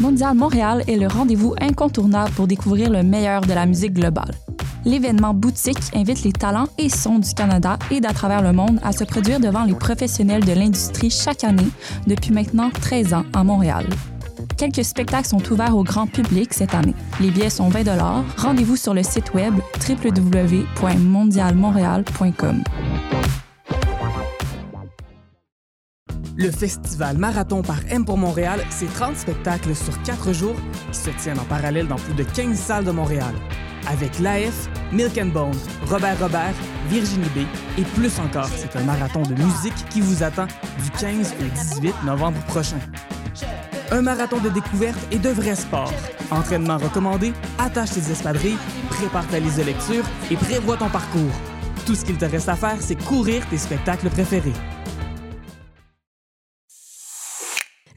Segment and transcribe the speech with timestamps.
[0.00, 4.30] Mondial Montréal est le rendez-vous incontournable pour découvrir le meilleur de la musique globale.
[4.84, 8.92] L'événement boutique invite les talents et sons du Canada et d'à travers le monde à
[8.92, 11.66] se produire devant les professionnels de l'industrie chaque année
[12.06, 13.86] depuis maintenant 13 ans à Montréal.
[14.56, 16.94] Quelques spectacles sont ouverts au grand public cette année.
[17.20, 17.82] Les billets sont 20
[18.36, 19.54] Rendez-vous sur le site web
[19.88, 22.62] www.mondialmontréal.com.
[26.40, 30.54] Le festival Marathon par M pour Montréal, c'est 30 spectacles sur 4 jours
[30.92, 33.34] qui se tiennent en parallèle dans plus de 15 salles de Montréal.
[33.88, 35.56] Avec l'AF, Milk and Bone,
[35.86, 36.54] Robert Robert,
[36.88, 37.38] Virginie B
[37.76, 40.46] et plus encore, c'est un marathon de musique qui vous attend
[40.80, 42.78] du 15 au 18 novembre prochain.
[43.90, 45.92] Un marathon de découverte et de vrai sport.
[46.30, 48.58] Entraînement recommandé, attache tes espadrilles,
[48.90, 51.34] prépare ta liste de lecture et prévois ton parcours.
[51.84, 54.54] Tout ce qu'il te reste à faire, c'est courir tes spectacles préférés.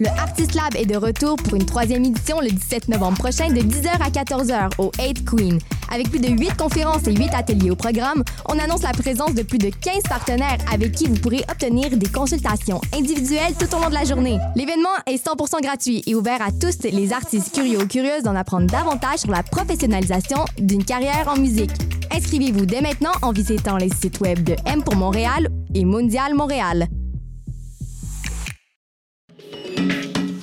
[0.02, 3.62] Le Artist Lab est de retour pour une troisième édition le 17 novembre prochain de
[3.62, 5.59] 10h à 14h au 8 Queen.
[5.94, 9.44] Avec plus de 8 conférences et 8 ateliers au programme, on annonce la présence de
[9.44, 13.90] plus de 15 partenaires avec qui vous pourrez obtenir des consultations individuelles tout au long
[13.90, 14.40] de la journée.
[14.56, 18.66] L'événement est 100% gratuit et ouvert à tous les artistes curieux ou curieuses d'en apprendre
[18.66, 21.78] davantage sur la professionnalisation d'une carrière en musique.
[22.12, 26.88] Inscrivez-vous dès maintenant en visitant les sites web de M pour Montréal et Mondial Montréal.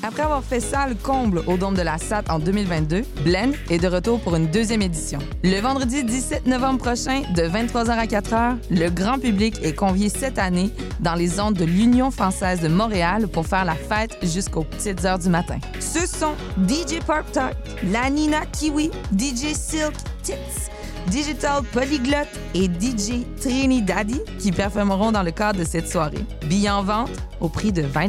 [0.08, 3.88] Après avoir fait salle comble au Dôme de la SAT en 2022, Blend est de
[3.88, 5.18] retour pour une deuxième édition.
[5.44, 10.38] Le vendredi 17 novembre prochain, de 23h à 4h, le grand public est convié cette
[10.38, 10.70] année
[11.00, 15.18] dans les ondes de l'Union française de Montréal pour faire la fête jusqu'aux petites heures
[15.18, 15.58] du matin.
[15.78, 16.32] Ce sont
[16.66, 17.54] DJ Pop Talk,
[17.92, 19.92] La Nina Kiwi, DJ Silk
[20.22, 20.70] Tits,
[21.08, 22.16] Digital Polyglot
[22.54, 26.24] et DJ Trini Daddy qui performeront dans le cadre de cette soirée.
[26.46, 28.08] Billets en vente au prix de 20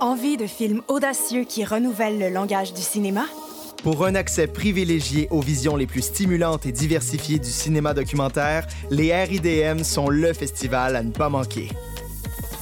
[0.00, 3.26] Envie de films audacieux qui renouvellent le langage du cinéma?
[3.82, 9.14] Pour un accès privilégié aux visions les plus stimulantes et diversifiées du cinéma documentaire, les
[9.14, 11.70] RIDM sont le festival à ne pas manquer.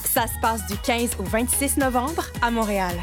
[0.05, 2.95] Ça se passe du 15 au 26 novembre à Montréal.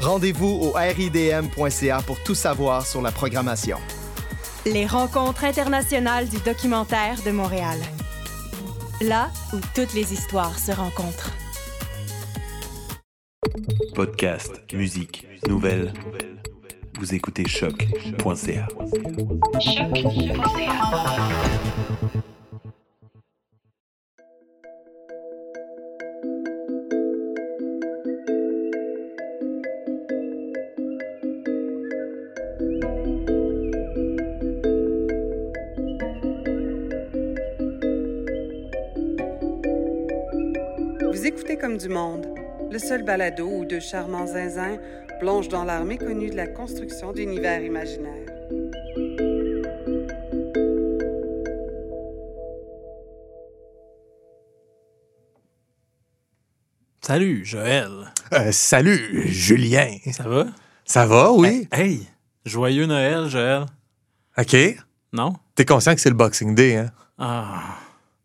[0.00, 3.78] Rendez-vous au ridm.ca pour tout savoir sur la programmation.
[4.66, 7.78] Les rencontres internationales du documentaire de Montréal.
[9.02, 11.30] Là où toutes les histoires se rencontrent.
[13.94, 15.92] Podcast, musique, nouvelles.
[16.98, 18.68] Vous écoutez choc.ca.
[41.00, 42.43] Vous écoutez comme du monde
[42.74, 44.78] le seul balado où deux charmants zinzins
[45.20, 48.26] plongent dans l'art méconnu de la construction d'univers imaginaires.
[57.00, 58.12] Salut, Joël.
[58.32, 59.98] Euh, salut, Julien.
[60.10, 60.46] Ça va?
[60.84, 61.68] Ça va, oui.
[61.70, 62.08] Hey,
[62.44, 63.66] joyeux Noël, Joël.
[64.36, 64.56] OK.
[65.12, 65.34] Non?
[65.54, 66.90] T'es conscient que c'est le Boxing Day, hein?
[67.18, 67.76] Ah.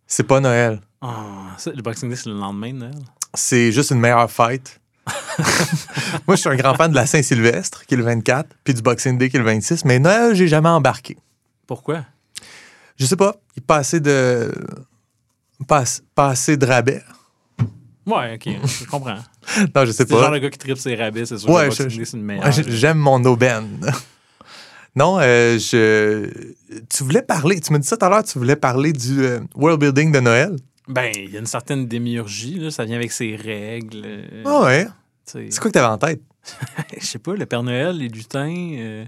[0.07, 0.81] C'est pas Noël.
[1.01, 2.95] Ah, le Boxing Day, c'est le lendemain de Noël?
[3.33, 4.79] C'est juste une meilleure fête.
[6.27, 8.81] Moi, je suis un grand fan de la Saint-Sylvestre, qui est le 24, puis du
[8.81, 9.85] Boxing Day, qui est le 26.
[9.85, 11.17] Mais Noël, j'ai jamais embarqué.
[11.65, 12.05] Pourquoi?
[12.97, 13.35] Je sais pas.
[13.55, 14.53] Il pas assez de.
[15.67, 15.83] Pas,
[16.17, 17.03] assez de rabais.
[18.05, 19.17] Ouais, ok, je comprends.
[19.75, 20.15] non, je sais pas.
[20.15, 22.51] C'est genre le gars qui tripe ses rabais, c'est sûr ouais, que c'est une meilleure.
[22.51, 23.79] J'aime mon aubaine.
[24.95, 26.29] non, euh, je.
[26.89, 29.39] Tu voulais parler, tu me dis ça tout à l'heure, tu voulais parler du euh,
[29.55, 30.55] world building de Noël?
[30.89, 34.01] Ben, il y a une certaine démiurgie, ça vient avec ses règles.
[34.03, 34.87] Euh, ah ouais?
[35.23, 36.21] C'est quoi que t'avais en tête?
[36.99, 38.73] Je sais pas, le Père Noël, les lutins.
[38.79, 39.05] Euh.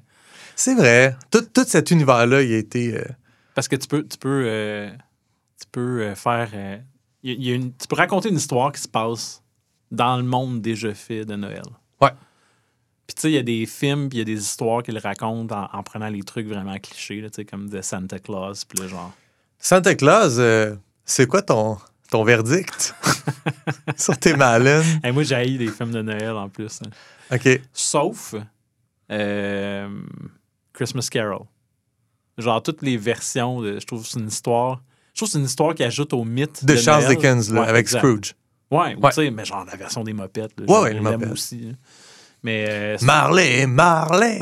[0.55, 1.15] C'est vrai.
[1.31, 2.95] Tout, cet univers-là, il a été.
[2.95, 3.03] Euh,
[3.55, 4.91] Parce que tu peux, tu peux,
[5.59, 6.51] tu peux faire.
[7.23, 9.41] tu peux raconter une histoire qui se passe
[9.89, 11.63] dans le monde déjà fait de Noël.
[11.99, 12.11] Ouais.
[13.07, 14.99] Puis tu sais, il y a des films, puis il y a des histoires qu'ils
[14.99, 19.11] racontent en, prenant les trucs vraiment clichés, comme de Santa Claus, puis le genre.
[19.57, 20.39] Santa Claus,
[21.05, 21.77] c'est quoi ton,
[22.09, 22.95] ton verdict
[23.97, 24.83] sur tes malins?
[25.13, 26.79] moi, j'ai des films de Noël en plus.
[26.85, 27.35] Hein.
[27.35, 27.61] OK.
[27.73, 28.35] Sauf
[29.11, 29.89] euh,
[30.73, 31.45] Christmas Carol.
[32.37, 34.81] Genre, toutes les versions, de, je trouve que c'est une histoire.
[35.13, 36.63] Je trouve que c'est une histoire qui ajoute au mythe.
[36.63, 38.35] De, Charles Dickens, avec Scrooge.
[38.71, 40.53] Ouais, tu sais, mais genre la version des mopettes.
[40.59, 41.31] ouais, ouais, les mopettes.
[41.31, 41.75] aussi.
[42.41, 44.39] Mais, euh, Marley, Marley!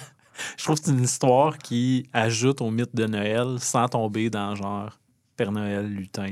[0.56, 4.54] je trouve que c'est une histoire qui ajoute au mythe de Noël sans tomber dans
[4.54, 4.98] genre
[5.36, 6.28] Père Noël, lutin,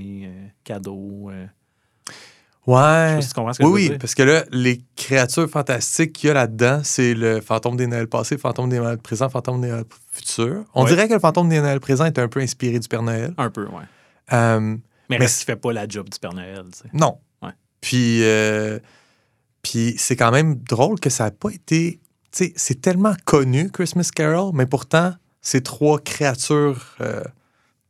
[0.65, 1.31] cadeau.
[2.67, 3.17] Ouais.
[3.17, 5.49] Je sais pas si tu comprends ce que oui, oui, parce que là, les créatures
[5.49, 8.99] fantastiques qu'il y a là-dedans, c'est le fantôme des Noëls passés, le fantôme des Noëls
[8.99, 10.65] présents, le fantôme des Noëls futurs.
[10.75, 10.91] On Ouais.
[10.91, 13.33] dirait que le fantôme des Noëls présents est un peu inspiré du Père Noël.
[13.39, 13.83] Un peu, ouais.
[14.33, 16.85] Euh, Mais, Mais reste fait pas la job du Père Noël, tu sais.
[16.93, 17.19] non.
[17.43, 17.51] Ouais.
[17.81, 18.79] Puis, euh,
[19.63, 21.99] puis c'est quand même drôle que ça n'a pas été.
[22.31, 27.25] Tu sais, c'est tellement connu, Christmas Carol, mais pourtant, ces trois créatures, euh,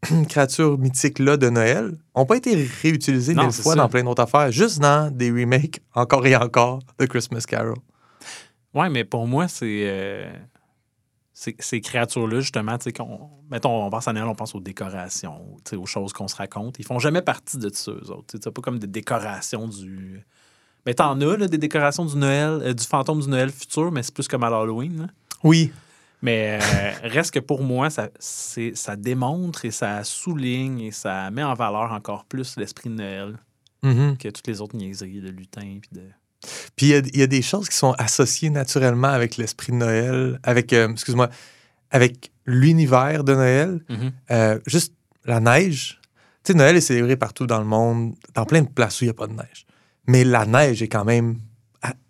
[0.28, 3.78] créatures mythiques-là de Noël n'ont pas été réutilisées mille fois ça.
[3.80, 7.76] dans plein d'autres affaires, juste dans des remakes encore et encore de Christmas Carol.
[8.74, 9.82] Ouais, mais pour moi, c'est.
[9.86, 10.30] euh,
[11.32, 15.56] ces- créatures-là, justement, tu sais, qu'on- mettons, on pense à Noël, on pense aux décorations,
[15.74, 16.78] aux choses qu'on se raconte.
[16.78, 18.26] Ils font jamais partie de ça, eux autres.
[18.42, 20.22] C'est pas comme des décorations du.
[20.86, 24.02] Mais t'en as, là, des décorations du Noël, euh, du fantôme du Noël futur, mais
[24.02, 25.00] c'est plus comme à l'Halloween.
[25.02, 25.06] là.
[25.42, 25.72] Oui.
[26.22, 31.30] Mais euh, reste que pour moi, ça, c'est- ça démontre et ça souligne et ça
[31.30, 33.38] met en valeur encore plus l'esprit de Noël
[33.82, 34.18] Mhm.
[34.18, 35.78] que toutes les autres niaiseries de lutin.
[35.80, 36.02] Puis de...
[36.76, 39.72] Puis il y a- il y, a des choses qui sont associées naturellement avec l'esprit
[39.72, 41.28] de Noël, avec, euh, excuse-moi,
[41.90, 43.80] avec l'univers de Noël.
[43.88, 44.12] Mhm.
[44.30, 44.94] Euh, juste
[45.24, 46.00] la neige.
[46.44, 49.08] Tu sais, Noël est célébré partout dans le monde, dans plein de places où il
[49.08, 49.66] n'y a pas de neige.
[50.06, 51.38] Mais la neige est quand même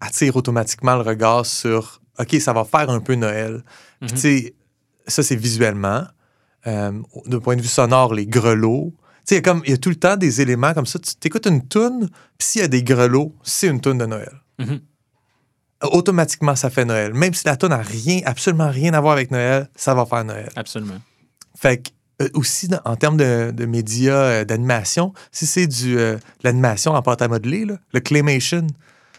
[0.00, 3.62] attire automatiquement le regard sur OK, ça va faire un peu Noël.
[4.00, 4.14] Puis Mhm.
[4.14, 4.54] tu sais,
[5.06, 6.04] ça c'est visuellement.
[6.66, 6.92] Euh,
[7.26, 8.92] D'un point de vue sonore, les grelots.
[9.26, 10.86] Tu sais, il y a comme il y a tout le temps des éléments comme
[10.86, 10.98] ça.
[10.98, 12.08] Tu écoutes une toune,
[12.38, 14.32] puis s'il y a des grelots, c'est une toune de Noël.
[14.58, 14.80] Mhm.
[15.82, 17.14] Automatiquement, ça fait Noël.
[17.14, 20.24] Même si la toune n'a rien, absolument rien à voir avec Noël, ça va faire
[20.24, 20.50] Noël.
[20.54, 20.98] Absolument.
[21.56, 21.90] Fait que,
[22.22, 26.20] euh, aussi, dans- en termes de, de médias, euh, d'animation, si c'est du euh, de
[26.44, 28.66] l'animation en pâte à modeler, là, le claymation,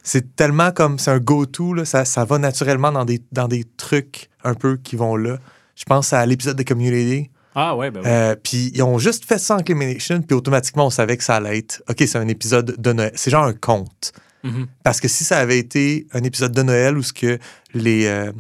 [0.03, 3.63] c'est tellement comme, c'est un go-to, là, ça, ça va naturellement dans des, dans des
[3.77, 5.37] trucs un peu qui vont là.
[5.75, 7.29] Je pense à l'épisode de Community.
[7.53, 8.09] Ah ouais, ben oui.
[8.09, 11.35] Euh, puis ils ont juste fait ça en claymation, puis automatiquement, on savait que ça
[11.35, 13.11] allait être, OK, c'est un épisode de Noël.
[13.15, 14.13] C'est genre un conte.
[14.43, 14.67] Mhm.
[14.83, 17.37] Parce que si ça avait été un épisode de Noël où ce que
[17.73, 18.31] les, euh,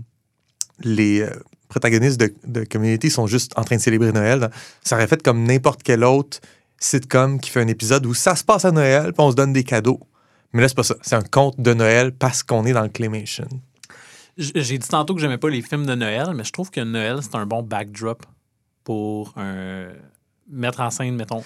[0.79, 1.29] les euh,
[1.69, 4.49] protagonistes de, de Community sont juste en train de célébrer Noël,
[4.83, 6.39] ça aurait fait comme n'importe quel autre
[6.79, 9.53] sitcom qui fait un épisode où ça se passe à Noël, puis on se donne
[9.53, 9.99] des cadeaux.
[10.53, 10.95] Mais là, c'est pas ça.
[11.01, 13.47] C'est un conte de Noël parce qu'on est dans le claymation.
[14.37, 17.19] J'ai dit tantôt que j'aimais pas les films de Noël, mais je trouve que Noël,
[17.21, 18.25] c'est un bon backdrop
[18.83, 19.89] pour un-
[20.49, 21.43] mettre en scène, mettons,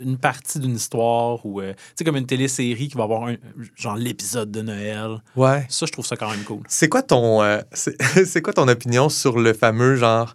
[0.00, 3.36] une partie d'une histoire ou, euh, tu sais, comme une télésérie qui va avoir un,
[3.76, 5.22] genre l'épisode de Noël.
[5.36, 5.66] Ouais.
[5.68, 6.62] Ça, je trouve ça quand même cool.
[6.68, 10.34] C'est quoi ton euh, c'est quoi ton opinion sur le fameux genre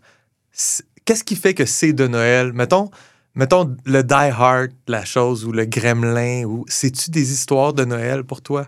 [1.05, 2.53] qu'est-ce qui fait que c'est de Noël?
[2.53, 2.89] Mettons
[3.37, 8.23] mettons le Die Hard la chose ou le Gremlin ou c'est-tu des histoires de Noël
[8.25, 8.67] pour toi?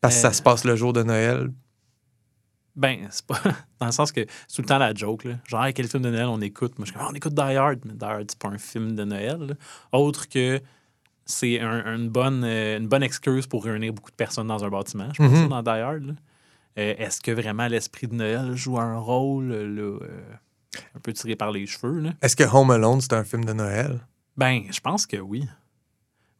[0.00, 0.22] Parce que Euh.
[0.22, 1.50] ça se passe le jour de Noël.
[2.74, 3.38] Ben, c'est pas.
[3.80, 5.34] Dans le sens que c'est tout le temps la joke, là.
[5.46, 6.78] Genre, quel film de Noël on écoute?
[6.78, 8.58] Moi, je suis comme, Ah, on écoute Die Hard, mais Die Hard, c'est pas un
[8.58, 9.38] film de Noël.
[9.40, 9.54] là.
[9.92, 10.60] Autre que
[11.26, 14.68] c'est un- une, bonne, euh, une bonne excuse pour réunir beaucoup de personnes dans un
[14.70, 15.08] bâtiment.
[15.12, 15.42] Je pense Mhm.
[15.42, 16.16] ça dans Die Hard.
[16.78, 20.22] Euh, Est-ce que vraiment l'esprit de Noël joue un rôle, euh, là, euh,
[20.94, 22.14] un peu tiré par les cheveux, là?
[22.22, 24.00] Est-ce que Home Alone c'est un film de Noël?
[24.36, 25.44] Ben, je pense que oui.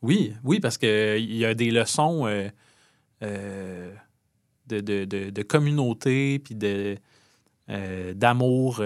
[0.00, 2.48] Oui, oui, parce qu'il y a des leçons euh,
[3.22, 3.94] euh,
[4.66, 6.96] de, de, de, de communauté, puis de,
[7.70, 8.80] euh, d'amour,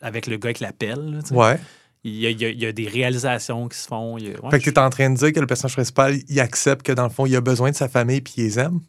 [0.00, 1.10] avec le gars avec la pelle.
[1.16, 1.34] là, tu sais.
[1.34, 1.58] Ouais.
[2.04, 4.18] Il y, a, il y a- il y a des réalisations qui se font.
[4.18, 5.74] il y a- ouais, fait que tu es en train de dire que le personnage
[5.74, 8.42] principal il accepte que dans le fond il a besoin de sa famille puis il
[8.44, 8.80] les aime?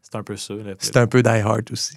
[0.00, 0.54] c'est un peu ça.
[0.78, 1.96] C'est un peu Die Hard aussi.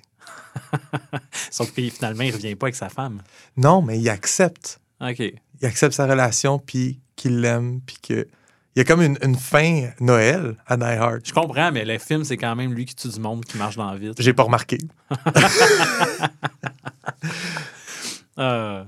[1.51, 3.21] Sauf que finalement, il revient pas avec sa femme.
[3.55, 4.79] Non, mais il accepte.
[5.01, 5.19] OK.
[5.19, 8.27] il accepte sa relation, puis qu'il l'aime, puis que...
[8.75, 11.21] Il y a comme une, une fin Noël à Die Hard.
[11.23, 13.75] Je comprends, mais le film, c'est quand même lui qui tue du monde, qui marche
[13.75, 14.13] dans la ville.
[14.19, 14.77] J'ai pas remarqué.
[18.39, 18.83] Euh,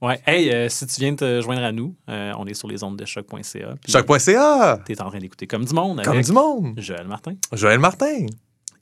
[0.00, 0.20] ouais.
[0.26, 2.96] Hey, euh, si tu viens te joindre à nous, euh, on est sur les ondes
[2.96, 3.74] de choc.ca.
[3.86, 4.80] Choc.ca!
[4.84, 6.74] T'es en train d'écouter Comme du monde Comme avec du monde!
[6.78, 8.26] Joël Martin Joël Martin!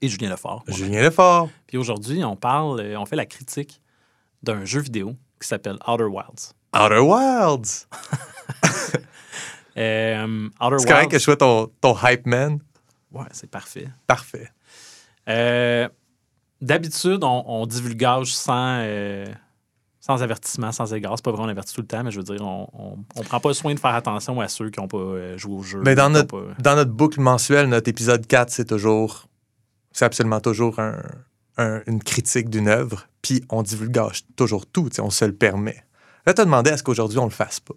[0.03, 0.65] Et Julien Lefort.
[0.69, 1.49] Julien Lefort!
[1.67, 3.81] Puis aujourd'hui, on parle, euh, on fait la critique
[4.43, 6.53] d'un jeu vidéo qui s'appelle Outer Wilds.
[6.75, 7.88] Outer Wilds!
[9.79, 11.09] Euh, Outer C'est correct Wilds.
[11.11, 12.59] que je sois ton, ton hype man?
[13.12, 13.88] Ouais, c'est parfait.
[14.07, 14.49] Parfait.
[15.29, 15.87] Euh,
[16.62, 19.26] D'habitude, on, on divulgage sans, euh,
[20.00, 21.12] sans avertissement, sans égard.
[21.17, 23.23] C'est pas vrai, on avertit tout le temps, mais je veux dire, on, on, on
[23.23, 25.83] prend pas soin de faire attention à ceux qui n'ont pas joué au jeu.
[25.85, 29.26] Mais dans notre, pas- dans notre boucle mensuelle, notre épisode 4, c'est toujours...
[29.97, 31.00] C'est absolument toujours un-
[31.57, 35.85] un- une critique d'une œuvre, puis on divulgage toujours tout, on se le permet.
[36.26, 37.75] Là, tu as demandé à ce qu'aujourd'hui, on le fasse pas.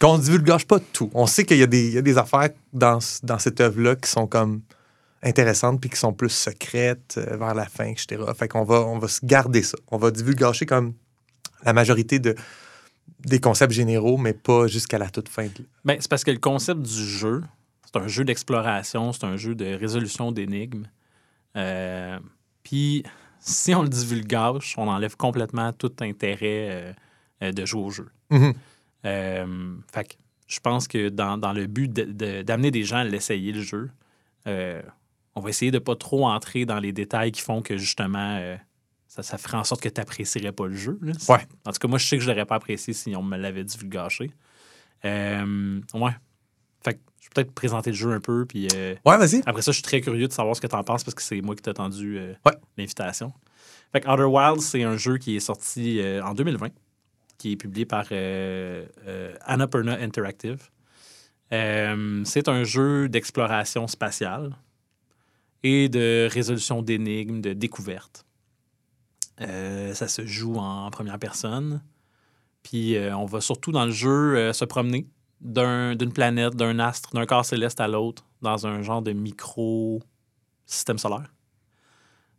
[0.00, 1.08] Qu'on ne divulgage pas tout.
[1.14, 3.94] On sait qu'il y, a des- il y a des affaires dans, dans cette œuvre-là
[3.94, 4.62] qui sont comme
[5.22, 8.20] intéressantes puis qui sont plus secrètes euh, vers la fin, etc.
[8.36, 9.78] Fait qu'on va, on va se garder ça.
[9.92, 10.94] On va divulgacher comme
[11.62, 12.34] la majorité de,
[13.20, 15.44] des concepts généraux, mais pas jusqu'à la toute fin.
[15.44, 17.44] de- Ben, c'est parce que le concept du jeu,
[17.84, 20.86] c'est un jeu d'exploration, c'est un jeu de résolution d'énigmes.
[21.56, 22.18] Euh,
[22.62, 23.02] Puis,
[23.40, 26.92] si on le divulgage, on enlève complètement tout intérêt euh,
[27.42, 28.08] euh, de jouer au jeu.
[28.30, 28.54] Mhm.
[29.92, 30.14] Fait que
[30.46, 33.62] je pense que dans, dans le but de- de- d'amener des gens à l'essayer, le
[33.62, 33.90] jeu,
[34.46, 38.56] on va essayer de pas trop entrer dans les détails qui font que justement
[39.06, 40.98] ça, ça ferait en sorte que tu n'apprécierais pas le jeu.
[41.02, 41.12] là.
[41.28, 41.46] Ouais.
[41.64, 43.64] En tout cas, moi, je sais que je l'aurais pas apprécié si on me l'avait
[43.64, 44.30] divulgaché.
[45.04, 46.12] Euh, ouais.
[46.84, 49.42] Fait que je vais peut-être présenter le jeu un peu, puis euh, Ouais, vas-y.
[49.46, 51.22] après ça, je suis très curieux de savoir ce que tu en penses parce que
[51.22, 52.52] c'est moi qui t'ai tendu euh, Ouais.
[52.76, 53.32] l'invitation.
[53.92, 56.68] Fait que Outer Wilds, c'est un jeu qui est sorti euh, en 2020,
[57.38, 58.06] qui est publié par
[59.46, 60.68] Annapurna Interactive.
[61.50, 64.56] C'est un jeu d'exploration spatiale
[65.62, 68.24] et de résolution d'énigmes, de découverte.
[69.40, 71.82] Euh, ça se joue en première personne.
[72.62, 75.06] Puis on va surtout dans le jeu se promener
[75.40, 80.98] d'un- d'une planète, d'un astre, d'un corps céleste à l'autre, dans un genre de micro-système
[80.98, 81.32] solaire,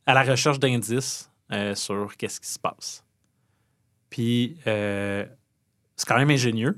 [0.05, 3.03] à la recherche d'indices euh, sur qu'est-ce qui se passe.
[4.09, 5.25] Puis, euh,
[5.95, 6.77] c'est quand même ingénieux.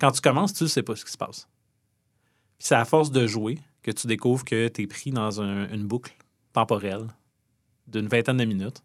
[0.00, 1.48] Quand tu commences, tu ne sais pas ce qui se passe.
[2.58, 5.68] Puis c'est à force de jouer que tu découvres que tu es pris dans un-
[5.72, 6.14] une boucle
[6.52, 7.06] temporelle
[7.86, 8.82] d'une vingtaine de minutes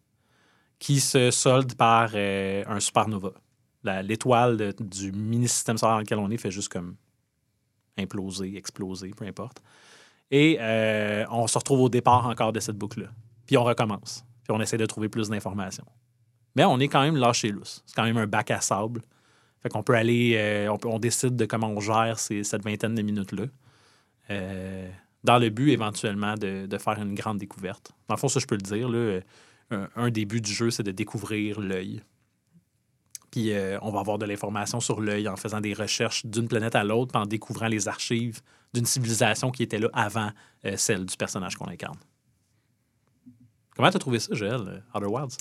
[0.79, 3.31] qui se solde par euh, un supernova.
[3.83, 6.95] L'étoile du mini-système solaire dans lequel on est fait juste comme
[7.97, 9.61] imploser, exploser, peu importe.
[10.31, 13.09] Et euh, on se retrouve au départ encore de cette boucle-là.
[13.45, 14.25] Puis on recommence.
[14.43, 15.85] Puis on essaie de trouver plus d'informations.
[16.55, 17.83] Mais on est quand même lâché lousse.
[17.85, 19.01] C'est quand même un bac à sable.
[19.61, 23.01] Fait qu'on peut aller, euh, on, on décide de comment on gère cette vingtaine de
[23.01, 23.45] minutes-là.
[24.29, 24.89] Euh,
[25.23, 27.91] dans le but éventuellement de, faire une grande découverte.
[28.07, 28.89] Dans le fond, ça, je peux le dire.
[28.89, 29.19] Là,
[29.71, 32.01] un, un des buts du jeu, c'est de découvrir l'œil.
[33.33, 36.75] Puis euh, on va avoir de l'information sur l'œil en faisant des recherches d'une planète
[36.75, 38.41] à l'autre, en découvrant les archives
[38.75, 40.29] d'une civilisation qui était là avant
[40.65, 41.97] euh, celle du personnage qu'on incarne.
[43.75, 45.37] Comment t'as trouvé ça, Joël, euh, Outer Wilds?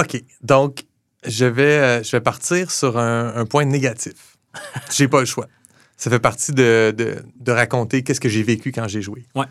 [0.00, 0.20] OK.
[0.42, 0.84] Donc,
[1.24, 4.36] je vais, euh, je vais partir sur un, un point négatif.
[4.92, 5.46] J'ai pas le choix.
[5.96, 9.24] Ça fait partie de, de- de raconter qu'est-ce que j'ai vécu quand j'ai joué.
[9.36, 9.46] Ouais.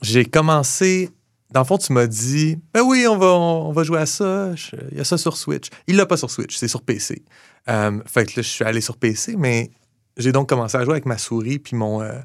[0.00, 1.10] J'ai commencé.
[1.52, 4.52] Dans le fond, tu m'as dit Ben oui, on va, on, va jouer à ça.
[4.90, 5.68] Il y a ça sur Switch.
[5.86, 7.22] Il l'a pas sur Switch, c'est sur PC.
[7.68, 9.70] Euh, fait que là, je suis allé sur PC, mais
[10.16, 12.18] j'ai donc commencé à jouer avec ma souris puis mon euh,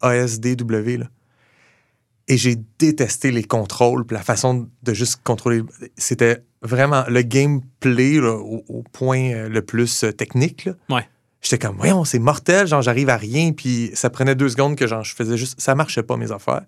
[0.00, 1.04] ASDW.
[2.28, 5.62] Et j'ai détesté les contrôles, puis la façon de juste contrôler.
[5.96, 10.64] C'était vraiment le gameplay au, point euh, le plus technique.
[10.64, 10.74] là.
[11.44, 14.86] J'étais comme, voyons, c'est mortel, genre j'arrive à rien, puis ça prenait deux secondes que
[14.86, 16.62] genre je faisais juste, ça marchait pas mes affaires.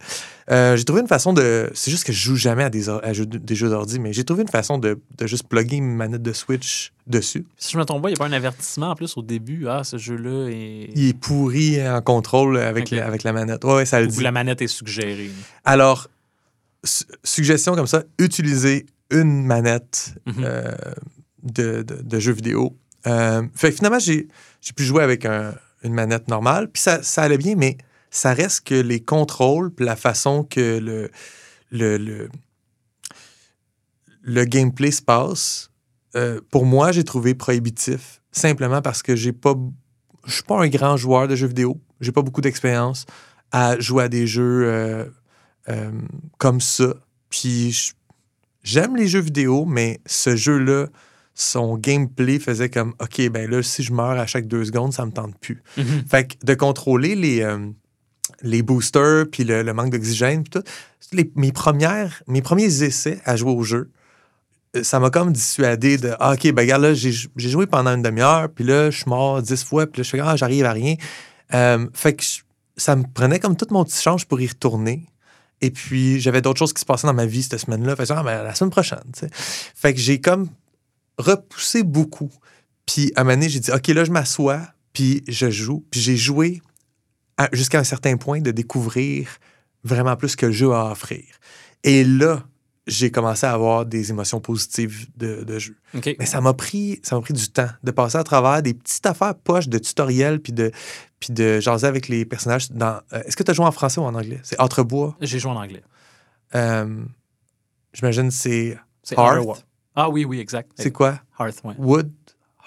[0.51, 3.13] Euh, j'ai trouvé une façon de, c'est juste que je joue jamais à des, à
[3.13, 6.23] jeux- des jeux d'ordi, mais j'ai trouvé une façon de, de juste plugger une manette
[6.23, 7.45] de Switch dessus.
[7.57, 9.69] Si je me trompe pas, il n'y a pas un avertissement en plus au début.
[9.69, 10.91] Ah, ce jeu-là est.
[10.97, 13.65] Il est pourri en contrôle avec, la, avec la manette.
[13.65, 14.23] Ouais, ouais, ça le Ou dit.
[14.25, 15.31] la manette est suggérée.
[15.65, 16.09] Alors,
[16.83, 20.35] su- suggestion comme ça, utilisez une manette Mhm.
[20.45, 20.73] euh,
[21.45, 22.77] de, de, de jeux vidéo.
[23.07, 24.29] Euh, fait que finalement, j'ai
[24.65, 27.77] j'ai pu jouer avec un- une manette normale, puis ça, ça allait bien, mais
[28.11, 31.11] ça reste que les contrôles, puis la façon que le,
[31.71, 32.31] le, le,
[34.23, 35.71] le gameplay se passe,
[36.17, 39.55] euh, pour moi, j'ai trouvé prohibitif, simplement parce que j'ai pas,
[40.25, 43.05] je suis pas un grand joueur de jeux vidéo, j'ai pas beaucoup d'expérience
[43.53, 45.05] à jouer à des jeux euh,
[45.69, 45.91] euh,
[46.39, 46.95] comme ça.
[47.29, 47.93] Puis
[48.63, 50.87] j'aime les jeux vidéo, mais ce jeu-là,
[51.35, 55.05] son gameplay faisait comme OK, ben là, si je meurs à chaque deux secondes, ça
[55.05, 55.63] me tente plus.
[55.77, 56.05] Mhm.
[56.09, 57.59] Fait que de contrôler les, euh,
[58.43, 60.63] les boosters puis le, le manque d'oxygène, puis tout,
[61.13, 63.91] les- mes, premières, mes premiers essais à jouer au jeu,
[64.77, 67.95] euh, ça m'a comme dissuadé de ah, OK, ben regarde, là, j'ai j'ai joué pendant
[67.95, 70.65] une demi-heure, puis là, je suis mort dix fois, puis là, je fais Ah, j'arrive
[70.67, 70.95] à rien.
[71.53, 72.41] Euh, fait que je-
[72.77, 75.07] ça me prenait comme tout mon petit change pour y retourner.
[75.61, 77.95] Et puis, j'avais d'autres choses qui se passaient dans ma vie cette semaine-là.
[77.97, 79.29] Fait que, ah, ben, la semaine prochaine, tu sais.
[79.33, 80.49] Fait que j'ai comme
[81.19, 82.31] repoussé beaucoup.
[82.87, 84.61] Puis, à un moment donné, j'ai dit, OK, là, je m'assois,
[84.93, 85.85] puis je joue.
[85.91, 86.63] Puis, j'ai joué
[87.53, 89.29] jusqu'à un certain point de découvrir
[89.83, 91.25] vraiment plus que le jeu a à offrir.
[91.83, 92.43] Et là,
[92.87, 95.77] j'ai commencé à avoir des émotions positives de, de jeu.
[96.19, 99.35] Mais ça m'a pris, ça pris du temps de passer à travers des petites affaires
[99.35, 100.71] poches de tutoriels puis de,
[101.19, 102.71] puis de jaser avec les personnages.
[102.71, 104.41] Dans, euh, est-ce que tu as joué en français ou en anglais?
[104.43, 105.17] C'est Entrebois.
[105.21, 105.83] J'ai joué en anglais.
[106.55, 107.05] Euh,
[107.95, 109.17] J'imagine c'est C'est.
[109.95, 110.71] Ah oui, oui, exact.
[110.77, 111.21] C'est quoi?
[111.39, 111.75] Hearth, ouais.
[111.79, 112.11] Wood?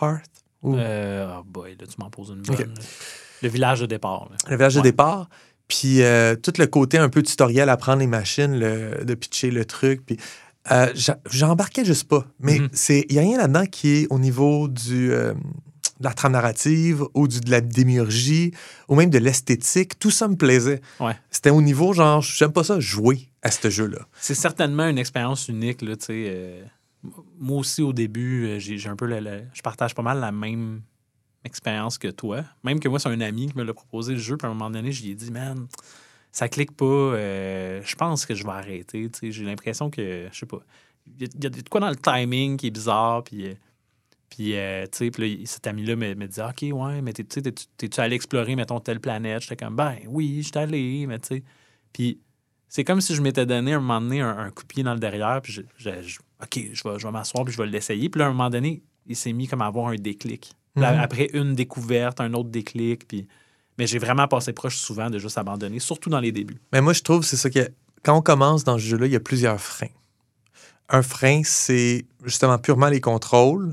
[0.01, 0.31] Hearth?
[0.63, 0.75] Ou?
[0.75, 2.73] Euh, oh boy, là, tu m'en poses une bonne.
[3.43, 4.27] Le village de départ.
[4.31, 4.37] là.
[4.49, 5.29] le village de départ.
[5.67, 9.65] Puis euh, tout le côté un peu tutoriel, apprendre les machines, le- de pitcher le
[9.65, 10.05] truc.
[10.05, 10.17] Puis
[10.71, 10.93] Euh,
[11.29, 12.25] J'embarquais juste pas.
[12.39, 16.33] Mais il y a rien là-dedans qui est au niveau du, euh, de la trame
[16.33, 18.51] narrative ou du, de la démiurgie
[18.89, 19.97] ou même de l'esthétique.
[19.99, 20.81] Tout ça me plaisait.
[20.99, 21.15] Ouais.
[21.31, 23.99] C'était au niveau, genre, j'aime pas ça, jouer à ce jeu-là.
[24.19, 26.63] C'est certainement une expérience unique, là, tu sais.
[27.39, 29.05] Moi aussi, au début, euh, j'ai un peu...
[29.07, 30.81] le- je partage pas mal la même
[31.43, 32.43] expérience que toi.
[32.63, 34.53] Même que moi, c'est un ami qui me l'a proposé le jeu, puis à un
[34.53, 35.67] moment donné, je lui ai dit, man,
[36.31, 39.09] ça clique pas, euh, je pense que je vais arrêter.
[39.21, 40.59] J'ai l'impression que, je sais pas,
[41.19, 43.47] il y, a- de quoi dans le timing qui est bizarre, puis...
[43.47, 43.53] euh,
[44.29, 48.55] puis, euh, tu sais, cet ami-là me, me dit OK, ouais, mais t'es-tu allé explorer,
[48.55, 51.43] mettons, telle planète J'étais comme Ben oui, j'étais allé, mais tu sais.
[51.93, 52.19] Puis,
[52.67, 54.93] c'est comme si je m'étais donné un moment donné un, un coup de pied dans
[54.93, 57.67] le derrière, puis je, je- je- OK, je vais, je vais m'asseoir, puis je vais
[57.67, 58.09] l'essayer.
[58.09, 60.53] Puis là, à un moment donné, il s'est mis comme à avoir un déclic.
[60.75, 60.99] Là, Mhm.
[60.99, 63.27] Après une découverte, un autre déclic, puis.
[63.79, 66.57] Mais j'ai vraiment passé proche souvent de juste abandonner, surtout dans les débuts.
[66.73, 67.69] Mais moi, je trouve c'est ça que
[68.03, 69.87] quand on commence dans ce jeu-là, il y a plusieurs freins.
[70.89, 73.71] Un frein, c'est justement purement les contrôles.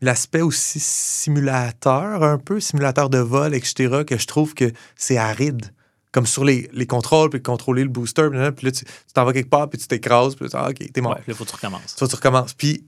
[0.00, 5.66] L'aspect aussi simulateur, un peu, simulateur de vol, etc., que je trouve que c'est aride.
[6.14, 9.24] Comme sur les, les contrôles, puis contrôler le booster, puis là, puis là, tu t'en
[9.24, 11.14] vas quelque part, puis tu t'écrases, puis tu dis, ah, OK, t'es mort.
[11.16, 11.96] Ouais, là, faut que tu recommences.
[11.96, 12.54] Toi, tu recommences.
[12.54, 12.84] Puis,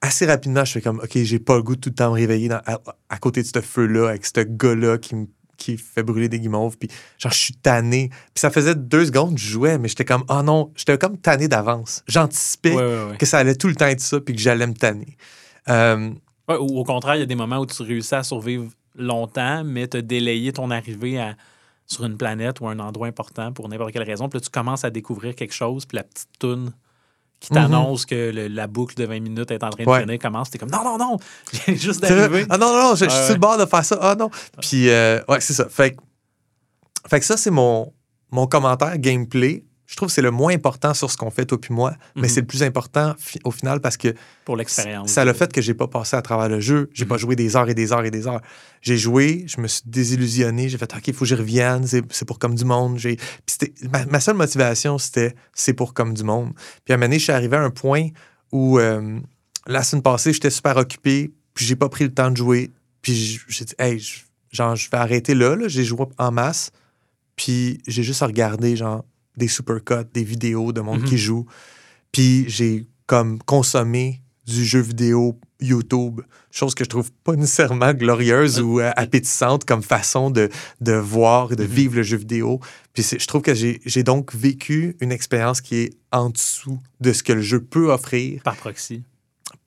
[0.00, 2.14] assez rapidement, je fais comme, OK, j'ai pas le goût de tout le temps me
[2.14, 2.80] réveiller dans- à,
[3.10, 6.76] à côté de ce feu-là, avec ce gars-là qui me qui fait brûler des guimauves.
[6.76, 8.08] Puis, genre, je suis tanné.
[8.08, 11.46] Puis, ça faisait deux secondes, je jouais, mais j'étais comme, oh non, j'étais comme tanné
[11.46, 12.02] d'avance.
[12.08, 13.16] J'anticipais Ouais, ouais, ouais.
[13.18, 15.16] que ça allait tout le temps être ça, puis que j'allais me tanner.
[15.68, 16.10] Euh,
[16.48, 18.66] Ouais, ou au contraire, il y a des moments où tu réussis à survivre
[18.96, 21.36] longtemps, mais tu as délayé ton arrivée à-
[21.86, 24.28] sur une planète ou un endroit important pour n'importe quelle raison.
[24.28, 26.72] Puis là, tu commences à découvrir quelque chose, puis la petite toune
[27.40, 30.00] qui t'annonce que le- la boucle de 20 minutes est en train de Ouais.
[30.00, 30.48] finir commence.
[30.50, 31.16] T'es comme non, non, non,
[31.52, 32.46] viens juste d'arriver.
[32.48, 33.98] Ah non, non, non, je, je suis sur le bord de faire ça.
[34.00, 34.30] Ah non.
[34.62, 35.68] Puis, euh, ouais, c'est ça.
[35.68, 36.00] Fait, que-
[37.08, 37.92] fait que ça, c'est mon,
[38.30, 39.62] mon commentaire gameplay.
[39.86, 42.22] Je trouve que c'est le moins important sur ce qu'on fait, toi puis moi, mais
[42.22, 42.28] Mhm.
[42.28, 44.14] c'est le plus important fi- au final parce que
[44.46, 45.10] Pour l'expérience.
[45.10, 46.88] ça le fait que j'ai pas passé à travers le jeu.
[46.94, 47.20] J'ai pas Mhm.
[47.20, 48.40] joué des heures et des heures et des heures.
[48.80, 52.24] J'ai joué, je me suis désillusionné, j'ai fait OK, il faut que j'y revienne, c'est
[52.24, 52.98] pour comme du monde.
[53.90, 56.52] Ma, ma seule motivation, c'était c'est pour comme du monde.
[56.84, 58.08] Puis à un moment donné, je suis arrivé à un point
[58.52, 59.18] où euh,
[59.66, 62.70] la semaine passée, j'étais super occupé, puis j'ai pas pris le temps de jouer.
[63.02, 64.02] Puis j'ai dit, hey,
[64.50, 65.56] genre, je vais arrêter là.
[65.56, 65.68] là.
[65.68, 66.70] J'ai joué en masse,
[67.36, 69.04] puis j'ai juste regardé, genre,
[69.36, 71.06] des supercuts, des vidéos de monde Mhm.
[71.08, 71.46] qui joue.
[72.12, 76.20] Puis j'ai comme consommé du jeu vidéo YouTube,
[76.50, 80.50] chose que je trouve pas nécessairement glorieuse ou euh, appétissante comme façon de,
[80.82, 81.70] de voir et de Mhm.
[81.70, 82.60] vivre le jeu vidéo.
[82.92, 87.12] Puis je trouve que j'ai j'ai donc vécu une expérience qui est en dessous de
[87.12, 88.42] ce que le jeu peut offrir.
[88.42, 89.02] Par proxy.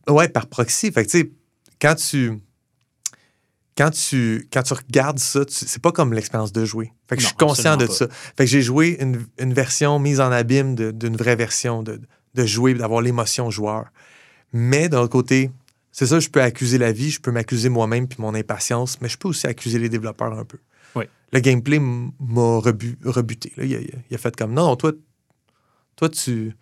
[0.07, 0.91] Ouais, par proxy.
[0.91, 1.31] Fait que, tu sais,
[1.81, 2.39] quand tu.
[3.77, 6.91] Quand tu, quand tu regardes ça, c'est pas comme l'expérience de jouer.
[7.07, 8.07] Fait que je suis conscient de ça.
[8.35, 12.01] Fait que j'ai joué une, une version mise en abîme d'une vraie version, de,
[12.33, 13.85] de jouer, d'avoir l'émotion joueur.
[14.51, 15.51] Mais d'un autre côté,
[15.91, 19.09] c'est ça, je peux accuser la vie, je peux m'accuser moi-même puis mon impatience, mais
[19.09, 20.57] je peux aussi accuser les développeurs un peu.
[20.95, 21.05] Oui.
[21.31, 23.51] Le gameplay m'a rebu- rebuté.
[23.57, 23.63] là.
[23.65, 24.91] Il, a, il a fait comme non, non, toi,
[25.95, 26.55] toi tu,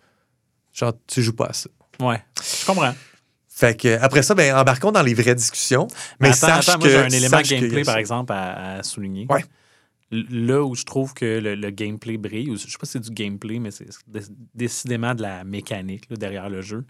[0.74, 1.70] genre, tu joues pas à ça.
[2.00, 2.22] Ouais,
[2.60, 2.94] je comprends.
[3.58, 5.86] Fait que après ça, ben, embarquons dans les vraies discussions.
[6.20, 8.82] Mais, Mais attends, sache attends, que, moi, j'ai un élément gameplay, par exemple, à, à
[8.82, 9.26] souligner.
[9.30, 9.46] Ouais.
[10.10, 13.00] Là où je trouve que le, le gameplay brille, ou je sais pas si c'est
[13.00, 14.20] du gameplay, mais c'est dé-
[14.54, 16.84] décidément de la mécanique là, derrière le jeu.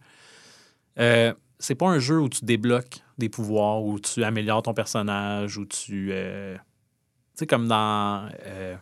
[0.98, 5.57] Euh, c'est pas un jeu où tu débloques des pouvoirs, où tu améliores ton personnage,
[5.59, 6.09] où tu.
[6.11, 6.61] euh, tu
[7.37, 8.29] sais, comme dans.
[8.44, 8.74] euh,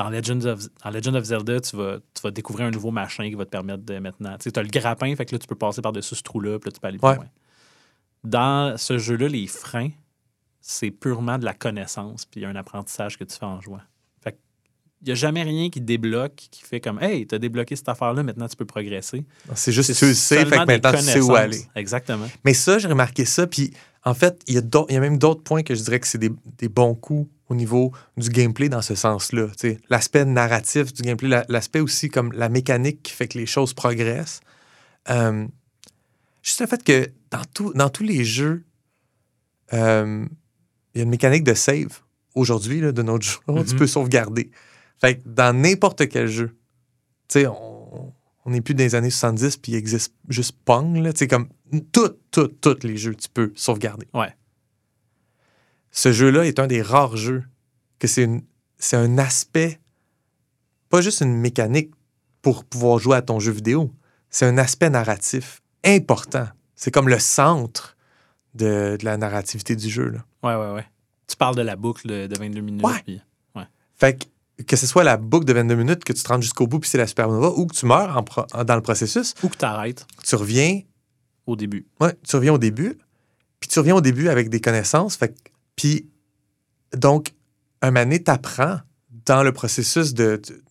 [0.00, 3.28] dans Legend, of, dans Legend of Zelda, tu vas, tu vas découvrir un nouveau machin
[3.28, 4.34] qui va te permettre de maintenant.
[4.38, 6.68] Tu sais, as le grappin, fait que là, tu peux passer par-dessus ce trou-là, puis
[6.70, 7.16] là, tu peux aller plus Ouais.
[7.16, 7.26] loin.
[8.24, 9.90] Dans ce jeu-là, les freins,
[10.62, 13.80] c'est purement de la connaissance, puis un apprentissage que tu fais en jouant.
[14.24, 14.38] Fait
[15.02, 17.88] il n'y a jamais rien qui débloque, qui fait comme Hey, tu as débloqué cette
[17.90, 19.26] affaire-là, maintenant tu peux progresser.
[19.54, 21.60] C'est juste tu le sais, fait que maintenant tu sais où aller.
[21.74, 22.26] Exactement.
[22.44, 23.46] Mais ça, j'ai remarqué ça.
[23.46, 23.72] Puis
[24.04, 26.06] en fait, il y, a il y a même d'autres points que je dirais que
[26.06, 29.48] c'est des, des bons coups au niveau du gameplay dans ce sens-là.
[29.90, 33.74] L'aspect narratif du gameplay, la- l'aspect aussi comme la mécanique qui fait que les choses
[33.74, 34.40] progressent.
[35.10, 35.46] Euh,
[36.42, 38.64] juste le fait que dans, tout, dans tous les jeux,
[39.72, 40.24] euh,
[40.94, 42.00] il y a une mécanique de save
[42.34, 43.42] aujourd'hui, de notre jour.
[43.46, 43.78] Tu Mhm.
[43.78, 44.50] peux sauvegarder.
[45.00, 46.56] Fait que dans n'importe quel jeu,
[47.28, 48.14] tu sais, on
[48.46, 51.12] on n'est plus dans les années 70 puis il existe juste Pong, là.
[51.12, 51.48] Tu sais, comme
[51.92, 54.08] tout, tout, tous les jeux, tu peux sauvegarder.
[54.14, 54.34] Ouais.
[55.90, 57.44] Ce jeu-là est un des rares jeux
[57.98, 58.42] que c'est une-
[58.78, 59.78] c'est un aspect,
[60.88, 61.90] pas juste une mécanique
[62.42, 63.92] pour pouvoir jouer à ton jeu vidéo,
[64.30, 66.46] c'est un aspect narratif important.
[66.76, 67.96] C'est comme le centre
[68.54, 70.08] de, de la narrativité du jeu.
[70.10, 70.24] Là.
[70.42, 70.86] Ouais, ouais, ouais.
[71.26, 72.84] Tu parles de la boucle de, de 22 minutes.
[72.84, 73.00] Ouais.
[73.04, 73.20] puis-
[73.96, 74.24] Fait que
[74.66, 76.88] que ce soit la boucle de 22 minutes, que tu te rendes jusqu'au bout, puis
[76.90, 79.64] c'est la supernova, ou que tu meurs en pro- dans le processus, Ou que tu
[79.64, 80.80] arrêtes tu reviens,
[81.46, 81.86] au début.
[82.00, 82.98] ouais, tu reviens au début,
[83.58, 85.16] puis tu reviens au début avec des connaissances.
[85.16, 85.50] Fait, que-
[85.80, 86.06] puis,
[86.94, 87.32] donc,
[87.80, 88.80] un donné, t'apprends
[89.24, 90.36] dans le processus de.
[90.46, 90.62] de-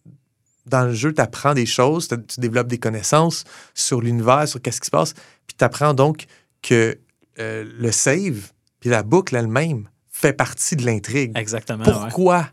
[0.67, 3.43] dans le jeu, tu apprends des choses, tu développes des connaissances
[3.73, 5.13] sur l'univers, sur qu'est-ce qui se passe,
[5.47, 6.25] puis tu apprends donc
[6.61, 6.99] que
[7.39, 11.35] euh, le save, puis la boucle elle-même, fait partie de l'intrigue.
[11.35, 11.83] Exactement.
[11.85, 11.91] ouais.
[11.91, 12.49] Pourquoi?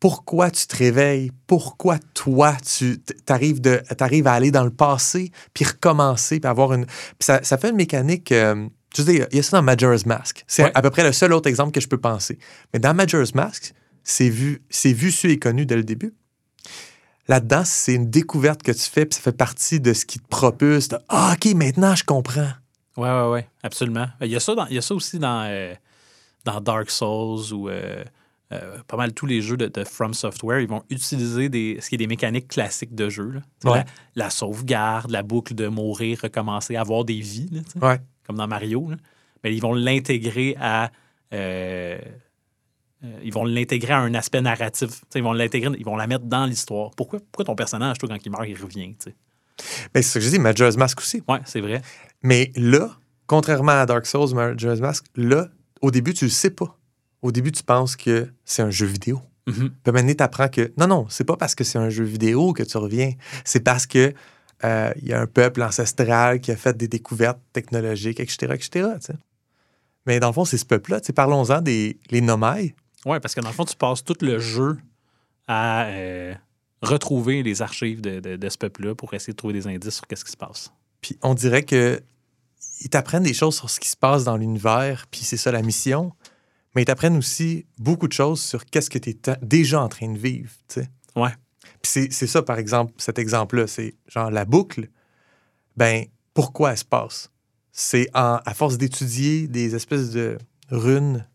[0.00, 1.30] Pourquoi tu te réveilles?
[1.46, 6.84] Pourquoi toi, tu arrives à aller dans le passé, puis recommencer, puis avoir une.
[6.84, 8.32] Puis ça, ça fait une mécanique.
[8.32, 10.44] euh, je veux dire, il y a ça dans Majora's Mask.
[10.46, 10.72] C'est Ouais.
[10.74, 12.38] à peu près le seul autre exemple que je peux penser.
[12.72, 16.14] Mais dans Majora's Mask, c'est vu, c'est vu, su et connu dès le début.
[17.28, 20.28] Là-dedans, c'est une découverte que tu fais, puis ça fait partie de ce qui te
[20.28, 20.88] propulse.
[20.88, 22.50] de, Ah, OK, maintenant, je comprends.
[22.96, 24.06] Oui, oui, oui, absolument.
[24.20, 25.74] Il y, a ça dans- il y a ça aussi dans, euh,
[26.44, 28.04] dans Dark Souls ou euh,
[28.52, 30.60] euh, pas mal tous les jeux de, de From Software.
[30.60, 33.30] Ils vont utiliser des, ce qui est des mécaniques classiques de jeu.
[33.30, 33.40] là.
[33.72, 33.78] Ouais.
[34.14, 38.00] La, la sauvegarde, la boucle de mourir, recommencer, avoir des vies, là, Ouais.
[38.26, 38.90] Comme dans Mario.
[38.90, 38.96] là.
[39.42, 40.90] Mais ils vont l'intégrer à.
[41.32, 41.98] euh,
[43.04, 45.04] euh, ils vont l'intégrer à un aspect narratif.
[45.14, 46.90] Ils vont l'intégrer, ils vont la mettre dans l'histoire.
[46.96, 48.94] Pourquoi, pourquoi ton personnage, toi, quand il meurt, il revient?
[48.98, 49.14] tu sais?
[49.94, 51.22] Mais c'est ce que je dis, Majora's Mask aussi.
[51.28, 51.82] Ouais, c'est vrai.
[52.22, 55.48] Mais là, contrairement à Dark Souls, Majora's Mask, là,
[55.82, 56.78] au début, tu le sais pas.
[57.20, 59.20] Au début, tu penses que c'est un jeu vidéo.
[59.46, 59.70] Mhm.
[59.82, 62.54] Puis maintenant, tu apprends que non, non, c'est pas parce que c'est un jeu vidéo
[62.54, 63.12] que tu reviens.
[63.44, 64.14] C'est parce que
[64.64, 68.54] euh, il y a un peuple ancestral qui a fait des découvertes technologiques, etc..
[70.06, 71.00] Mais dans le fond, c'est ce peuple-là.
[71.14, 72.20] Parlons-en des les.
[73.06, 74.78] Oui, parce que dans le fond, tu passes tout le jeu
[75.46, 76.34] à euh,
[76.82, 80.06] retrouver les archives de, de- de ce peuple-là pour essayer de trouver des indices sur
[80.06, 80.72] qu'est-ce qui se passe.
[81.00, 82.00] Puis on dirait que
[82.80, 85.62] ils t'apprennent des choses sur ce qui se passe dans l'univers, puis c'est ça la
[85.62, 86.12] mission.
[86.74, 90.12] Mais ils t'apprennent aussi beaucoup de choses sur qu'est-ce que tu es déjà en train
[90.12, 90.50] de vivre.
[90.68, 90.88] tu sais.
[91.14, 91.30] Ouais.
[91.86, 93.66] C'est- ça, par exemple, cet exemple-là.
[93.66, 94.88] C'est genre la boucle.
[95.76, 97.30] Ben, pourquoi elle se passe?
[97.72, 100.38] C'est à force d'étudier des espèces de
[100.70, 101.26] runes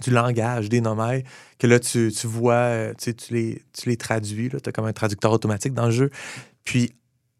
[0.00, 1.22] du langage des nomades
[1.58, 4.50] que là, tu, tu vois, euh, tu, les, traduis.
[4.50, 6.10] Tu as comme un traducteur automatique dans le jeu.
[6.64, 6.92] Puis,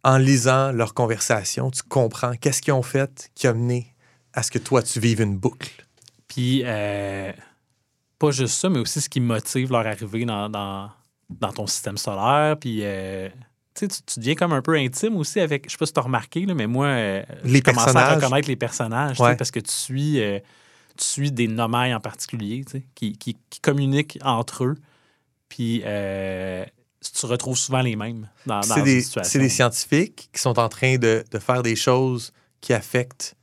[0.04, 3.94] en lisant leur conversation, tu comprends qu'est-ce qu'ils ont fait qui a mené
[4.32, 5.86] à ce que toi, tu vives une boucle.
[6.28, 7.32] Puis, euh,
[8.18, 10.90] pas juste ça, mais aussi ce qui motive leur arrivée dans,
[11.30, 12.56] dans ton système solaire.
[12.58, 13.28] Puis, euh,
[13.74, 16.02] tu tu, deviens comme un peu intime aussi avec, je sais pas si tu as
[16.02, 19.36] remarqué, là, mais moi, euh, Les à reconnaître les personnages, Ouais.
[19.36, 20.38] parce que tu suis, euh,
[20.96, 24.76] tu suis des nomailles en particulier, qui, qui, qui communiquent entre eux.
[25.48, 26.64] Puis, euh,
[27.14, 29.30] tu retrouves souvent les mêmes dans, dans des, situation.
[29.30, 33.36] c'est des scientifiques qui sont en train de, de faire des choses qui affectent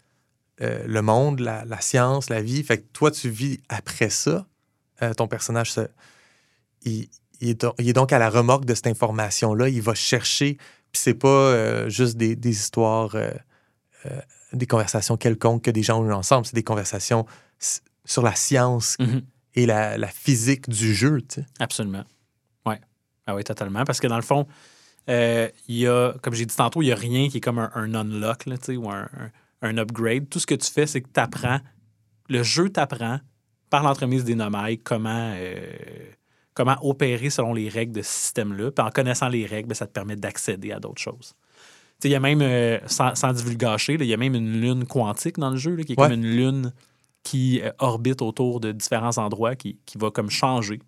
[0.60, 2.64] le monde, la, la science, la vie.
[2.64, 4.46] Fait que toi, tu vis après ça.
[5.18, 5.90] Ton personnage, se-
[6.84, 7.08] il,
[7.44, 9.70] il est, do- il est donc à la remorque de cette information-là.
[9.70, 10.56] Il va chercher.
[10.92, 13.30] Puis c'est pas euh, juste des, des histoires, euh,
[14.06, 14.20] euh,
[14.54, 16.46] des conversations quelconques que des gens ont eues ensemble.
[16.46, 17.26] C'est des conversations
[18.06, 19.22] sur la science Mhm.
[19.56, 21.22] et la, la physique du jeu.
[21.22, 21.46] tu sais.
[21.60, 22.04] Absolument.
[22.66, 22.76] Oui.
[23.28, 23.84] Ah oui, totalement.
[23.86, 24.46] Parce que dans le fond,
[25.08, 27.72] il y a, comme j'ai dit tantôt, il n'y a rien qui est comme un,
[27.76, 29.32] un unlock là, tu sais, ou un, un-
[29.70, 30.30] un upgrade.
[30.30, 31.60] Tout ce que tu fais, c'est que tu apprends,
[32.30, 33.20] le jeu t'apprend
[33.70, 35.34] par l'entremise des nomades comment,
[36.54, 38.72] comment opérer selon les règles de ce système-là.
[38.72, 41.34] Puis en connaissant les règles, ben, ça te permet d'accéder à d'autres choses.
[42.00, 44.60] Tu sais, Il y a même, euh, sans, sans divulgacher, il y a même une
[44.62, 46.08] lune quantique dans le jeu, là, qui est Ouais.
[46.10, 46.74] comme une lune
[47.24, 50.80] qui euh, orbite autour de différents endroits, qui, qui va comme changer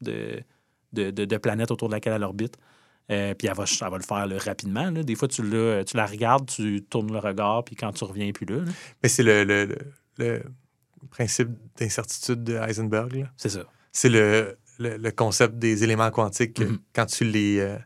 [0.00, 0.40] de,
[0.92, 2.56] de, de, de planète autour de laquelle elle orbite.
[3.10, 4.90] Euh, puis elle va, elle va le faire là, rapidement.
[4.90, 5.02] là.
[5.02, 8.46] Des fois, tu, tu la regardes, tu tournes le regard, puis quand tu reviens plus
[8.46, 9.76] là, là, Mais c'est le, le- le-
[10.18, 13.28] le principe d'incertitude de Heisenberg.
[13.36, 13.64] c'est ça.
[13.90, 16.54] C'est le, le, le concept des éléments quantiques.
[16.54, 16.78] que Mhm.
[16.94, 17.58] Quand tu les.
[17.60, 17.76] euh,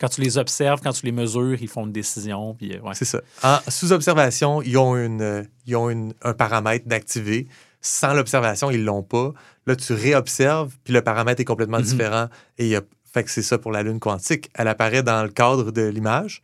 [0.00, 2.54] Quand tu les observes, quand tu les mesures, ils font une décision.
[2.54, 2.94] Puis, euh, ouais.
[2.94, 3.20] c'est ça.
[3.42, 7.48] En sous observation, ils ont, une, ils ont une- un paramètre d'activer.
[7.80, 9.32] Sans l'observation, ils l'ont pas.
[9.66, 11.84] Là, tu réobserves, puis le paramètre est complètement Mhm.
[11.84, 12.28] différent.
[12.58, 14.50] Et il y a, fait que c'est ça pour la Lune quantique.
[14.54, 16.42] Elle apparaît dans le cadre de l'image.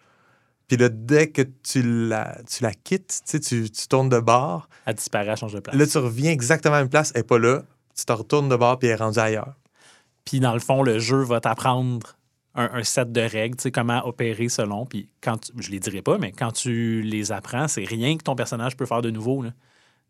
[0.66, 4.18] Puis là, dès que tu la, tu la quittes, tu, sais, tu, tu tournes de
[4.18, 5.77] bord, Elle disparaît, elle change de place.
[5.77, 7.62] là, tu reviens exactement à la même place, elle n'est pas là.
[7.97, 9.55] Tu te retournes de bord, puis elle est rendue ailleurs.
[10.25, 12.17] Puis dans le fond, le jeu va t'apprendre
[12.55, 14.87] un, un set de règles, tu sais, comment opérer selon.
[14.87, 18.23] Puis quand tu- je les dirai pas, mais quand tu les apprends, c'est rien que
[18.23, 19.43] ton personnage peut faire de nouveau.
[19.43, 19.51] Là.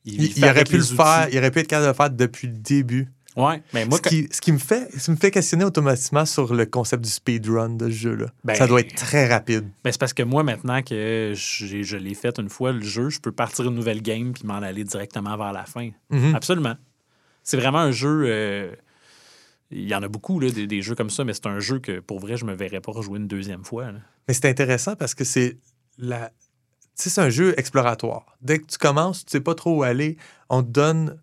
[0.04, 2.52] Il, aurait pu le faire, il aurait pu être capable de le faire depuis le
[2.58, 3.08] début.
[3.36, 6.24] Ouais, mais moi, ce, qui, ce qui me fait, ce qui me fait questionner automatiquement
[6.24, 8.26] sur le concept du speedrun de ce jeu-là.
[8.44, 9.64] Ben- ça doit être très rapide.
[9.82, 13.08] Ben, c'est parce que moi, maintenant que j'ai- je l'ai fait une fois, le jeu,
[13.10, 15.90] je peux partir une nouvelle game puis m'en aller directement vers la fin.
[16.10, 16.32] Mhm.
[16.36, 16.74] Absolument.
[17.42, 18.24] C'est vraiment un jeu.
[18.26, 18.70] euh,
[19.76, 21.80] Il y en a beaucoup, là, des, des jeux comme ça, mais c'est un jeu
[21.80, 23.90] que, pour vrai, je me verrais pas rejouer une deuxième fois.
[23.92, 23.98] là.
[24.28, 25.58] Mais c'est intéressant parce que c'est
[25.98, 26.30] la.
[26.94, 28.36] C'est un jeu exploratoire.
[28.40, 30.16] Dès que tu commences, tu sais pas trop où aller.
[30.48, 31.18] On te donne,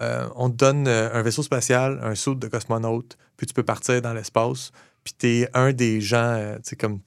[0.00, 3.64] euh, on te donne euh, un vaisseau spatial, un saut de cosmonaute, puis tu peux
[3.64, 4.70] partir dans l'espace.
[5.02, 7.00] Puis tu es un des gens, euh, tu sais, comme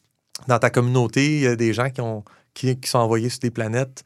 [0.48, 3.40] dans ta communauté, il y a des gens qui, ont, qui, qui sont envoyés sur
[3.40, 4.04] des planètes.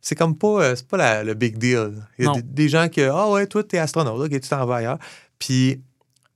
[0.00, 2.02] C'est comme pas, euh, c'est pas la- le big deal.
[2.18, 4.76] Il y a des gens qui, ah ouais, toi, t'es astronaute, ok, tu t'en vas
[4.76, 4.98] ailleurs.
[5.38, 5.82] Puis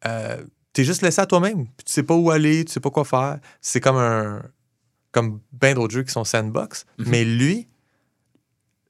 [0.07, 1.67] euh, t'es juste laissé à toi-même.
[1.67, 3.39] Puis tu sais pas où aller, tu sais pas quoi faire.
[3.61, 4.43] C'est comme un.
[5.13, 6.87] Comme bien d'autres jeux qui sont sandbox.
[6.99, 7.07] Mhm.
[7.09, 7.69] Mais lui,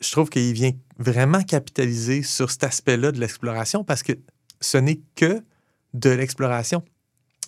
[0.00, 4.12] je trouve qu'il vient vraiment capitaliser sur cet aspect-là de l'exploration parce que
[4.60, 5.42] ce n'est que
[5.94, 6.84] de l'exploration.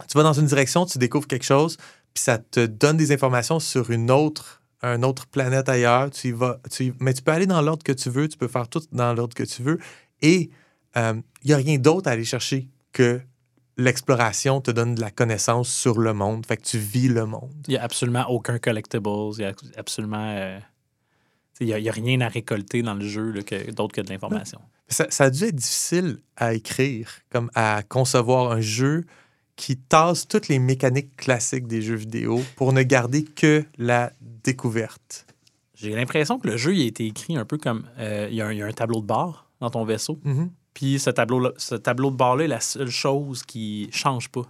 [0.09, 1.77] Tu vas dans une direction, tu découvres quelque chose,
[2.13, 6.11] puis ça te donne des informations sur une autre, une autre planète ailleurs.
[6.11, 8.37] Tu y vas, tu y- mais tu peux aller dans l'ordre que tu veux, tu
[8.37, 9.79] peux faire tout dans l'ordre que tu veux.
[10.21, 10.51] Et
[10.97, 13.21] euh, il n'y a rien d'autre à aller chercher que
[13.77, 16.47] l'exploration te donne de la connaissance sur le monde.
[16.47, 17.53] Fait que tu vis le monde.
[17.67, 19.09] Il n'y a absolument aucun collectibles.
[19.33, 20.35] Il n'y a absolument.
[20.37, 20.59] euh,
[21.61, 24.61] il n'y a, rien à récolter dans le jeu d'autre que de l'information.
[24.89, 29.05] Ça, ça a dû être difficile à écrire, comme à concevoir un jeu
[29.55, 35.27] qui tasse toutes les mécaniques classiques des jeux vidéo pour ne garder que la découverte.
[35.75, 37.87] J'ai l'impression que le jeu il a été écrit un peu comme.
[37.99, 40.19] euh, il, y a un, il y a un tableau de bord dans ton vaisseau.
[40.25, 40.51] Mhm.
[40.75, 44.43] Puis ce tableau, ce tableau de bord-là est la seule chose qui change pas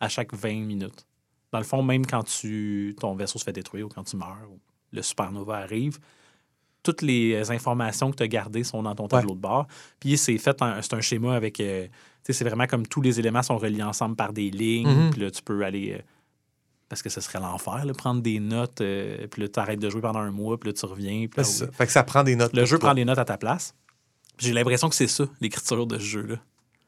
[0.00, 1.06] à chaque 20 minutes.
[1.52, 4.48] Dans le fond, même quand tu, ton vaisseau se fait détruire ou quand tu meurs
[4.50, 4.58] ou
[4.92, 5.98] le supernova arrive,
[6.82, 9.66] toutes les informations que tu as gardées sont dans ton tableau de bord.
[10.00, 11.58] Puis c'est fait, c'est un schéma avec.
[11.60, 11.90] euh, tu
[12.24, 14.88] sais, c'est vraiment comme tous les éléments sont reliés ensemble par des lignes.
[14.88, 15.10] Mhm.
[15.10, 15.92] Puis là, tu peux aller.
[15.98, 16.02] euh,
[16.90, 18.80] parce que ce serait l'enfer, prendre des notes.
[18.82, 20.58] euh, puis là, tu arrêtes de jouer pendant un mois.
[20.58, 21.26] Puis là, tu reviens.
[21.26, 21.72] puis là, C'est ça.
[21.72, 22.52] Fait que ça prend des notes.
[22.54, 22.88] le jeu toi.
[22.90, 23.74] prend des notes à ta place.
[24.38, 26.36] J'ai l'impression que c'est ça, l'écriture de ce jeu-là.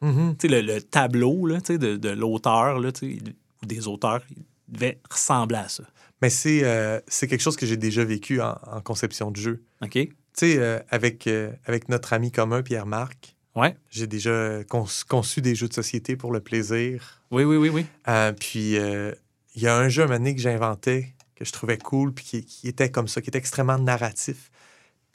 [0.02, 0.37] Mhm.
[0.40, 5.68] Sais, le, le tableau là, de, de l'auteur, ou des auteurs, il devait ressembler à
[5.68, 5.85] ça.
[6.22, 9.62] Mais c'est euh, quelque chose que j'ai déjà vécu en, en conception de jeu.
[9.82, 9.90] OK?
[9.92, 13.74] Tu sais, euh, avec, euh, avec notre ami commun, Pierre-Marc, Ouais.
[13.88, 17.22] j'ai déjà conçu, conçu des jeux de société pour le plaisir.
[17.30, 17.87] Oui, oui, oui, oui.
[18.06, 19.12] Euh, puis, euh,
[19.54, 22.12] il y a un jeu à un moment donné que j'inventais, que je trouvais cool,
[22.12, 24.50] puis qui, qui était comme ça, qui était extrêmement narratif.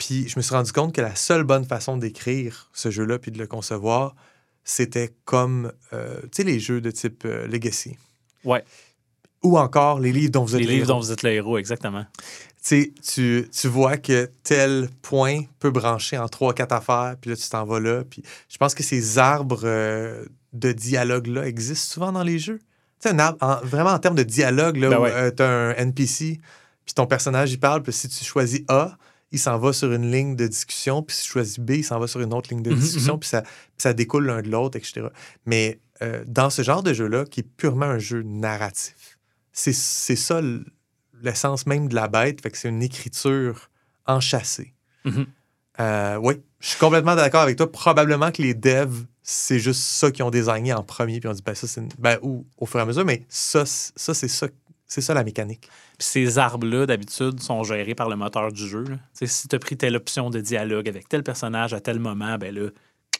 [0.04, 3.30] Puis, je me suis rendu compte que la seule bonne façon d'écrire ce jeu-là, puis
[3.30, 4.16] de le concevoir,
[4.64, 7.96] c'était comme, euh, tu sais, les jeux de type euh, Legacy.
[8.44, 8.64] Ouais.
[9.44, 10.98] Ou encore les livres dont vous êtes Les le livres héros.
[10.98, 12.04] dont vous êtes le héros, exactement.
[12.64, 17.36] Tu tu, tu vois que tel point peut brancher en trois, quatre affaires, puis là,
[17.36, 18.02] tu t'en vas là.
[18.08, 22.58] Puis je pense que ces arbres euh, de dialogue-là existent souvent dans les jeux.
[23.00, 25.32] Tu sais, un arbre, en- vraiment en termes de dialogue, là, Ben où ouais.
[25.34, 26.40] tu as un NPC,
[26.84, 28.96] puis ton personnage, il parle, puis si tu choisis A,
[29.32, 31.98] il s'en va sur une ligne de discussion, puis si tu choisis B, il s'en
[31.98, 33.20] va sur une autre ligne de Mhm, discussion, mhm.
[33.20, 33.42] puis ça,
[33.78, 35.06] ça découle l'un de l'autre, etc.
[35.46, 39.18] Mais euh, dans ce genre de jeu-là, qui est purement un jeu narratif,
[39.52, 40.40] c'est c'est ça
[41.22, 43.70] l'essence même de la bête, fait que c'est une écriture
[44.06, 44.74] enchâssée.
[45.04, 45.26] Mhm.
[45.80, 47.70] Euh, oui, je suis complètement d'accord avec toi.
[47.70, 51.42] Probablement que les devs, c'est juste ça qu'ils ont désigné en premier, puis on dit,
[51.44, 54.48] ben ça, c'est ben, ou au fur et à mesure, mais ça, ça c'est ça,
[54.92, 55.70] c'est ça la mécanique.
[55.98, 58.84] Puis ces arbres-là, d'habitude, sont gérés par le moteur du jeu.
[58.84, 58.96] là.
[59.14, 62.54] Si tu as pris telle option de dialogue avec tel personnage à tel moment, ben
[62.54, 62.68] là,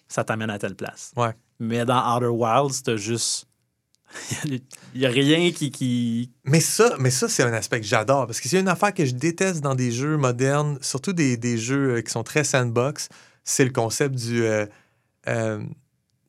[0.07, 1.13] ça t'amène à telle place.
[1.17, 1.33] Ouais.
[1.59, 3.49] Mais dans Outer Wilds, t'as juste.
[4.45, 4.61] Il
[4.95, 5.71] n'y a rien qui.
[5.71, 6.31] qui...
[6.45, 9.07] Mais ça, mais ça c'est un aspect que j'adore, parce que c'est une affaire que
[9.07, 13.09] je déteste dans des jeux modernes, surtout des, des jeux euh, qui sont très sandbox,
[13.45, 14.45] c'est le concept du...
[14.45, 14.67] Euh,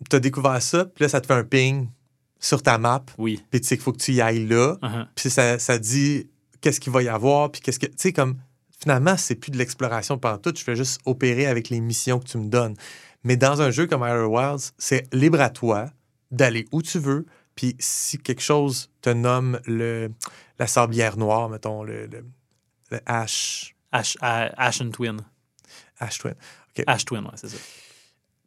[0.10, 1.89] tu as découvert ça, puis là, ça te fait un ping
[2.43, 3.41] sur ta map, Oui.
[3.49, 5.08] puis tu sais qu'il faut que tu y ailles là, Uh-huh.
[5.15, 6.29] puis ça, ça dit
[6.62, 7.86] qu'est-ce qu'il va y avoir, puis qu'est-ce que.
[7.88, 8.38] Tu sais, comme.
[8.79, 10.53] Finalement, c'est plus de l'exploration pendant tout.
[10.58, 12.75] Je fais juste opérer avec les missions que tu me donnes.
[13.23, 15.89] Mais dans un jeu comme Outer Wilds, c'est libre à toi
[16.32, 17.25] d'aller où tu veux.
[17.56, 20.12] Puis si quelque chose te nomme le,
[20.60, 22.25] la sablière noire, mettons, le, le,
[22.91, 25.21] le Ash, Ash, A- Ash and Twin.
[25.99, 26.34] Ash Twin,
[26.86, 27.58] Ash Twin, ouais, c'est ça.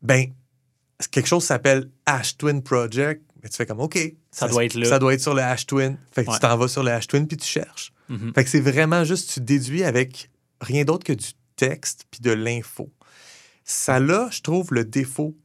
[0.03, 0.27] ben,
[1.11, 3.99] quelque chose s'appelle Ash Twin Project, tu fais comme, OK.
[4.31, 4.89] Ça doit être là.
[4.89, 5.99] Ça doit être sur le Ash Twin.
[6.13, 6.37] Fait que Ouais.
[6.37, 7.93] tu t'en vas sur le Ash Twin puis tu cherches.
[8.09, 8.33] Mhm.
[8.35, 10.31] Fait que c'est vraiment juste, tu déduis avec
[10.61, 12.91] rien d'autre que du texte puis de l'info.
[13.65, 15.37] Ça là, je trouve, le défaut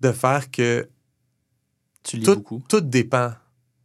[0.00, 0.88] de faire que
[2.04, 2.62] Tu lis tout, beaucoup.
[2.68, 3.32] tout dépend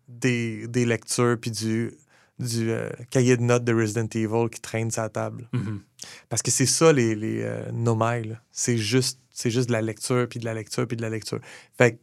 [0.08, 1.94] des, des lectures puis du,
[2.40, 5.48] du euh, cahier de notes de Resident Evil qui traîne sa table.
[5.54, 5.82] Mhm.
[6.30, 8.34] Parce que c'est ça, les, les euh.
[8.52, 11.40] C'est juste, c'est juste de la lecture, puis de la lecture, puis de la lecture.
[11.78, 12.00] Fait que,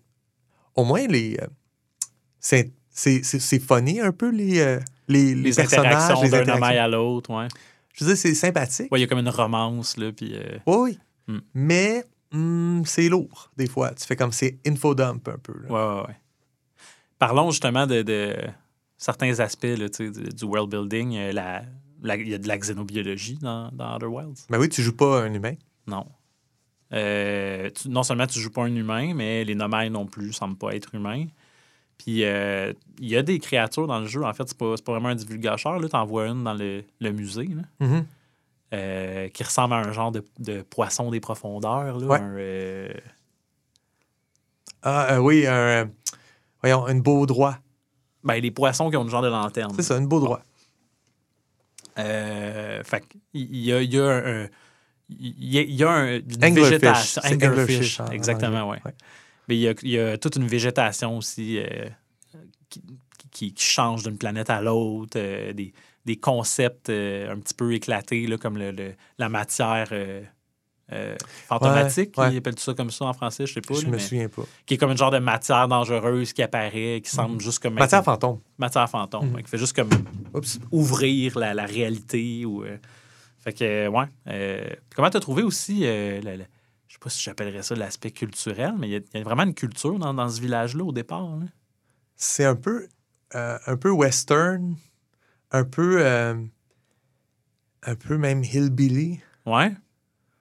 [0.78, 1.36] au moins, les...
[1.42, 1.46] euh,
[2.40, 6.78] c'est, c'est, c'est, c'est funny un peu, les, euh, les, les Les interactions d'un nomai
[6.78, 7.48] à l'autre, ouais.
[7.94, 8.90] Je veux dire, c'est sympathique.
[8.92, 10.34] Ouais, il y a comme une romance, là, puis...
[10.34, 10.98] euh, Oui, oui.
[11.34, 11.40] Hmm.
[11.54, 13.92] Mais hmm, c'est lourd, des fois.
[13.94, 15.52] Tu fais comme c'est infodump un peu.
[15.68, 16.16] ouais, ouais.
[17.18, 18.36] Parlons justement de, de
[18.96, 21.16] certains aspects là, du, du world building.
[21.16, 21.62] Euh, la-
[22.02, 24.46] la- Il y a de la xénobiologie dans, dans Outer Wilds.
[24.48, 25.54] Ben oui, tu joues pas un humain.
[25.88, 26.06] Non.
[26.92, 30.56] Euh, tu- non seulement tu joues pas un humain, mais les nomades non plus semblent
[30.56, 31.26] pas être humains.
[31.98, 34.24] Puis euh, il y a des créatures dans le jeu.
[34.24, 35.80] En fait, c'est pas, pas vraiment un divulgateur.
[35.80, 38.06] Tu en vois une dans le, le musée là, Mhm.
[38.74, 41.98] euh, qui ressemble à un genre de, de poisson des profondeurs.
[41.98, 42.20] Là, Ouais.
[42.20, 43.00] un,
[44.82, 45.90] Ah oui, un,
[46.62, 47.58] voyons, une beau droit.
[48.24, 49.72] ben, les poissons qui ont une genre de lanterne.
[49.76, 50.40] C'est ça, une beau droit.
[51.98, 54.44] Euh, fait qu'il il y a, il y a un.
[54.44, 54.48] un-
[55.10, 56.54] Il y a, il y a un, une Anglerfish.
[56.70, 57.22] végétation.
[57.24, 58.78] Anglerfish, anglerfish en- en exactement, ouais.
[59.48, 61.88] Mais il y a, il y a toute une végétation aussi euh,
[62.68, 62.82] qui,
[63.32, 65.72] qui- qui change d'une planète à l'autre, euh, des,
[66.04, 69.88] des concepts euh, un petit peu éclatés, là, comme le, le- la matière
[71.46, 72.34] fantomatique, Ouais, ouais.
[72.34, 73.74] ils appellent ça comme ça en français, je sais pas.
[73.74, 74.42] Je là, me mais souviens pas.
[74.64, 77.74] qui est comme une genre de matière dangereuse qui apparaît, qui semble juste comme...
[77.74, 78.40] Matière fantôme.
[78.58, 79.34] Matière fantôme, Mhm.
[79.34, 79.90] ouais, qui fait juste comme
[80.34, 80.58] Oups.
[80.70, 82.44] ouvrir la, la réalité.
[82.46, 82.64] Ou,
[83.50, 84.06] fait que, euh, ouais.
[84.28, 86.44] Euh, comment t'as trouvé aussi, euh, la- la-
[86.86, 89.24] je sais pas si j'appellerais ça l'aspect culturel, mais il y a- il y, a
[89.24, 91.28] vraiment une culture dans, dans ce village-là au départ.
[92.16, 92.88] C'est un peu,
[93.34, 94.76] euh, un peu western,
[95.50, 96.34] un peu, euh,
[97.84, 99.72] un peu même hillbilly, Ouais.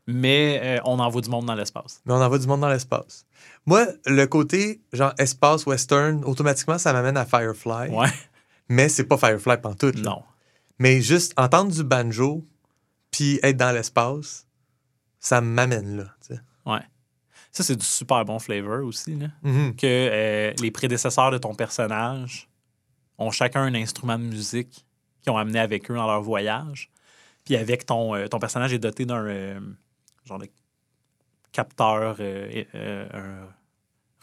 [0.09, 2.01] Mais on envoie du monde dans l'espace.
[2.05, 3.25] mais on envoie du monde dans l'espace.
[3.65, 7.89] Moi, le côté genre espace western, automatiquement, ça m'amène à Firefly.
[7.89, 8.07] Ouais.
[8.69, 9.95] Mais c'est pas Firefly pantoute.
[9.95, 10.01] là.
[10.11, 10.23] Non.
[10.79, 12.45] Mais juste entendre du banjo,
[13.17, 14.45] puis être dans l'espace,
[15.19, 16.39] ça m'amène là.
[16.67, 16.85] Ouais.
[17.51, 19.15] Ça, c'est du super bon flavor aussi.
[19.15, 19.29] Là.
[19.41, 19.75] Mhm.
[19.75, 22.47] Que euh, les prédécesseurs de ton personnage
[23.17, 24.85] ont chacun un instrument de musique
[25.21, 26.91] qu'ils ont amené avec eux dans leur voyage.
[27.43, 29.59] Puis avec ton, euh, ton personnage est doté d'un euh,
[30.25, 30.47] genre de
[31.51, 33.47] capteur, un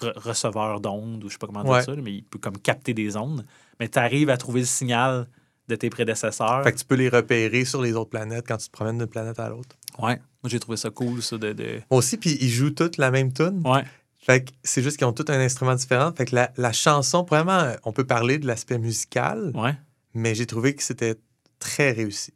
[0.00, 2.94] re- receveur d'ondes, ou je sais pas comment dire ça, mais il peut comme capter
[2.94, 3.44] des ondes.
[3.80, 5.26] Mais tu arrives à trouver le signal
[5.68, 6.62] de tes prédécesseurs.
[6.62, 9.06] Fait que tu peux les repérer sur les autres planètes quand tu te promènes d'une
[9.06, 9.76] planète à l'autre.
[9.98, 10.16] Ouais.
[10.42, 11.52] Moi, j'ai trouvé ça cool, ça, de...
[11.52, 11.80] de...
[11.90, 13.62] Moi aussi, puis ils jouent toutes la même tune.
[13.64, 13.84] Ouais.
[14.18, 16.12] Fait que c'est juste qu'ils ont tous un instrument différent.
[16.16, 19.74] Fait que la, la chanson, vraiment, on peut parler de l'aspect musical, Ouais.
[20.14, 21.16] mais j'ai trouvé que c'était
[21.58, 22.32] très réussi.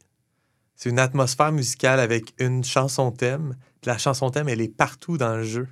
[0.75, 3.57] C'est une atmosphère musicale avec une chanson thème.
[3.85, 5.67] La chanson thème, elle est partout dans le jeu.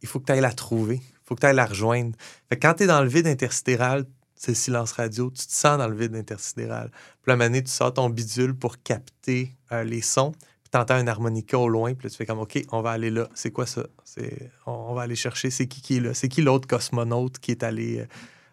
[0.00, 0.96] Il faut que tu ailles la trouver.
[1.02, 2.16] Il faut que tu ailles la rejoindre.
[2.48, 4.04] Fait que quand tu es dans le vide intersidéral,
[4.42, 6.90] c'est le silence radio, tu te sens dans le vide intersidéral.
[6.90, 10.32] Puis la manée, tu sors ton bidule pour capter euh, les sons.
[10.32, 11.94] Puis tu entends un harmonica au loin.
[11.94, 13.28] Puis tu fais comme, OK, on va aller là.
[13.34, 13.86] C'est quoi ça?
[14.66, 15.50] On, va aller chercher.
[15.50, 16.12] C'est qui qui est là?
[16.12, 18.06] C'est qui l'autre cosmonaute qui est allé euh,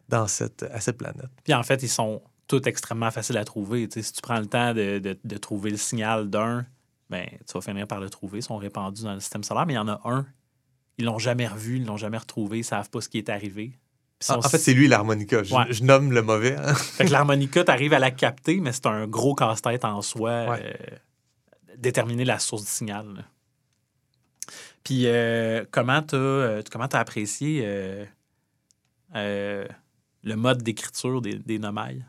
[0.10, 1.32] dans cette, à cette planète?
[1.44, 3.90] Puis en fait, ils sont tous extrêmement faciles à trouver.
[3.92, 6.68] Si tu prends le temps de, de- de trouver le signal d'un,
[7.10, 8.38] ben, tu vas finir par le trouver.
[8.40, 10.28] Ils sont répandus dans le système solaire, mais il y en a un.
[11.00, 13.80] Ils l'ont jamais revu, ils l'ont jamais retrouvé, ils savent pas ce qui est arrivé.
[14.28, 15.44] En, fait, c'est lui l'harmonica.
[15.44, 15.66] Je, Ouais.
[15.72, 16.56] je nomme le mauvais.
[16.58, 16.74] hein.
[16.76, 20.50] Fait que l'harmonica, tu arrives à la capter, mais c'est un gros casse-tête en soi.
[20.50, 20.62] Ouais.
[20.64, 20.96] euh,
[21.78, 23.14] déterminer la source du signal.
[23.16, 23.22] là.
[24.84, 28.06] Puis euh, comment tu as, apprécié euh,
[29.16, 29.66] euh,
[30.24, 32.04] le mode d'écriture des, des nomades?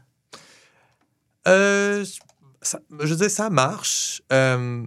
[1.46, 2.05] Euh,
[2.61, 4.23] ça- je veux dire, ça marche.
[4.33, 4.85] Euh,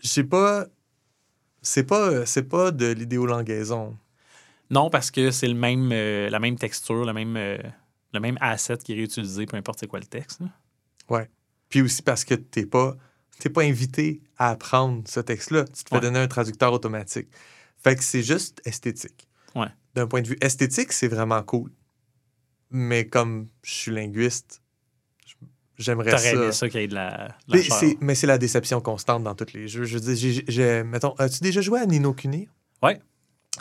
[0.00, 0.66] j'ai pas.
[1.62, 3.98] C'est pas, c'est pas de l'idéolangaison.
[4.70, 7.58] Non, parce que c'est le même, euh, la même texture, le même, euh,
[8.12, 10.40] le même asset qui est réutilisé, peu importe c'est quoi le texte.
[10.40, 10.46] là.
[11.08, 11.30] Ouais.
[11.68, 12.96] Puis aussi parce que t'es pas,
[13.38, 15.64] t'es pas invité à apprendre ce texte-là.
[15.64, 16.00] Tu te fais Ouais.
[16.00, 17.28] donner un traducteur automatique.
[17.78, 19.28] Fait que c'est juste esthétique.
[19.54, 19.68] Ouais.
[19.94, 21.70] D'un point de vue esthétique, c'est vraiment cool.
[22.70, 24.62] Mais comme je suis linguiste,
[25.78, 26.32] j'aimerais T'aurais ça.
[26.42, 27.76] aimé ça qu'il y ait de la, de la Mais chair.
[27.76, 29.84] c'est, mais c'est la déception constante dans tous les jeux.
[29.84, 32.48] Je veux dire, j'ai, j'ai- mettons, as-tu déjà joué à Nino Kuni?
[32.82, 33.00] Ouais.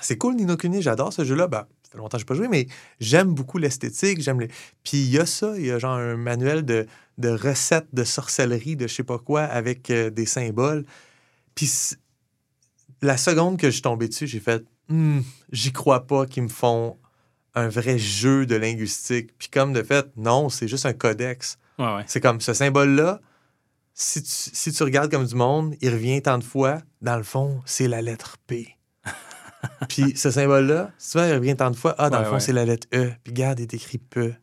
[0.01, 1.47] C'est cool, Nino Kuni, j'adore ce jeu-là.
[1.47, 2.67] Ben, ça fait longtemps que je n'ai pas joué, mais
[2.99, 4.21] j'aime beaucoup l'esthétique.
[4.21, 4.47] J'aime les...
[4.83, 6.85] Puis il y a ça, il y a genre un manuel de,
[7.17, 10.85] de recettes de sorcellerie, de je sais pas quoi, avec euh, des symboles.
[11.55, 11.71] Puis
[13.01, 16.47] la seconde que je suis tombé dessus, j'ai fait, Hmm, j'y crois pas qu'ils me
[16.47, 16.97] font
[17.55, 19.31] un vrai jeu de linguistique.
[19.37, 21.57] Puis comme de fait, non, c'est juste un codex.
[21.79, 22.03] Ouais, ouais.
[22.07, 23.21] C'est comme ce symbole-là,
[23.93, 26.79] si tu, si tu regardes comme du monde, il revient tant de fois.
[27.01, 28.75] Dans le fond, c'est la lettre P.
[29.89, 31.95] Puis ce symbole-là, vois, il revient tant de fois.
[31.97, 32.39] Ah, dans Ouais, le fond, ouais.
[32.39, 33.11] c'est la lettre E.
[33.23, 34.35] Puis regarde, il est écrit P.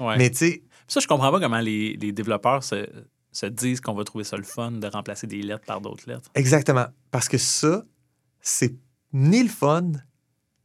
[0.00, 0.16] Ouais.
[0.18, 2.86] Mais tu sais, Ça, je comprends pas comment les, les développeurs se,
[3.32, 6.30] se disent qu'on va trouver ça le fun de remplacer des lettres par d'autres lettres.
[6.34, 6.86] exactement.
[7.10, 7.84] Parce que ça,
[8.40, 8.74] c'est
[9.12, 9.92] ni le fun,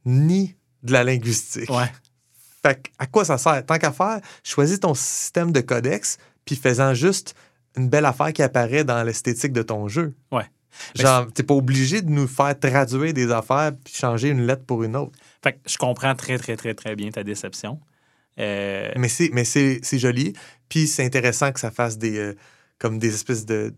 [0.04, 1.70] ni de la linguistique.
[1.70, 1.90] Ouais.
[2.62, 3.64] Fait que, à quoi ça sert?
[3.66, 7.34] Tant qu'à faire, choisis ton système de codex, puis fais-en juste
[7.76, 10.14] une belle affaire qui apparaît dans l'esthétique de ton jeu.
[10.30, 10.44] Ouais.
[10.96, 14.64] Mais Genre, t'es pas obligé de nous faire traduire des affaires puis changer une lettre
[14.64, 15.12] pour une autre.
[15.42, 17.80] Fait que je comprends très, très, très, très bien ta déception.
[18.38, 20.32] Euh, Mais c'est, joli.
[20.68, 22.34] Puis c'est intéressant que ça fasse des, euh,
[22.78, 23.74] comme des espèces de,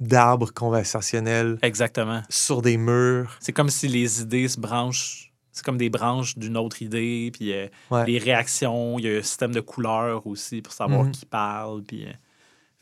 [0.00, 2.22] d'arbres conversationnels exactement.
[2.30, 3.36] sur des murs.
[3.40, 5.32] C'est comme si les idées se branchent.
[5.52, 7.30] C'est comme des branches d'une autre idée.
[7.34, 8.06] Puis euh, Ouais.
[8.06, 11.10] les réactions, il y a un système de couleurs aussi pour savoir Mhm.
[11.12, 11.82] qui parle.
[11.82, 12.12] Puis, euh,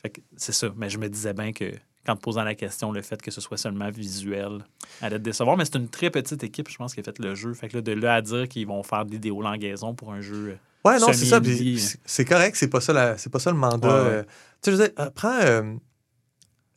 [0.01, 0.69] fait que c'est ça.
[0.77, 1.73] Mais je me disais bien que
[2.07, 4.65] quand te posant la question, le fait que ce soit seulement visuel
[5.01, 5.57] allait te décevoir.
[5.57, 7.53] Mais c'est une très petite équipe, je pense, qui a fait le jeu.
[7.53, 10.57] Fait que là, de là à dire qu'ils vont faire de l'idéolangaison pour un jeu.
[10.85, 11.37] Ouais, non, c'est ça.
[11.37, 11.79] semi-indie.
[12.05, 13.87] c'est- correct, c'est pas ça, la- pas ça le mandat.
[13.87, 14.15] Ouais, ouais.
[14.15, 14.23] euh.
[14.23, 14.29] Tu
[14.61, 15.75] sais, je veux dire, euh, prends euh,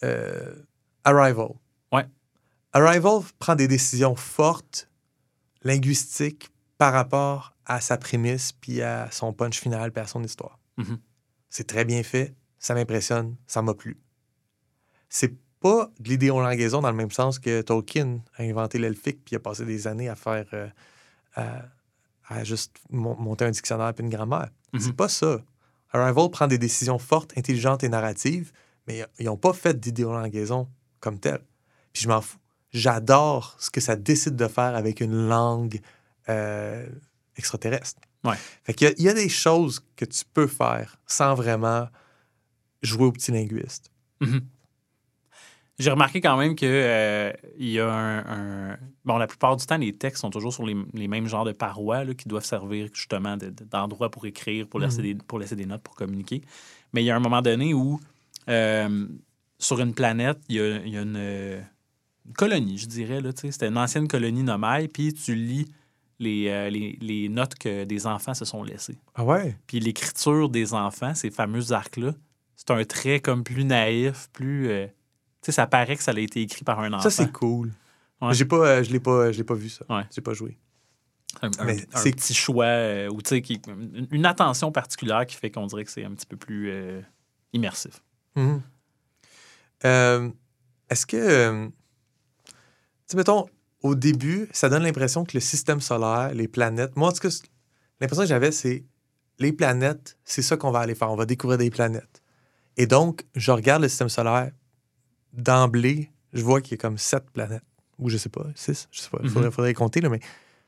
[0.04, 0.54] euh,
[1.04, 1.48] Arrival.
[1.92, 2.06] Ouais.
[2.72, 4.88] Arrival prend des décisions fortes,
[5.62, 10.58] linguistiques, par rapport à sa prémisse, puis à son punch final, puis à son histoire.
[10.76, 10.98] Mhm.
[11.50, 13.98] C'est très bien fait, ça m'impressionne, ça m'a plu.
[15.10, 19.36] C'est pas de l'idéolangaison dans le même sens que Tolkien a inventé l'elfique, puis il
[19.36, 20.46] a passé des années à faire.
[20.54, 20.68] euh,
[21.34, 21.62] à,
[22.28, 24.48] à juste mon- monter un dictionnaire puis une grammaire.
[24.72, 24.80] Mhm.
[24.80, 25.42] C'est pas ça.
[25.92, 28.52] Arrival prend des décisions fortes, intelligentes et narratives,
[28.86, 30.68] mais ils n'ont pas fait d'idéolangaison
[31.00, 31.42] comme telle.
[31.92, 32.38] Puis je m'en fous.
[32.72, 35.80] J'adore ce que ça décide de faire avec une langue
[36.28, 36.86] euh,
[37.36, 38.00] extraterrestre.
[38.22, 38.36] Ouais.
[38.64, 41.88] Fait qu'il y y, a des choses que tu peux faire sans vraiment
[42.82, 43.90] jouer au petit linguiste.
[44.20, 44.40] Mhm.
[45.80, 48.18] J'ai remarqué quand même que euh, il y a un,
[48.72, 51.46] un- Bon, la plupart du temps, les textes sont toujours sur les, les mêmes genres
[51.46, 55.14] de parois là, qui doivent servir justement de- de- d'endroits pour écrire, pour laisser, des,
[55.14, 56.42] pour laisser des notes, pour communiquer.
[56.92, 57.98] Mais il y a un moment donné où,
[58.48, 59.06] euh,
[59.58, 63.20] sur une planète, il y a, il y a une, une colonie, je dirais.
[63.34, 65.66] C'était une ancienne colonie nomade, puis tu lis
[66.18, 68.98] les, euh, les, les notes que des enfants se sont laissées.
[69.14, 69.56] Ah ouais?
[69.66, 72.12] Puis l'écriture des enfants, ces fameux arcs-là,
[72.54, 74.68] c'est un trait comme plus naïf, plus.
[75.42, 77.02] Tu sais, ça paraît que ça a été écrit par un enfant.
[77.02, 77.72] Ça, c'est cool.
[78.20, 78.34] Ouais.
[78.34, 79.84] J'ai pas, euh, je l'ai pas, je l'ai pas vu, ça.
[79.88, 80.02] Ouais.
[80.14, 80.58] J'ai pas joué.
[81.42, 83.60] un, mais un petit choix, euh, ou tu sais, qui-
[84.10, 87.00] une, attention particulière qui fait qu'on dirait que c'est un petit peu plus euh,
[87.52, 88.02] immersif.
[88.36, 88.60] Mhm.
[89.84, 90.28] Euh,
[90.90, 91.70] Est-ce que.
[93.08, 93.46] tu mettons,
[93.82, 96.96] au début, ça donne l'impression que le système solaire, les planètes.
[96.96, 97.34] Moi, en tout cas,
[98.00, 98.84] l'impression que j'avais, c'est
[99.38, 101.10] les planètes, c'est ça qu'on va aller faire.
[101.10, 102.22] On va découvrir des planètes.
[102.76, 104.50] Et donc, je regarde le système solaire.
[105.32, 107.62] D'emblée, je vois qu'il y a comme sept planètes.
[107.98, 109.18] Ou je sais pas, six, je sais pas.
[109.22, 109.32] Il Mhm.
[109.32, 110.20] faudrait, faudrait compter, là, mais.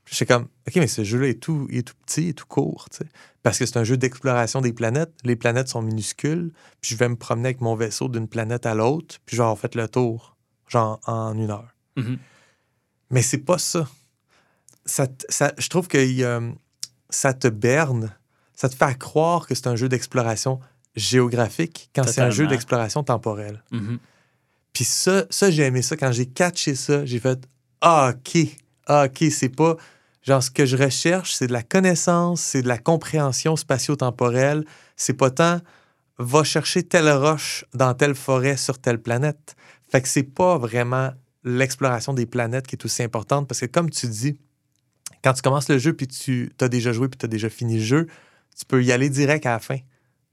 [0.04, 2.32] Je suis comme, OK, mais ce jeu-là est tout, il est tout petit, il est
[2.32, 3.06] tout court, tu sais.
[3.44, 5.12] Parce que c'est un jeu d'exploration des planètes.
[5.22, 8.74] Les planètes sont minuscules puis je vais me promener avec mon vaisseau d'une planète à
[8.74, 10.36] l'autre, puis je vais avoir fait le tour,
[10.66, 11.72] genre en une heure.
[11.96, 12.18] Mhm.
[13.10, 13.88] Mais c'est pas ça.
[14.84, 15.06] ça,
[15.56, 15.98] je trouve que
[17.08, 18.12] ça te berne,
[18.54, 20.58] ça te fait croire que c'est un jeu d'exploration
[20.96, 23.62] géographique quand c'est un jeu d'exploration temporelle.
[23.70, 23.98] Mhm.
[24.72, 25.96] Puis ça, ça j'ai aimé ça.
[25.96, 27.38] Quand j'ai catché ça, j'ai fait
[27.80, 28.46] Ah, OK,
[28.86, 29.76] ah, OK, c'est pas.
[30.22, 34.64] Genre, ce que je recherche, c'est de la connaissance, c'est de la compréhension spatio-temporelle.
[34.96, 35.60] C'est pas tant
[36.18, 39.56] va chercher telle roche dans telle forêt sur telle planète.
[39.90, 41.10] Fait que c'est pas vraiment
[41.44, 44.38] l'exploration des planètes qui est aussi importante parce que, comme tu dis,
[45.22, 47.76] quand tu commences le jeu puis tu as déjà joué puis tu as déjà fini
[47.76, 48.06] le jeu,
[48.56, 49.78] tu peux y aller direct à la fin.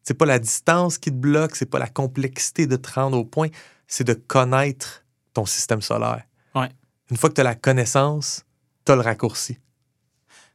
[0.03, 3.25] C'est pas la distance qui te bloque, c'est pas la complexité de te rendre au
[3.25, 3.49] point,
[3.89, 6.23] c'est de connaître ton système solaire.
[6.55, 6.69] Ouais.
[7.11, 8.45] Une fois que tu as la connaissance,
[8.85, 9.57] tu as le raccourci.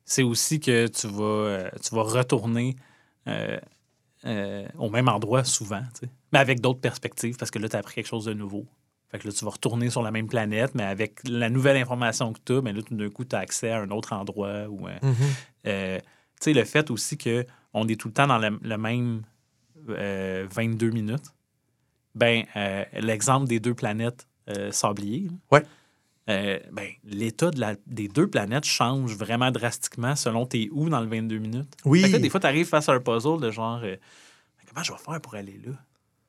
[0.07, 2.77] C'est aussi que tu vas, euh, tu vas retourner
[3.27, 3.59] euh,
[4.25, 5.83] euh, au même endroit souvent,
[6.33, 8.67] mais avec d'autres perspectives parce que là, tu as appris quelque chose de nouveau.
[9.11, 12.33] Fait que là, tu vas retourner sur la même planète, mais avec la nouvelle information
[12.33, 14.69] que tu as, mais là, tout d'un coup, tu as accès à un autre endroit.
[14.69, 14.89] Ou,
[15.67, 16.05] euh, tu
[16.41, 19.23] sais, le fait aussi qu'on est tout le temps dans le, le même
[19.89, 21.34] euh, 22 minutes,
[22.15, 25.29] ben, euh, l'exemple des deux planètes euh, sabliers,
[26.31, 31.01] euh, ben, l'état de la- des deux planètes change vraiment drastiquement selon t'es où dans
[31.01, 31.75] le 22 minutes.
[31.85, 32.01] Oui.
[32.03, 33.97] Fait que là, des fois, tu arrives face à un puzzle de genre euh,
[34.73, 35.73] comment je vais faire pour aller là?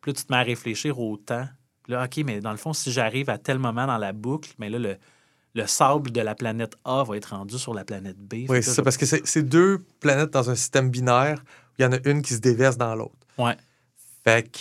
[0.02, 1.48] Puis là, tu te mets à réfléchir au temps.
[1.84, 4.52] Puis là, OK, mais dans le fond, si j'arrive à tel moment dans la boucle,
[4.60, 4.98] mais là, le,
[5.54, 8.46] le sable de la planète A va être rendu sur la planète B.
[8.50, 11.86] Oui, c'est ça, parce que c'est deux planètes dans un système binaire où il y
[11.86, 13.16] en a une qui se déverse dans l'autre.
[13.38, 13.56] Ouais.
[14.24, 14.58] Fait que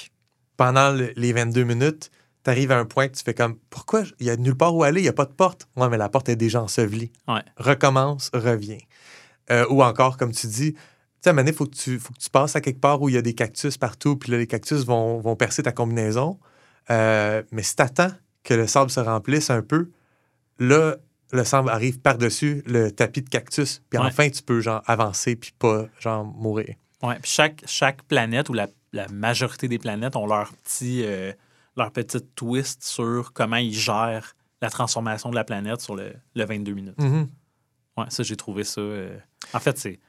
[0.57, 2.11] pendant le- les 22 minutes,
[2.45, 4.75] tu arrives à un point que tu fais comme pourquoi il y a nulle part
[4.75, 5.67] où aller, il n'y a pas de porte.
[5.77, 7.11] Ouais, mais la porte est déjà ensevelie.
[7.29, 7.43] Ouais.
[7.57, 8.79] Recommence, reviens.
[9.51, 10.81] Euh, ou encore, comme tu dis, tu
[11.23, 13.15] sais, à il faut, que tu- faut que tu passes à quelque part où il
[13.15, 16.39] y a des cactus partout, puis là, les cactus vont, vont percer ta combinaison.
[16.91, 19.91] Euh, mais si tu attends que le sable se remplisse un peu,
[20.59, 20.97] là,
[21.33, 24.07] le sable arrive par-dessus le tapis de cactus, puis Ouais.
[24.07, 26.75] enfin, tu peux genre avancer, puis pas genre mourir.
[27.03, 31.33] Ouais, puis chaque, chaque planète ou la, la majorité des planètes ont leur petit, euh,
[31.77, 36.45] leur petite twist sur comment ils gèrent la transformation de la planète sur le, le
[36.45, 36.99] 22 minutes.
[37.01, 37.29] Mhm.
[37.99, 38.81] Ouais, ça, j'ai trouvé ça.
[38.81, 39.19] euh,
[39.53, 40.01] En fait, c'est.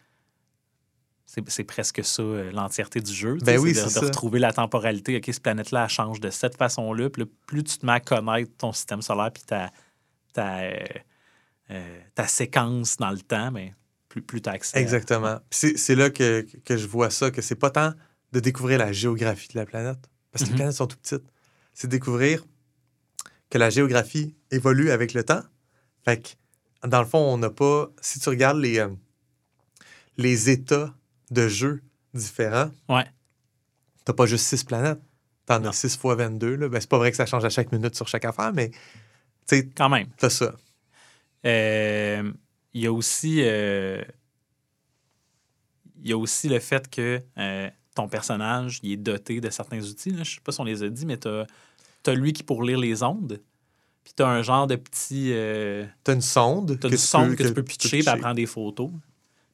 [1.48, 3.38] C'est presque ça, euh, l'entièreté du jeu.
[3.44, 4.00] Ben oui, de, c'est de ça.
[4.02, 5.18] retrouver la temporalité.
[5.18, 7.10] OK, cette planète-là, elle change de cette façon-là.
[7.10, 9.70] Puis plus tu te mets à connaître ton système solaire puis ta,
[10.34, 10.60] ta,
[11.72, 13.74] euh, ta séquence dans le temps, mais
[14.08, 14.78] plus, plus tu as accès.
[14.78, 15.40] à- Exactement.
[15.50, 17.92] C'est c'est là que, que je vois ça, que c'est pas tant
[18.32, 20.54] de découvrir la géographie de la planète, parce que Mhm.
[20.54, 21.24] les planètes sont tout petites.
[21.74, 22.44] C'est découvrir
[23.50, 25.44] que la géographie évolue avec le temps.
[26.04, 27.90] Fait que, dans le fond, on n'a pas.
[28.02, 28.90] Si tu regardes les, euh,
[30.18, 30.94] les états
[31.32, 31.82] de jeu
[32.14, 33.06] différents, Ouais.
[34.06, 35.00] t'as pas juste six planètes.
[35.46, 36.56] T'en as 6 fois 22.
[36.56, 36.70] Là.
[36.70, 38.78] Ben, c'est pas vrai que ça change à chaque minute sur chaque affaire, mais tu
[39.48, 40.08] sais, Quand même.
[40.18, 40.56] t'as ça.
[41.46, 42.32] Euh,
[42.74, 43.42] Il y a aussi.
[43.44, 44.04] euh,
[46.02, 47.22] Il y a aussi le fait que
[47.96, 50.12] ton personnage il est doté de certains outils.
[50.12, 50.24] là.
[50.24, 52.78] Je sais pas si on les a dit, mais tu as, lui qui pour lire
[52.78, 53.42] les ondes.
[54.04, 55.32] Puis tu as un genre de petit.
[55.34, 56.78] euh, T'as une sonde.
[56.80, 58.92] T'as que une tu sonde peux- que, tu peux pitcher, puis elle prend des photos.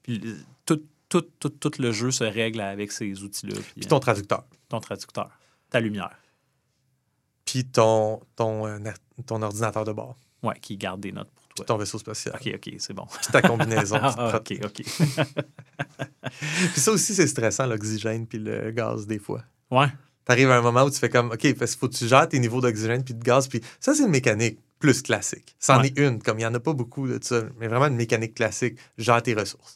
[0.04, 0.36] Puis euh,
[0.66, 3.54] tout, tout, tout, tout le jeu se règle avec ces outils-là.
[3.56, 4.44] Puis, Puis euh, ton traducteur.
[4.68, 5.30] ton traducteur,
[5.70, 6.18] ta lumière,
[7.46, 8.80] Puis ton, ton, euh,
[9.26, 10.16] ton ordinateur de bord.
[10.44, 11.30] ouais, qui garde des notes
[11.66, 12.36] Ton vaisseau spatial.
[12.40, 13.06] OK, OK, c'est bon.
[13.06, 13.98] Puis ta combinaison.
[14.02, 14.38] Ah.
[14.38, 14.84] OK, OK.
[16.74, 19.44] Puis ça aussi, c'est stressant, l'oxygène puis le gaz, des fois.
[19.70, 19.88] Ouais,
[20.24, 22.28] T'arrives à un moment où tu fais comme, OK, parce qu'il faut que tu gères
[22.30, 23.48] tes niveaux d'oxygène puis de gaz.
[23.48, 25.56] Puis ça, c'est une mécanique plus classique.
[25.60, 25.88] C'en Ouais.
[25.88, 28.36] est une, comme il n'y en a pas beaucoup de ça, mais vraiment une mécanique
[28.36, 28.78] classique.
[28.98, 29.76] Gère tes ressources.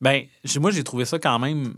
[0.00, 0.24] ben,
[0.60, 1.74] moi, j'ai trouvé ça quand même,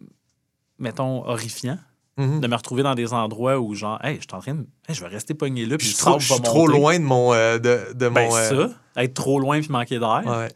[0.79, 1.79] mettons, horrifiant
[2.21, 2.41] Mhm.
[2.41, 4.67] de me retrouver dans des endroits où, genre, hey, je suis en train de.
[4.89, 7.33] hey, je vais rester pogné là, Puis je suis trop, je suis loin de mon.
[7.33, 10.23] euh, de, de Ben, mon euh, ça, être trop loin puis manquer d'air.
[10.27, 10.49] ouais.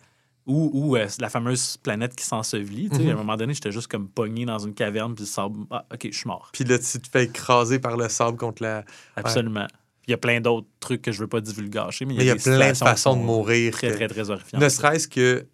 [0.46, 2.90] Ou, ou euh, la fameuse planète qui s'ensevelit.
[2.92, 3.08] Mhm.
[3.08, 5.60] À un moment donné, j'étais juste comme pogné dans une caverne, puis le sable.
[5.70, 6.50] Ah, OK, je suis mort.
[6.52, 8.84] Puis là, tu te fais écraser par le sable contre la.
[9.16, 9.66] Absolument.
[10.06, 12.24] Il y a plein d'autres trucs que je veux pas divulgacher, mais il y a,
[12.24, 13.72] il y a plein de façons de mourir.
[13.72, 14.60] Très, très, très horrifiantes.
[14.60, 15.46] Ne serait-ce que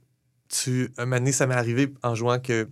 [0.49, 0.91] tu.
[0.99, 2.69] Un moment donné, ça m'est arrivé en jouant que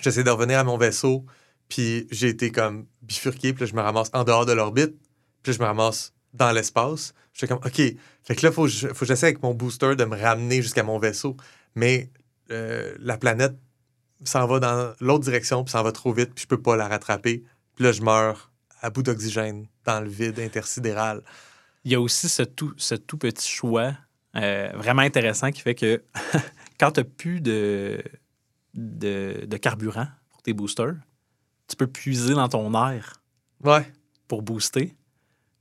[0.00, 1.26] j'essaie de revenir à mon vaisseau,
[1.68, 4.94] puis j'ai été comme bifurqué, puis là, je me ramasse en dehors de l'orbite,
[5.42, 7.14] puis je me ramasse dans l'espace.
[7.32, 7.76] J'étais comme, OK.
[8.22, 10.62] Fait que là, il faut, je- faut que j'essaie avec mon booster de me ramener
[10.62, 11.36] jusqu'à mon vaisseau.
[11.74, 12.10] Mais
[12.50, 13.54] euh, la planète
[14.24, 16.88] s'en va dans l'autre direction, puis s'en va trop vite, puis je peux pas la
[16.88, 17.42] rattraper.
[17.74, 18.50] Puis là, je meurs
[18.80, 21.22] à bout d'oxygène dans le vide intersidéral.
[21.84, 23.92] Il y a aussi ce tout, ce tout petit choix
[24.36, 26.02] euh, vraiment intéressant qui fait que
[26.80, 28.02] quand tu n'as plus de,
[28.74, 30.94] de carburant pour tes boosters,
[31.68, 33.22] tu peux puiser dans ton air
[33.62, 33.90] Ouais.
[34.28, 34.94] pour booster.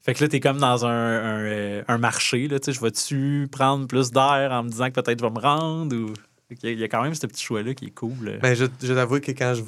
[0.01, 2.47] Fait que là, tu es comme dans un, un, euh, un marché.
[2.49, 5.95] Là, je vais-tu prendre plus d'air en me disant que peut-être je vais me rendre?
[5.95, 6.13] Ou...
[6.61, 8.37] Il y a quand même ce petit choix-là qui est cool.
[8.41, 9.63] Ben, je, je t'avoue que quand je,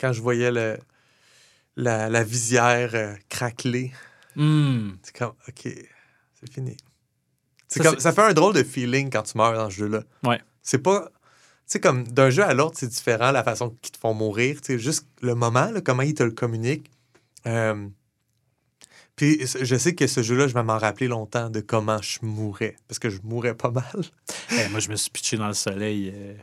[0.00, 0.76] quand je voyais le,
[1.76, 3.92] la, la visière euh, craqueler,
[4.34, 4.90] Hmm.
[5.02, 6.76] c'est comme, OK, c'est fini.
[7.68, 10.02] Ça, comme, ça fait un drôle de feeling quand tu meurs dans ce jeu-là.
[10.24, 10.40] Ouais.
[10.62, 11.08] C'est pas.
[11.68, 14.60] Tu sais, comme d'un jeu à l'autre, c'est différent la façon qu'ils te font mourir.
[14.60, 16.90] Tu sais, juste le moment, là, comment ils te le communiquent.
[17.46, 17.88] Euh,
[19.16, 22.76] puis je sais que ce jeu-là, je vais m'en rappeler longtemps de comment je mourais.
[22.86, 23.84] Parce que je mourais pas mal.
[24.52, 26.34] Eh, moi, je me suis pitché dans le soleil euh,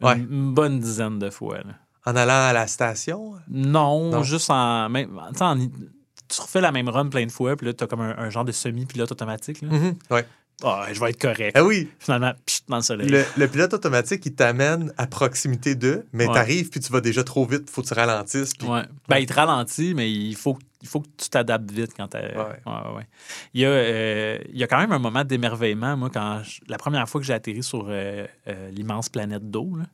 [0.00, 0.14] Ouais.
[0.16, 1.58] une, une bonne dizaine de fois.
[1.58, 1.74] là.
[2.06, 3.34] En allant à la station?
[3.48, 4.22] Non, Non.
[4.22, 7.66] juste en, même, tu sais, en- Tu refais la même run plein de fois, puis
[7.66, 9.62] là, tu as comme un, un genre de semi-pilote automatique.
[9.62, 9.68] Là.
[9.70, 10.26] Mhm, ouais.
[10.64, 11.52] Ah, je vais être correct.
[11.54, 13.08] Ah oui, Finalement, pchit, dans le soleil.
[13.08, 16.34] Le, le pilote automatique, il t'amène à proximité d'eux, mais Ouais.
[16.34, 18.54] t'arrives puis tu vas déjà trop vite, faut que tu ralentisses.
[18.54, 18.82] puis- Ouais.
[19.08, 22.08] Ben, il te ralentit, mais il faut, que- il faut que tu t'adaptes vite quand
[22.08, 22.34] tu Ouais.
[22.36, 23.06] ouais, ouais.
[23.54, 26.60] Il, y a, euh, il y a quand même un moment d'émerveillement, moi, quand je-
[26.66, 29.76] la première fois que j'ai atterri sur euh, euh, l'immense planète d'eau.
[29.76, 29.84] là.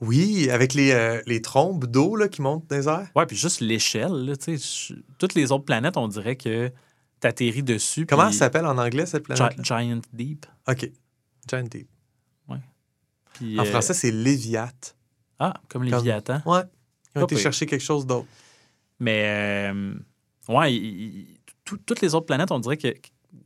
[0.00, 3.08] Oui, avec les, euh, les trombes d'eau là, qui montent dans les airs.
[3.16, 4.34] Ouais, puis juste l'échelle,
[5.18, 6.70] toutes les autres planètes, on dirait que
[7.20, 8.06] tu atterris dessus.
[8.06, 10.46] Comment puis- ça s'appelle en anglais, cette Gi- planète Giant Deep.
[10.68, 10.90] OK.
[11.48, 11.88] Giant Deep.
[13.34, 14.72] Puis, En euh, français, c'est Léviat.
[15.38, 16.42] Ah, comme Comme- Léviathan.
[16.44, 16.62] Ouais.
[17.14, 18.26] Ils ont été chercher quelque chose d'autre.
[18.98, 19.94] Mais, euh,
[20.48, 20.84] ouais, il-
[21.20, 22.88] il- tout- toutes les autres planètes, on dirait que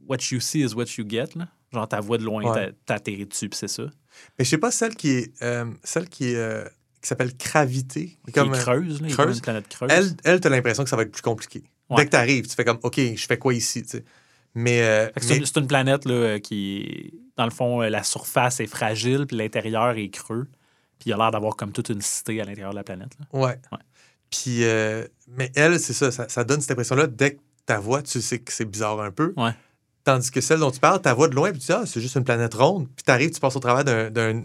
[0.08, 1.26] what you see is what you get.
[1.36, 1.48] Là.
[1.72, 2.72] Genre, ta voix de loin, Ouais.
[2.86, 3.84] t'atterris dessus, puis c'est ça.
[4.38, 6.64] Mais je sais pas celle qui est euh, celle qui est
[7.00, 8.18] qui s'appelle Gravité.
[8.26, 9.16] Qui Comme, est creuse, là, creuse?
[9.16, 9.90] comme une planète creuse.
[9.92, 11.62] Elle, elle t'as l'impression que ça va être plus compliqué.
[11.90, 11.96] Ouais.
[11.98, 13.84] Dès que tu arrives, tu fais comme OK, je fais quoi ici.
[14.54, 17.88] Mais, euh, c'est mais- une- c'est une planète là, euh, qui, dans le fond, euh,
[17.88, 20.46] la surface est fragile, puis l'intérieur est creux.
[20.98, 23.10] Puis il a l'air d'avoir comme toute une cité à l'intérieur de la planète.
[23.18, 23.26] là.
[23.38, 23.58] Ouais.
[23.72, 23.78] Ouais.
[24.30, 27.06] Puis, euh, mais elle, c'est ça, ça, ça donne cette impression-là.
[27.08, 29.32] Dès que ta voix, tu sais que c'est bizarre un peu.
[29.36, 29.52] Ouais.
[30.04, 32.00] Tandis que celle dont tu parles, ta voix de loin, puis tu dis, ah, c'est
[32.00, 32.86] juste une planète ronde.
[32.94, 34.44] Puis tu arrives, tu passes au travers d'un-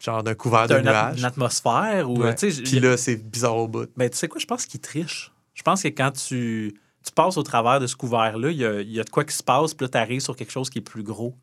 [0.00, 1.18] genre d'un couvert de nuages.
[1.18, 2.22] une atmosphère ou.
[2.22, 2.34] Ouais.
[2.34, 3.88] Puis là, c'est bizarre au bout.
[3.96, 5.32] Ben, tu sais quoi, je pense qu'il triche.
[5.56, 8.80] Je pense que quand tu, tu passes au travers de ce couvert-là, il y a,
[8.80, 10.70] il y a de quoi qui se passe, puis là, tu arrives sur quelque chose
[10.70, 11.34] qui est plus gros.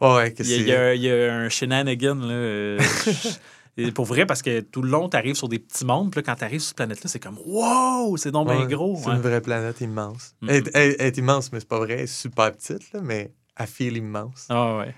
[0.00, 2.32] Ouais, que Il y a, c'est- il y a- un shenanigan, là.
[2.32, 2.78] euh,
[3.76, 6.18] et pour vrai, parce que tout le long, tu arrives sur des petits mondes, puis
[6.20, 8.96] là, quand tu arrives sur cette planète-là, c'est comme Wow, c'est donc bien Ouais, gros.
[9.02, 9.16] C'est ouais.
[9.16, 10.34] une vraie planète immense.
[10.48, 11.94] Elle, est- elle- elle est immense, mais c'est pas vrai.
[11.94, 14.46] Elle est super petite, là, mais elle file immense.
[14.50, 14.94] Ah ouais.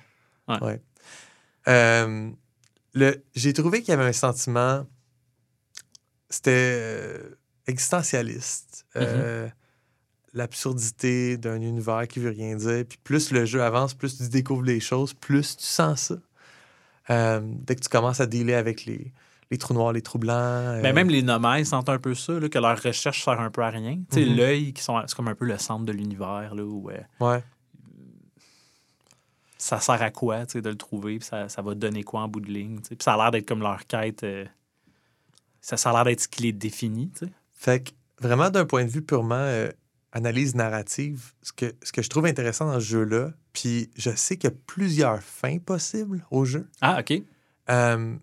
[0.61, 0.81] Ouais.
[1.68, 2.31] Euh,
[2.95, 4.87] le- J'ai trouvé qu'il y avait un sentiment.
[6.31, 7.20] C'était
[7.69, 8.85] existentialiste.
[8.97, 9.49] Euh,
[10.35, 12.85] L'absurdité d'un univers qui veut rien dire.
[12.89, 16.14] Puis plus le jeu avance, plus tu découvres les choses, plus tu sens ça.
[17.11, 19.12] Euh, dès que tu commences à dealer avec les,
[19.51, 20.37] les trous noirs, les trous blancs.
[20.37, 23.51] euh, Ben, même les nomades sentent un peu ça, là, que leur recherche sert un
[23.51, 23.97] peu à rien.
[24.11, 24.37] Tu sais, Mhm.
[24.37, 26.91] l'œil, qui sont- c'est comme un peu le centre de l'univers, là, où
[27.21, 27.43] Ouais.
[29.57, 32.41] ça sert à quoi, de le trouver, puis ça, ça va donner quoi en bout
[32.41, 32.81] de ligne.
[32.81, 34.25] Puis ça a l'air d'être comme leur quête.
[35.62, 37.33] ça, ça a l'air d'être ce qui les définit, tu sais.
[37.61, 37.91] Fait que
[38.21, 39.69] vraiment, d'un point de vue purement euh,
[40.13, 44.37] analyse narrative, ce que, ce que je trouve intéressant dans ce jeu-là, puis je sais
[44.37, 46.69] qu'il y a plusieurs fins possibles au jeu.
[46.81, 47.21] Ah, OK.
[47.71, 48.15] Euh,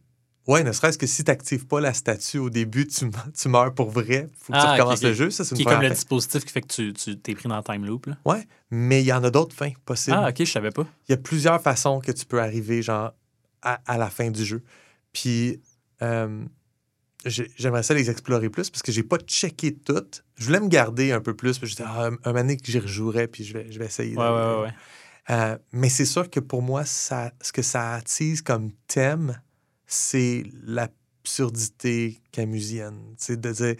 [0.47, 3.05] ouais, ne serait-ce que si tu n'actives pas la statue au début, tu,
[3.37, 4.29] tu meurs pour vrai.
[4.39, 5.03] faut que tu Ah, ok, recommences ok.
[5.05, 5.29] le jeu.
[5.29, 5.93] Ça, c'est une Qui est comme le fin.
[5.93, 8.17] dispositif qui fait que tu, tu t'es pris dans le time loop, là.
[8.25, 10.17] Ouais, mais il y en a d'autres fins possibles.
[10.19, 10.87] Ah, OK, je savais pas.
[11.07, 13.11] Il y a plusieurs façons que tu peux arriver, genre,
[13.61, 14.63] à, à la fin du jeu.
[15.11, 15.61] Puis,
[16.01, 16.43] euh,
[17.25, 20.23] j'aimerais ça les explorer plus parce que j'ai pas checké toutes.
[20.35, 21.57] Je voulais me garder un peu plus.
[21.57, 24.15] Puis je disais, ah, un moment que j'y rejouerais, puis je vais, je vais essayer.
[24.15, 24.73] Ouais, de- ouais, ouais.
[25.31, 29.41] Euh, mais c'est sûr que pour moi, ça, ce que ça attise comme thème,
[29.87, 32.99] c'est l'absurdité camusienne.
[33.17, 33.75] C'est de dire,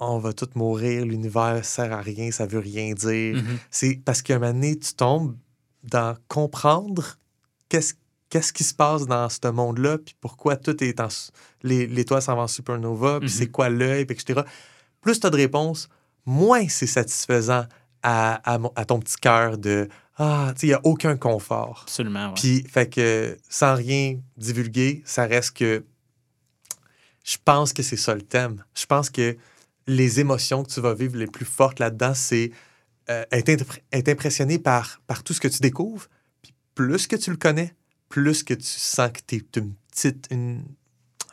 [0.00, 3.36] on va tous mourir, l'univers sert à rien, ça veut rien dire.
[3.36, 3.58] Mhm.
[3.70, 5.36] C'est parce qu'à un moment donné, tu tombes
[5.84, 7.16] dans comprendre
[7.68, 7.94] qu'est-ce
[8.28, 11.08] qu'est-ce qui se passe dans ce monde-là, puis pourquoi tout est en...
[11.62, 14.42] L'étoile s'en va en supernova, puis c'est quoi l'œil, etc.
[15.00, 15.88] Plus tu as de réponses,
[16.24, 17.66] moins c'est satisfaisant
[18.02, 18.40] à,
[18.74, 22.32] à ton petit cœur de «Ah, tu sais, il n'y a aucun confort.» Absolument.
[22.34, 25.84] Puis, fait que, sans rien divulguer, ça reste que
[27.24, 28.64] je pense que c'est ça le thème.
[28.74, 29.36] Je pense que
[29.86, 32.52] les émotions que tu vas vivre les plus fortes là-dedans, c'est
[33.10, 36.06] euh, être, être impressionné par, par tout ce que tu découvres.
[36.42, 37.74] Puis plus que tu le connais,
[38.08, 40.62] plus que tu sens que tu es une petite, une,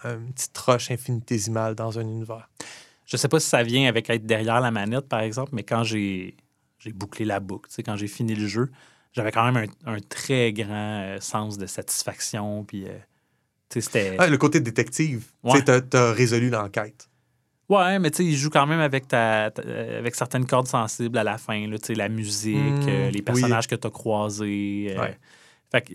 [0.03, 2.49] une petite roche infinitésimale dans un univers.
[3.05, 5.84] Je sais pas si ça vient avec être derrière la manette, par exemple, mais quand
[5.84, 6.36] j'ai
[6.80, 8.69] j'ai bouclé la boucle, tu sais, quand j'ai fini le jeu,
[9.13, 12.65] j'avais quand même un, un très grand euh, sens de satisfaction.
[12.65, 12.97] Puis, euh,
[13.69, 14.17] c'était.
[14.19, 15.63] Ah, le côté détective, Ouais.
[15.63, 17.07] tu as résolu l'enquête.
[17.69, 20.67] Ouais, mais tu sais, il joue quand même avec, ta, ta- euh, avec certaines cordes
[20.67, 23.21] sensibles à la fin, là, la musique, Mm, euh, les oui.
[23.21, 24.93] personnages que tu as croisés.
[24.99, 25.17] Ouais.
[25.71, 25.93] Fait que,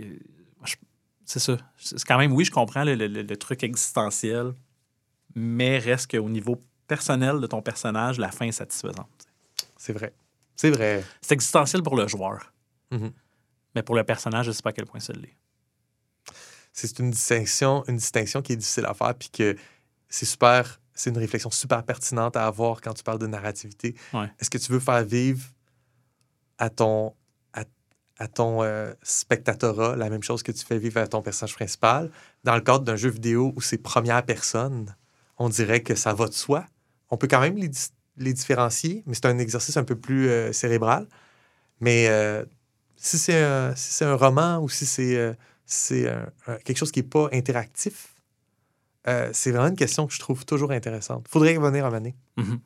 [1.28, 1.56] c'est ça.
[1.76, 4.54] C'est quand même, oui, je comprends le, le- le- truc existentiel,
[5.34, 9.26] mais reste qu'au niveau personnel de ton personnage, la fin est satisfaisante.
[9.76, 10.14] C'est vrai.
[10.56, 11.04] C'est vrai.
[11.20, 12.52] C'est existentiel pour le joueur.
[12.90, 13.12] Mhm.
[13.74, 15.36] Mais pour le personnage, je sais pas à quel point ça l'est.
[16.72, 19.54] c'est une distinction, une distinction qui est difficile à faire, puis que
[20.08, 23.94] c'est super, c'est une réflexion super pertinente à avoir quand tu parles de narrativité.
[24.14, 24.32] Ouais.
[24.40, 25.44] Est-ce que tu veux faire vivre
[26.56, 27.14] à ton,
[28.18, 32.10] à, ton euh, spectatorat la même chose que tu fais vivre à ton personnage principal?
[32.44, 34.94] Dans le cadre d'un jeu vidéo où c'est première personne,
[35.38, 36.66] on dirait que ça va de soi.
[37.10, 41.06] On peut quand même les, différencier, mais c'est un exercice un peu plus euh, cérébral.
[41.80, 42.44] Mais euh,
[42.96, 45.32] si c'est un, si un roman ou si c'est euh,
[46.46, 48.14] un- un- quelque chose qui n'est pas interactif,
[49.32, 51.26] c'est vraiment une question que je trouve toujours intéressante.
[51.28, 52.14] faudrait y revenir à mener.
[52.36, 52.60] Mhm.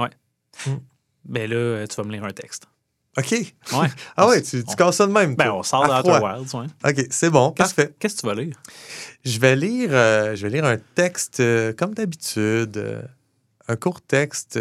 [0.00, 0.10] Ouais.
[0.66, 0.70] Mm.
[1.24, 2.66] Ben là, tu vas me lire un texte.
[3.16, 3.30] OK.
[3.30, 3.88] Ouais.
[4.16, 5.34] Ah ouais, tu, tu on- casses ça de même.
[5.36, 5.92] Ben, on sort de.
[5.92, 6.66] Outer Wilds, ouais.
[6.90, 7.94] OK, c'est bon, Qu'est-ce- parfait.
[7.98, 8.56] Qu'est-ce que tu vas lire?
[9.24, 13.02] Je vais lire, euh, je vais lire un texte euh, comme d'habitude, euh,
[13.68, 14.58] un court texte.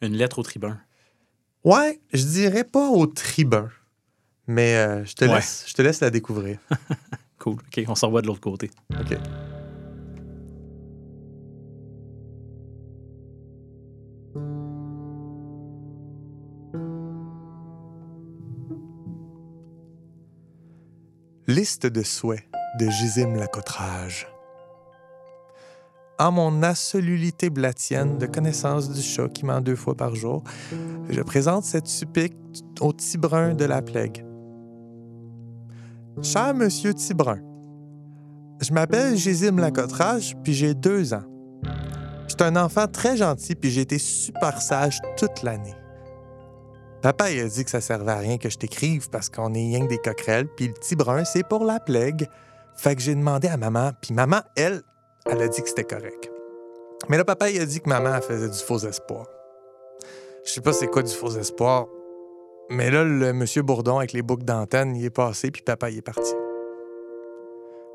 [0.00, 0.78] Une lettre au tribun.
[1.64, 3.68] ouais, je dirais pas au tribun,
[4.46, 5.34] mais je, te Ouais.
[5.36, 6.58] laisse, je te laisse la découvrir.
[7.40, 7.54] Cool.
[7.54, 8.68] OK, on s'en va de l'autre côté.
[8.98, 9.16] OK.
[21.48, 22.44] Liste de souhaits
[22.78, 24.28] de Gisime Lacottrage.
[26.18, 30.44] En mon assolulité blatienne de connaissance du chat qui ment deux fois par jour,
[31.08, 32.36] je présente cette supplique
[32.82, 34.26] au Tibrun de la Plègue.
[36.20, 37.40] Cher Monsieur Tibrun,
[38.60, 41.24] je m'appelle Gésime Lacottrage, puis j'ai deux ans.
[42.28, 45.74] Je suis un enfant très gentil, puis j'ai été super sage toute l'année.
[47.02, 49.58] Papa, il a dit que ça servait à rien que je t'écrive parce qu'on est
[49.58, 52.28] rien que des coquerelles, puis le Tibrun, c'est pour la plègue.
[52.76, 54.82] Fait que j'ai demandé à maman, puis maman, elle,
[55.26, 56.30] elle a dit que c'était correct.
[57.08, 59.26] Mais là, papa, il a dit que maman, faisait du faux espoir.
[60.44, 61.86] Je sais pas c'est quoi du faux espoir,
[62.68, 65.98] mais là, le monsieur Bourdon avec les boucles d'antenne, il est passé, puis papa, il
[65.98, 66.32] est parti.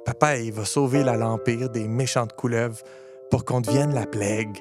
[0.05, 2.81] Papa, il va sauver la l'Empire des méchantes couleuvres
[3.29, 4.57] pour qu'on devienne la plague.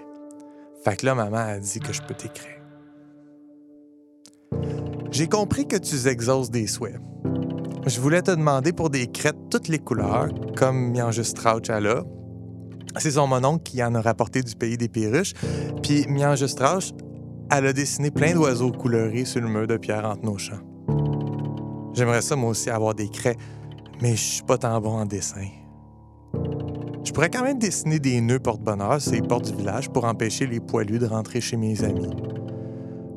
[0.85, 2.62] Fait que là, maman a dit que je peux t'écrire.
[5.13, 6.99] J'ai compris que tu exauces des souhaits.
[7.87, 12.03] Je voulais te demander pour des crêtes toutes les couleurs, comme Miange Strauch a là.
[12.97, 15.35] C'est son mononcle qui en a rapporté du pays des Perruches.
[15.83, 16.93] Puis Miange Strauch,
[17.51, 20.63] elle a dessiné plein d'oiseaux couleurés sur le mur de pierre entre nos champs.
[21.93, 23.37] J'aimerais ça, moi aussi, avoir des craies,
[24.01, 25.47] mais je suis pas tant bon en dessin.
[27.05, 30.47] Je pourrais quand même dessiner des nœuds porte-bonheur sur les portes du village pour empêcher
[30.47, 32.09] les poilus de rentrer chez mes amis.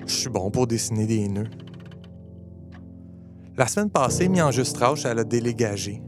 [0.05, 1.49] Je suis bon pour dessiner des nœuds.
[3.57, 6.01] La semaine passée, Miange Strauch, elle a délégagé.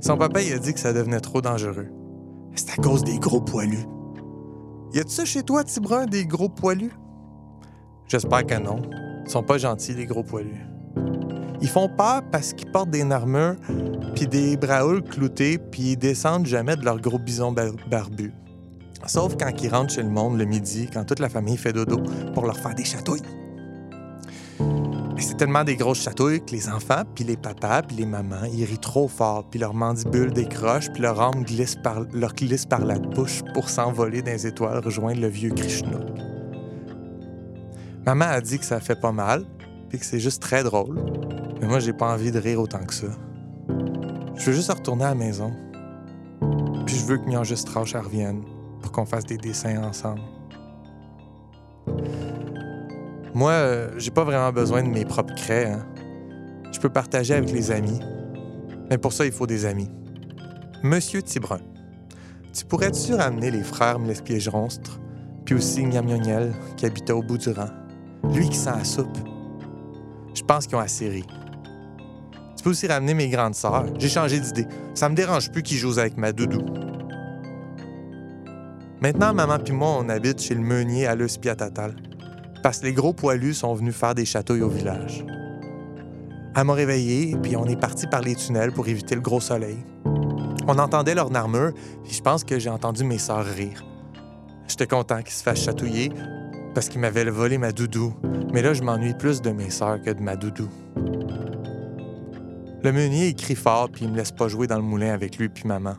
[0.00, 1.88] Son papa, il a dit que ça devenait trop dangereux.
[2.54, 3.86] C'est à cause des gros poilus.
[4.94, 6.92] Y a-tu ça chez toi, Tibrun, des gros poilus?
[8.06, 8.80] J'espère que non.
[9.26, 10.66] Ils sont pas gentils, les gros poilus.
[11.60, 13.56] Ils font peur parce qu'ils portent des armures,
[14.14, 18.32] puis des braoules cloutés, puis ils descendent jamais de leur gros bison bar- barbu.
[19.06, 21.98] Sauf quand ils rentrent chez le monde le midi, quand toute la famille fait dodo,
[22.32, 23.22] pour leur faire des chatouilles.
[25.18, 28.64] C'est tellement des grosses chatouilles que les enfants, puis les papas, puis les mamans, ils
[28.64, 31.44] rient trop fort, puis leur mandibule décroche, puis leur âme
[31.82, 35.98] par, leur glisse par la bouche pour s'envoler dans les étoiles, rejoindre le vieux Krishna.
[38.06, 39.44] Maman a dit que ça fait pas mal,
[39.88, 40.98] puis que c'est juste très drôle.
[41.60, 43.08] Mais moi, j'ai pas envie de rire autant que ça.
[44.36, 45.52] Je veux juste retourner à la maison.
[46.86, 48.42] Puis je veux que Strauch elle revienne
[48.80, 50.22] pour qu'on fasse des dessins ensemble.
[53.34, 55.70] Moi, euh, j'ai pas vraiment besoin de mes propres craies.
[55.70, 55.86] hein.
[56.72, 58.00] Je peux partager avec les amis.
[58.90, 59.88] Mais pour ça, il faut des amis.
[60.82, 61.60] Monsieur Tibrun,
[62.52, 64.98] tu pourrais-tu ramener les frères Mlespiège-Ronstre,
[65.44, 67.68] puis aussi Gnamioniel, qui habitait au bout du rang?
[68.34, 69.18] Lui qui sent la soupe.
[70.34, 71.24] Je pense qu'ils ont assez ri.
[72.56, 73.86] Tu peux aussi ramener mes grandes sœurs.
[73.98, 74.66] J'ai changé d'idée.
[74.94, 76.60] Ça me dérange plus qu'ils jouent avec ma doudou.
[79.00, 81.94] Maintenant, maman puis moi, on habite chez le meunier à l'Eus Piatatal.
[82.62, 85.24] Parce que les gros poilus sont venus faire des chatouilles au village.
[86.56, 89.78] Elle m'a réveillé, puis on est parti par les tunnels pour éviter le gros soleil.
[90.66, 91.72] On entendait leur armure,
[92.04, 93.84] puis je pense que j'ai entendu mes sœurs rire.
[94.68, 96.10] J'étais content qu'ils se fassent chatouiller
[96.74, 98.14] parce qu'ils m'avaient volé ma doudou.
[98.52, 100.68] Mais là, je m'ennuie plus de mes sœurs que de ma doudou.
[102.82, 105.48] Le meunier crie fort puis il me laisse pas jouer dans le moulin avec lui
[105.48, 105.94] puis maman.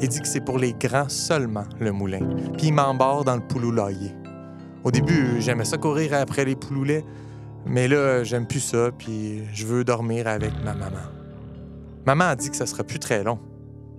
[0.00, 2.20] Il dit que c'est pour les grands seulement, le moulin.
[2.56, 4.12] Puis il m'embarre dans le pouloulailler.
[4.86, 7.04] Au début, j'aimais ça courir après les pouloulets,
[7.66, 11.02] mais là, j'aime plus ça puis je veux dormir avec ma maman.
[12.06, 13.40] Maman a dit que ça sera plus très long,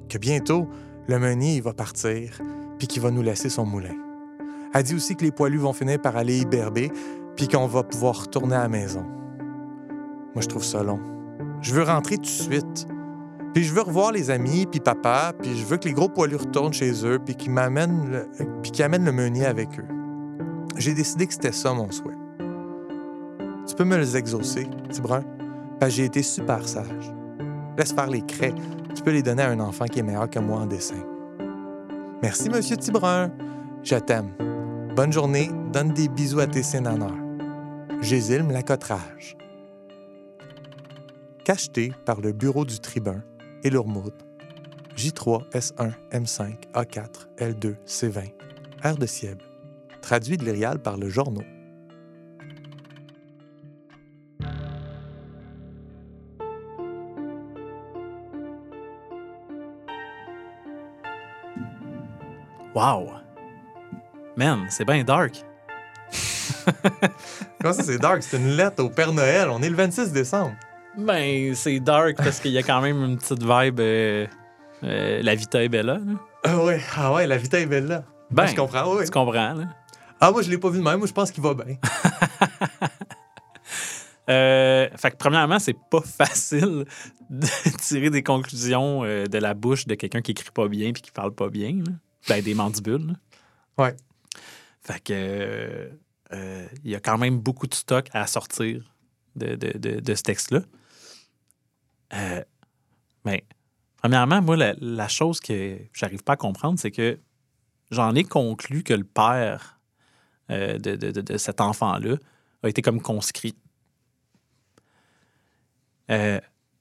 [0.08, 0.66] que bientôt,
[1.10, 2.40] le meunier va partir
[2.80, 3.96] puis qu'il va nous laisser son moulin.
[4.74, 6.90] Elle dit aussi que les poilus vont finir par aller hiberber
[7.36, 9.04] puis qu'on va pouvoir retourner à la maison.
[10.36, 11.02] Moi, je trouve ça long.
[11.62, 12.88] Je veux rentrer tout de suite.
[13.54, 16.38] Puis je veux revoir les amis, puis papa, puis je veux que les gros poilus
[16.38, 18.26] retournent chez eux, puis qu'ils m'amènent
[18.62, 19.97] puis qu'ils amènent le meunier avec eux.
[20.78, 22.18] J'ai décidé que c'était ça mon souhait.
[23.68, 25.02] Tu peux me les exaucer, petit
[25.90, 27.14] j'ai été super sage.
[27.78, 28.56] Laisse faire les craies.
[28.96, 31.04] Tu peux les donner à un enfant qui est meilleur que moi en dessin.
[32.22, 33.32] Merci, monsieur Tibrun.
[33.84, 34.32] Je t'aime.
[34.96, 35.52] Bonne journée.
[35.72, 37.14] Donne des bisous à tes sénateurs.
[38.02, 39.38] Gésilme la cotrage.
[41.44, 43.22] Cacheté par le bureau du tribun
[43.64, 44.14] et l'Ourmoud.
[44.96, 48.34] J3, S1, M5, A4, L2, C20.
[48.84, 49.47] R de Sieb.
[50.08, 51.44] Traduit de l'Irial par le Journaux.
[62.74, 63.12] Wow!
[64.36, 65.44] Man, c'est bien dark.
[67.62, 68.22] Comment ça, c'est dark?
[68.24, 69.50] C'est une lettre au Père Noël.
[69.50, 70.54] On est le 26 décembre.
[70.98, 73.80] Ben, c'est dark parce qu'il y a quand même une petite vibe.
[73.82, 74.26] euh,
[74.84, 75.96] euh, la Vita est bella.
[75.96, 76.00] là.
[76.46, 78.04] Ah ouais, ah ouais, la Vita est belle là.
[78.32, 79.04] Ben, je comprends, oui.
[79.06, 79.66] Tu comprends, là?
[80.20, 80.98] Ah, moi, je l'ai pas vu de même.
[80.98, 81.78] Moi, je pense qu'il va bien.
[84.30, 86.84] Euh, fait que premièrement, c'est pas facile
[87.30, 87.48] de
[87.80, 91.12] tirer des conclusions euh, de la bouche de quelqu'un qui écrit pas bien puis qui
[91.12, 91.72] parle pas bien.
[91.86, 91.94] là.
[92.28, 93.08] Ben, des mandibules.
[93.08, 93.14] là.
[93.86, 93.96] Ouais.
[94.82, 95.90] Fait que euh,
[96.34, 98.94] euh, il y a quand même beaucoup de stock à sortir
[99.38, 100.60] de, de- de- de ce texte-là.
[103.24, 103.46] Mais
[103.96, 107.18] premièrement, moi, la, la chose que j'arrive pas à comprendre, c'est que
[107.92, 109.77] j'en ai conclu que le père
[110.52, 112.16] euh, de, de- de- cet enfant-là
[112.64, 113.56] a été comme conscrit.
[116.10, 116.40] Euh,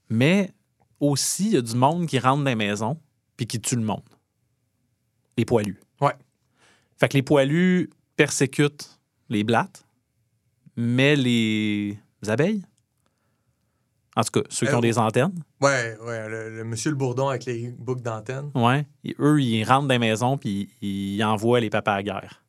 [0.08, 0.52] mais
[1.00, 2.98] aussi, il y a du monde qui rentre dans les maisons
[3.36, 4.02] puis qui tue le monde.
[5.36, 5.78] Les poilus.
[6.00, 6.14] Ouais.
[6.98, 8.98] Fait que les poilus persécutent
[9.28, 9.84] les blattes,
[10.76, 11.98] mais les
[12.28, 12.64] abeilles.
[14.18, 15.34] En tout cas, ceux qui Euh, ont des antennes.
[15.60, 18.50] Ouais, ouais, le, le monsieur le bourdon avec les boucles d'antenne.
[18.54, 18.86] Ouais.
[19.04, 22.42] Et eux, ils rentrent dans les maisons puis ils envoient les papas à la guerre.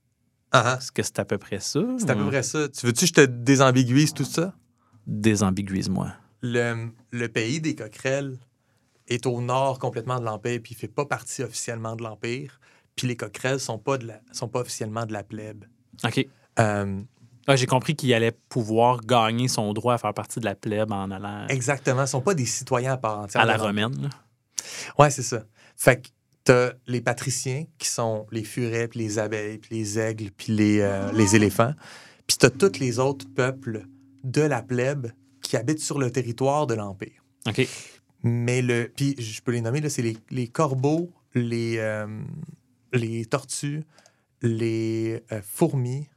[0.66, 1.80] Est-ce que c'est à peu près ça?
[1.98, 2.68] C'est à peu près ça.
[2.70, 4.54] Tu veux-tu que je te désambiguise tout ça?
[5.06, 6.14] Désambiguise-moi.
[6.42, 8.38] Le, le pays des coquerelles
[9.08, 12.60] est au nord complètement de l'Empire, puis il fait pas partie officiellement de l'Empire.
[12.96, 15.66] Puis les coquerelles sont pas, de la, sont pas officiellement de la plèbe.
[16.04, 16.28] OK.
[16.60, 17.02] Euh,
[17.48, 20.92] Ah, J'ai compris qu'il allait pouvoir gagner son droit à faire partie de la plèbe
[20.92, 22.04] en allant exactement.
[22.04, 23.42] Ils sont pas des citoyens à part entière.
[23.42, 23.96] à la romaine.
[24.02, 24.10] là.
[25.00, 25.44] Ouais, c'est ça.
[25.78, 26.10] Fait que
[26.48, 30.80] t'as les patriciens qui sont les furets, puis les abeilles, puis les aigles, puis les,
[30.80, 31.74] euh, les éléphants.
[32.26, 33.86] Puis t'as tous les autres peuples
[34.24, 37.22] de la plèbe qui habitent sur le territoire de l'Empire.
[37.48, 37.68] OK.
[38.24, 38.90] Mais le.
[38.96, 42.08] Puis je peux les nommer, là, c'est les, les corbeaux, les, euh,
[42.94, 43.84] les tortues,
[44.42, 46.08] les euh, fourmis,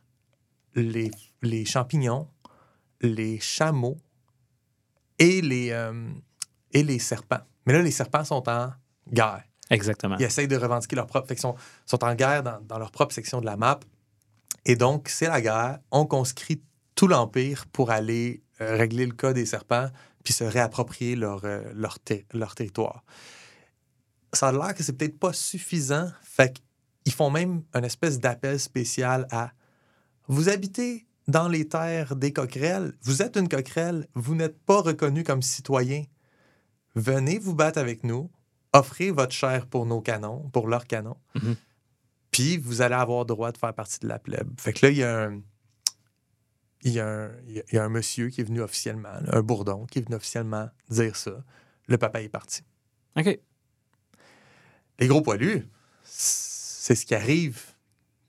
[0.76, 1.11] les,
[1.43, 2.28] les champignons,
[3.01, 3.99] les chameaux
[5.18, 5.76] et les,
[6.70, 7.43] et les serpents.
[7.66, 8.70] Mais là, les serpents sont en
[9.12, 9.49] guerre.
[9.71, 10.16] Exactement.
[10.18, 11.55] Ils essayent de revendiquer leur propre section.
[11.87, 13.81] Ils sont en guerre dans, leur propre section de la map.
[14.66, 15.79] Et donc, c'est la guerre.
[15.91, 16.61] On conscrit
[16.97, 19.89] tout l'Empire pour aller euh, régler le cas des serpents
[20.25, 23.05] puis se réapproprier leur, euh, leur territoire.
[24.33, 26.11] Ça a l'air que c'est peut-être pas suffisant.
[26.23, 26.61] Fait
[27.05, 29.53] qu'ils font même une espèce d'appel spécial à
[30.29, 32.93] Vous habitez dans les terres des coquerelles.
[33.03, 34.07] Vous êtes une coquerelle.
[34.14, 36.05] Vous n'êtes pas reconnu comme citoyen.
[36.95, 38.31] Venez vous battre avec nous
[38.73, 41.16] offrez votre chair pour nos canons, pour leurs canons.
[41.35, 41.57] Mhm.
[42.31, 44.49] Puis vous allez avoir droit de faire partie de la plèbe.
[44.61, 45.41] Fait que là, il y a un.
[46.83, 48.62] Il y, a un, il y a- il y a un monsieur qui est venu
[48.62, 51.45] officiellement, là, un bourdon, qui est venu officiellement dire ça.
[51.89, 52.62] Le papa est parti.
[53.18, 53.39] OK.
[54.99, 55.68] Les gros poilus,
[56.05, 57.61] c'est ce qui arrive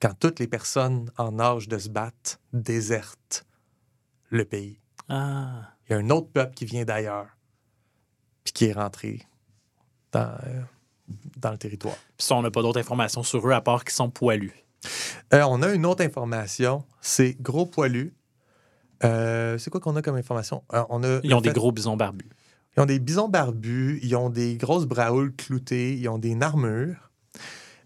[0.01, 3.45] quand toutes les personnes en âge de se battre désertent
[4.31, 4.81] le pays.
[5.07, 5.73] Ah.
[5.87, 7.37] Il y a un autre peuple qui vient d'ailleurs,
[8.43, 9.25] puis qui est rentré
[10.11, 10.61] dans, euh,
[11.37, 11.95] dans le territoire.
[12.17, 14.53] Puis ça, on n'a pas d'autres informations sur eux à part qu'ils sont poilus.
[15.33, 18.13] Euh, on a une autre information, c'est gros poilus.
[19.03, 20.63] Euh, c'est quoi qu'on a comme information?
[20.73, 22.29] Euh, on a Ils ont des gros bisons barbus.
[22.75, 27.11] Ils ont des bisons barbus, ils ont des grosses braoules cloutées, ils ont des narmures.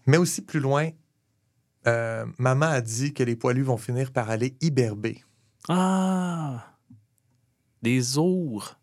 [0.06, 0.90] Mais aussi plus loin,
[1.84, 5.24] maman a dit que les poilus vont finir par aller hiberber.
[5.68, 6.74] Ah!
[7.82, 8.76] Des ours.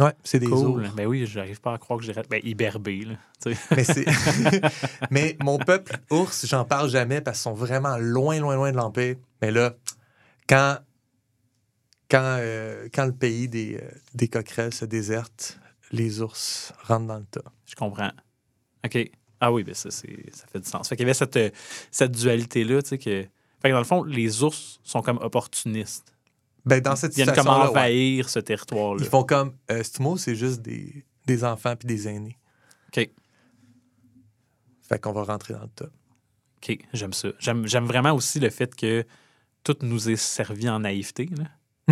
[0.00, 0.82] Ouais, c'est des cool.
[0.84, 0.94] ours.
[0.94, 2.12] Ben oui, j'arrive pas à croire que j'ai...
[2.28, 3.14] Ben, hiberbé, là.
[3.76, 3.84] Mais.
[5.10, 8.76] Mais mon peuple ours, j'en parle jamais parce qu'ils sont vraiment loin, loin, loin de
[8.76, 9.16] l'Empire.
[9.42, 9.74] Mais là,
[10.48, 10.78] quand,
[12.10, 15.58] quand, euh, quand le pays des, euh, des coquerelles se déserte,
[15.92, 17.42] les ours rentrent dans le tas.
[17.66, 18.10] Je comprends.
[18.84, 19.10] OK.
[19.40, 20.88] Ah oui, ben ça, c'est- ça fait du sens.
[20.88, 21.50] Fait qu'il y avait cette, euh,
[21.90, 23.22] cette dualité-là, tu sais, que...
[23.62, 26.14] Fait que dans le fond, les ours sont comme opportunistes.
[26.64, 27.68] Ben, dans cette Ils viennent comme ouais.
[27.68, 29.02] envahir ce territoire-là.
[29.02, 29.54] ils font comme...
[29.70, 32.38] Euh, mot, c'est juste des, des enfants puis des aînés?
[32.88, 33.08] OK.
[34.88, 35.90] Fait qu'on va rentrer dans le tas.
[36.62, 37.28] OK, j'aime ça.
[37.38, 39.06] J'aime j'aime vraiment aussi le fait que
[39.64, 41.28] tout nous est servi en naïveté.
[41.36, 41.44] Là.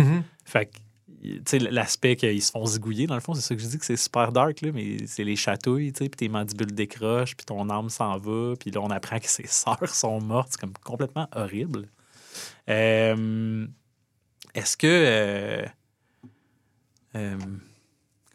[0.03, 0.23] Mhm.
[0.45, 0.77] Fait que,
[1.21, 3.77] tu sais, l'aspect qu'ils se font zigouiller, dans le fond, c'est ça que je dis
[3.77, 7.35] que c'est super dark, là, mais c'est les chatouilles, tu sais, puis tes mandibules décrochent,
[7.35, 10.49] puis ton âme s'en va, puis là, on apprend que ses sœurs sont mortes.
[10.51, 11.89] C'est comme complètement horrible.
[12.69, 13.67] Euh,
[14.53, 14.87] Est-ce que.
[14.87, 15.65] euh,
[17.15, 17.37] euh,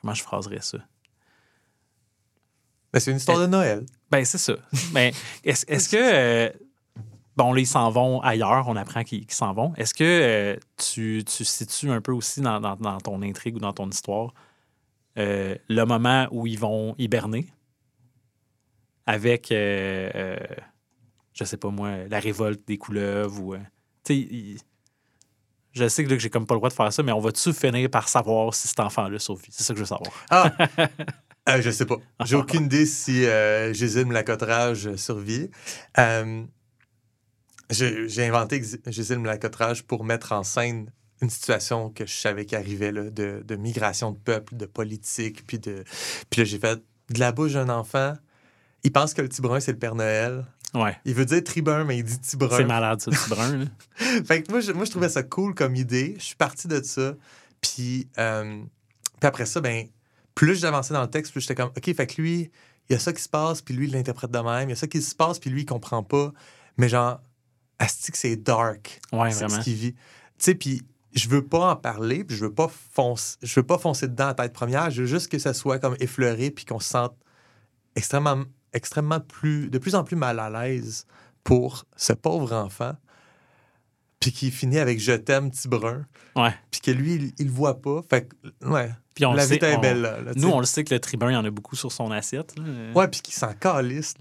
[0.01, 0.79] comment je phraserais ça?
[2.93, 3.85] Ben, c'est une histoire de Noël.
[4.11, 4.55] Ben, c'est ça.
[4.93, 5.13] Mais
[5.43, 5.97] est-ce est-ce que.
[5.99, 6.51] euh,
[7.37, 9.75] bon, là, ils s'en vont ailleurs, on apprend qu'ils qu'ils s'en vont.
[9.75, 13.73] Est-ce que tu, tu situes un peu aussi dans, dans- dans ton intrigue ou dans
[13.73, 14.33] ton histoire
[15.17, 17.47] le moment où ils vont hiberner
[19.07, 20.37] avec, je
[21.45, 23.57] sais pas moi, la révolte des couleuvres ou.
[24.05, 24.57] tu sais,
[25.75, 27.21] je sais que, là, que j'ai comme pas le droit de faire ça, mais on
[27.21, 29.49] va-tu finir par savoir si cet enfant-là survit?
[29.51, 30.13] C'est ça que je veux savoir.
[30.31, 30.53] Ah!
[31.47, 31.97] Euh, je sais pas.
[32.25, 35.51] J'ai aucune idée si euh, Gésine Mlacotrage survit.
[35.99, 36.43] Euh,
[37.69, 42.93] j'ai inventé Gésine Mlacotrage pour mettre en scène une situation que je savais qui arrivait,
[42.93, 45.47] là, de, de migration de peuple, de politique.
[45.47, 45.85] Puis, de...
[46.31, 48.15] puis là, j'ai fait de la bouche d'un enfant.
[48.83, 50.47] Il pense que le Tibrun, c'est le Père Noël.
[50.75, 50.97] Ouais.
[51.05, 52.57] Il veut dire Tribun, mais il dit Tibrun.
[52.57, 53.57] C'est malade, ça, petit brun.
[53.59, 53.65] là.
[54.25, 56.17] fait que moi je, moi, je trouvais ça cool comme idée.
[56.19, 57.15] Je suis parti de ça.
[57.61, 58.63] Puis, euh,
[59.21, 59.87] puis après ça, ben,
[60.35, 62.51] plus j'avançais dans le texte, plus j'étais comme, OK, fait que lui,
[62.89, 64.69] il y a ça qui se passe, puis lui, il l'interprète de même.
[64.69, 66.33] Il y a ça qui se passe, puis lui, il comprend pas.
[66.77, 67.21] Mais genre,
[67.79, 69.01] asti que c'est dark.
[69.13, 69.61] Ouais, c'est vraiment.
[69.61, 69.93] ce qu'il vit.
[69.93, 70.01] Tu
[70.39, 70.83] sais, puis
[71.15, 74.29] je veux pas en parler, puis je veux pas foncer, je veux pas foncer dedans
[74.29, 74.91] à tête première.
[74.91, 77.15] Je veux juste que ça soit comme effleuré, puis qu'on se sente
[77.95, 78.45] extrêmement,
[78.75, 81.07] extrêmement plus, de plus en plus mal à l'aise
[81.45, 82.93] pour ce pauvre enfant.
[84.21, 86.07] puis qui finit avec Je t'aime, petit brun.
[86.35, 86.55] Ouais.
[86.71, 88.01] Puis que lui, il, il voit pas.
[88.09, 88.91] Fait que, ouais.
[89.15, 90.19] Puis on la le sait, vie est belle là.
[90.35, 92.59] Nous, on le sait que le tribun, il y en a beaucoup sur son assiette.
[92.59, 92.65] là.
[92.95, 94.15] Ouais, puis qui s'en calisse.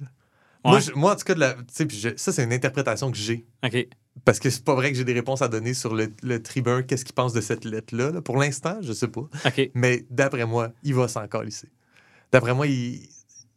[0.66, 1.56] Moi, je- moi, en tout cas, de la,
[1.90, 3.46] je- ça, c'est une interprétation que j'ai.
[3.66, 3.88] OK.
[4.26, 6.84] Parce que c'est pas vrai que j'ai des réponses à donner sur le, le tribun,
[6.84, 8.12] qu'est-ce qu'il pense de cette lettre-là.
[8.12, 8.22] là.
[8.22, 9.24] Pour l'instant, je sais pas.
[9.74, 11.70] Mais d'après moi, il va s'en calisser.
[12.32, 13.10] D'après moi, il,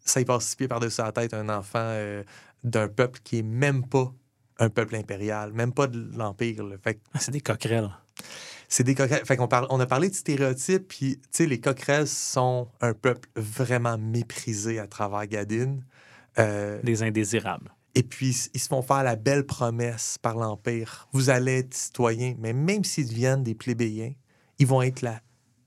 [0.07, 2.23] ça y passe six pieds par-dessus la tête un enfant euh,
[2.65, 4.13] d'un peuple qui est même pas
[4.59, 6.65] un peuple impérial, même pas de l'Empire.
[6.83, 7.91] Fait Ah, C'est des coquerelles.
[8.69, 9.27] c'est des coquerelles.
[9.27, 12.95] Fait qu'on parle, on a parlé de stéréotypes, puis tu sais, les coquerelles sont un
[12.95, 15.85] peuple vraiment méprisé à travers Gadine.
[16.39, 17.71] Euh, Des indésirables.
[17.95, 21.09] et puis, ils se font faire la belle promesse par l'Empire.
[21.13, 24.13] Vous allez être citoyens, mais même s'ils deviennent des plébéiens,
[24.59, 25.21] ils vont être la,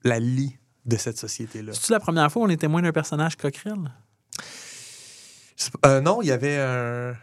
[0.04, 1.74] la lie de cette société-là.
[1.74, 3.92] C'est-tu la première fois où on est témoin d'un personnage coquerelle?
[5.86, 7.16] Euh, non, il y avait un.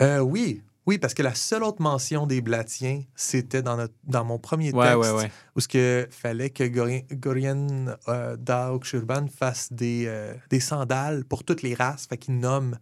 [0.00, 4.24] Euh, oui, oui, parce que la seule autre mention des Blatiens, c'était dans, notre- dans
[4.24, 5.30] mon premier Ouais, texte, ouais, ouais.
[5.56, 8.36] où ce que fallait que Gorien euh,
[9.36, 12.78] fasse des, euh, des sandales pour toutes les races, fait qu'il nomme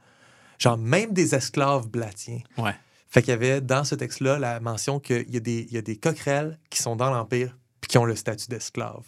[0.59, 2.41] genre même des esclaves Blatiens.
[2.59, 2.75] Ouais.
[3.09, 5.79] Fait qu'il y avait dans ce texte-là la mention qu'il y, a des- il y
[5.79, 9.05] a des coquerelles qui sont dans l'Empire puis qui ont le statut d'esclave.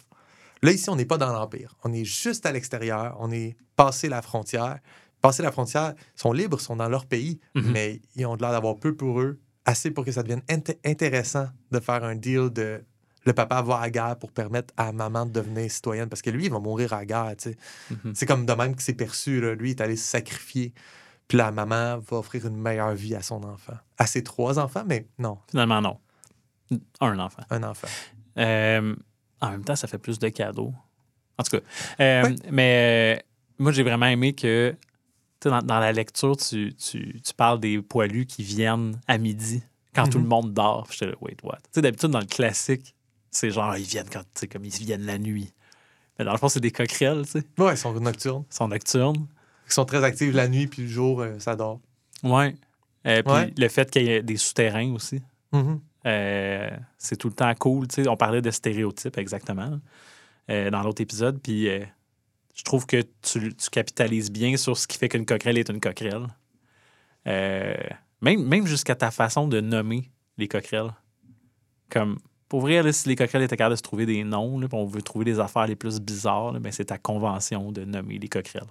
[0.65, 1.75] Là, ici, on n'est pas dans l'Empire.
[1.83, 3.15] On est juste à l'extérieur.
[3.19, 4.79] On est passé la frontière.
[5.21, 7.71] Passé la frontière, ils sont libres, ils sont dans leur pays, Mhm.
[7.71, 11.47] mais ils ont l'air d'avoir peu pour eux, assez pour que ça devienne int- intéressant
[11.71, 12.83] de faire un deal de
[13.25, 16.29] le papa va à la guerre pour permettre à maman de devenir citoyenne, parce que
[16.29, 17.57] lui, il va mourir à la guerre, tu sais.
[17.89, 18.13] Mhm.
[18.13, 19.55] C'est comme de même que c'est perçu, là.
[19.55, 20.73] lui, il est allé se sacrifier,
[21.27, 23.73] puis la maman va offrir une meilleure vie à son enfant.
[23.97, 25.97] À ses trois enfants, mais non, Finalement, non.
[27.01, 27.41] Un enfant.
[27.49, 27.87] un enfant.
[28.37, 28.95] Euh,
[29.41, 30.73] en même temps, ça fait plus de cadeaux.
[31.37, 31.63] En tout cas.
[31.99, 32.35] Euh.
[32.51, 33.23] Mais euh,
[33.59, 34.75] moi, j'ai vraiment aimé que
[35.39, 39.17] tu sais, dans, dans la lecture, tu, tu, tu parles des poilus qui viennent à
[39.17, 39.61] midi
[39.93, 40.23] quand tout Mhm.
[40.23, 40.87] le monde dort.
[40.91, 41.57] J'étais là, wait, what?
[41.57, 42.95] Tu sais, d'habitude, dans le classique,
[43.31, 45.51] c'est genre, ils viennent quand, tu sais, comme ils viennent la nuit.
[46.17, 47.43] Mais dans le fond, c'est des coquerelles, tu sais.
[47.57, 48.45] Ouais, ils sont nocturnes.
[48.49, 49.27] Ils sont nocturnes.
[49.67, 51.81] Ils sont très actifs la nuit, puis le jour, euh, ça dort.
[52.23, 52.55] Ouais.
[53.05, 53.53] Euh, puis Ouais.
[53.57, 55.21] le fait qu'il y ait des souterrains aussi.
[55.51, 55.79] Mhm.
[56.05, 57.87] Euh, c'est tout le temps cool.
[57.87, 58.09] tu sais.
[58.09, 59.79] On parlait de stéréotypes exactement
[60.49, 61.39] euh, dans l'autre épisode.
[61.41, 61.83] Puis euh,
[62.53, 66.27] je trouve que tu, capitalises bien sur ce qui fait qu'une coquerelle est une coquerelle.
[67.25, 70.93] Même même jusqu'à ta façon de nommer les coquerelles.
[71.89, 72.17] Comme,
[72.49, 75.01] pour vrai, si les coquerelles étaient capables de se trouver des noms, là, on veut
[75.01, 78.69] trouver les affaires les plus bizarres, ben, c'est ta convention de nommer les coquerelles.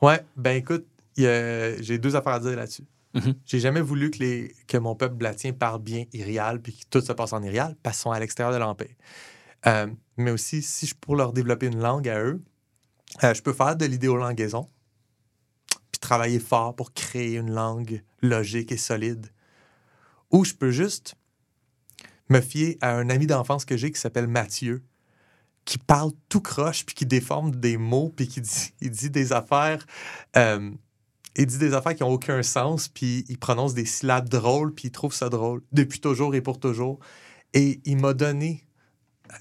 [0.00, 2.84] Ouais, ben écoute, j'ai deux affaires à dire là-dessus.
[3.14, 3.34] Mhm.
[3.44, 7.04] J'ai jamais voulu que, les, que mon peuple blatien parle bien irial puis que tout
[7.04, 8.94] se passe en irial parce à l'extérieur de l'Empire.
[9.66, 9.86] Euh,
[10.16, 12.42] mais aussi, si je pour leur développer une langue à eux,
[13.22, 14.68] euh, je peux faire de l'idéolangaison
[15.90, 19.28] puis travailler fort pour créer une langue logique et solide.
[20.30, 21.14] Ou je peux juste
[22.30, 24.82] me fier à un ami d'enfance que j'ai qui s'appelle Mathieu,
[25.64, 29.86] qui parle tout croche puis qui déforme des mots puis qui dit des affaires.
[30.36, 30.70] euh,
[31.36, 34.88] il dit des affaires qui n'ont aucun sens, puis il prononce des syllabes drôles, puis
[34.88, 36.98] il trouve ça drôle depuis toujours et pour toujours.
[37.54, 38.64] Et il m'a donné,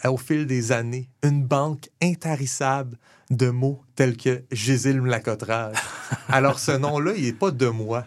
[0.05, 2.97] euh, au fil des années, une banque intarissable
[3.29, 5.77] de mots tels que Gésil Mlacotrage.
[6.27, 8.05] Alors, ce nom-là, il n'est pas de moi.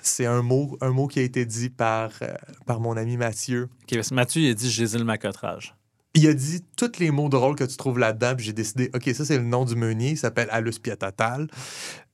[0.00, 2.34] C'est un mot, un mot qui a été dit par, euh,
[2.64, 3.68] par mon ami Mathieu.
[3.82, 5.74] Ok, parce que Mathieu, il a dit Jésus le macotrage.
[6.14, 9.10] Il a dit tous les mots drôles que tu trouves là-dedans, puis j'ai décidé, OK,
[9.12, 11.48] ça, c'est le nom du meunier, il s'appelle Alus Piatatal.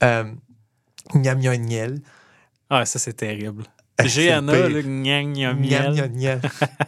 [0.03, 0.25] Euh,
[1.15, 2.01] Gnam Gnam Gnel.
[2.71, 3.65] Ah, ça, c'est terrible.
[3.99, 4.41] Pire.
[4.43, 5.33] le Gnam.
[5.35, 5.63] Gnam
[6.13, 6.41] Gnel.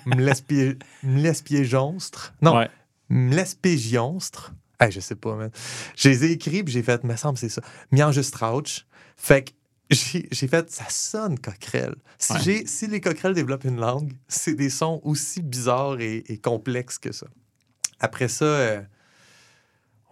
[0.07, 2.35] Mlespie- Mlespiégonstre.
[2.43, 2.71] Non, Ouais.
[3.11, 4.55] Mlespégionstre.
[4.81, 5.51] Hey, je sais pas, man.
[5.97, 7.63] Je les ai écrits, puis j'ai fait, me semble, c'est ça.
[7.93, 8.87] Miangestrauch.
[9.17, 9.51] Fait que
[9.91, 11.95] j'ai fait, ça sonne coquerelle.
[12.19, 12.65] Si, Ouais.
[12.67, 17.13] si les coquerelles développent une langue, c'est des sons aussi bizarres et, et complexes que
[17.13, 17.27] ça.
[18.01, 18.81] Après ça, euh,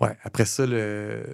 [0.01, 1.25] ouais, après ça, le,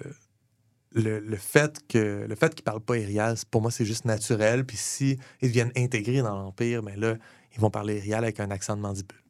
[0.93, 4.05] le, le fait que le fait qu'ils parlent pas irial, c'est- pour moi, c'est juste
[4.05, 4.65] naturel.
[4.65, 7.15] Puis si ils deviennent intégrés dans l'Empire, mais là,
[7.55, 9.21] ils vont parler irial avec un accent de mandibule.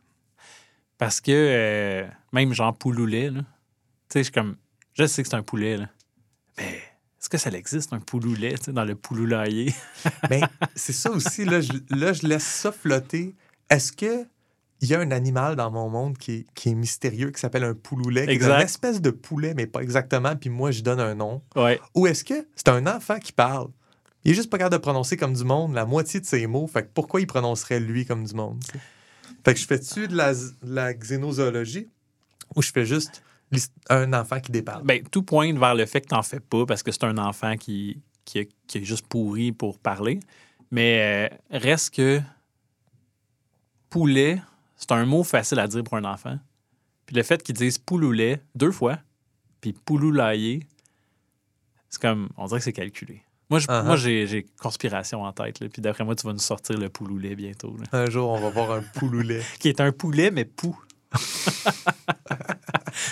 [0.97, 3.35] Parce que euh, même genre pouloulet, tu
[4.09, 4.57] sais, je suis comme,
[4.93, 5.89] je sais que c'est un poulet, là.
[6.57, 6.75] Mais
[7.21, 9.73] est-ce que ça existe, un pouloulet, dans le pouloulailler?
[10.29, 10.41] Mais
[10.75, 13.35] c'est ça aussi, là je, là, je laisse ça flotter.
[13.69, 14.25] Est-ce que
[14.81, 17.63] il y a un animal dans mon monde qui est, qui est mystérieux, qui s'appelle
[17.65, 18.55] un pouloulet, qui est Exact.
[18.55, 21.41] une espèce de poulet, mais pas exactement, puis moi, je donne un nom?
[21.55, 21.79] Ouais.
[21.95, 23.67] Ou est-ce que c'est un enfant qui parle?
[24.23, 26.67] Il est juste pas capable de prononcer comme du monde la moitié de ses mots,
[26.67, 28.61] fait que pourquoi il prononcerait lui comme du monde?
[29.45, 31.87] Fait que je fais-tu de la, de la xénozoologie
[32.55, 33.21] ou je fais juste
[33.89, 34.83] un enfant qui déparle?
[34.83, 37.55] Ben, tout pointe vers le fait que t'en fais pas parce que c'est un enfant
[37.57, 40.19] qui, qui, qui est juste pourri pour parler.
[40.71, 42.21] Mais euh, reste que
[43.89, 44.41] poulet,
[44.79, 46.39] c'est un mot facile à dire pour un enfant.
[47.05, 48.97] Puis le fait qu'ils disent pouloulet deux fois,
[49.61, 50.65] puis pouloulaillé,
[51.89, 53.21] c'est comme, on dirait que c'est calculé.
[53.51, 53.95] Moi, Uh-huh.
[53.97, 55.59] j'ai, conspiration en tête.
[55.59, 55.69] là.
[55.69, 57.75] Puis d'après moi, tu vas nous sortir le pouloulet bientôt.
[57.77, 57.85] là.
[58.03, 59.41] Un jour, on va voir un pouloulet.
[59.59, 60.79] Qui est un poulet, mais pou.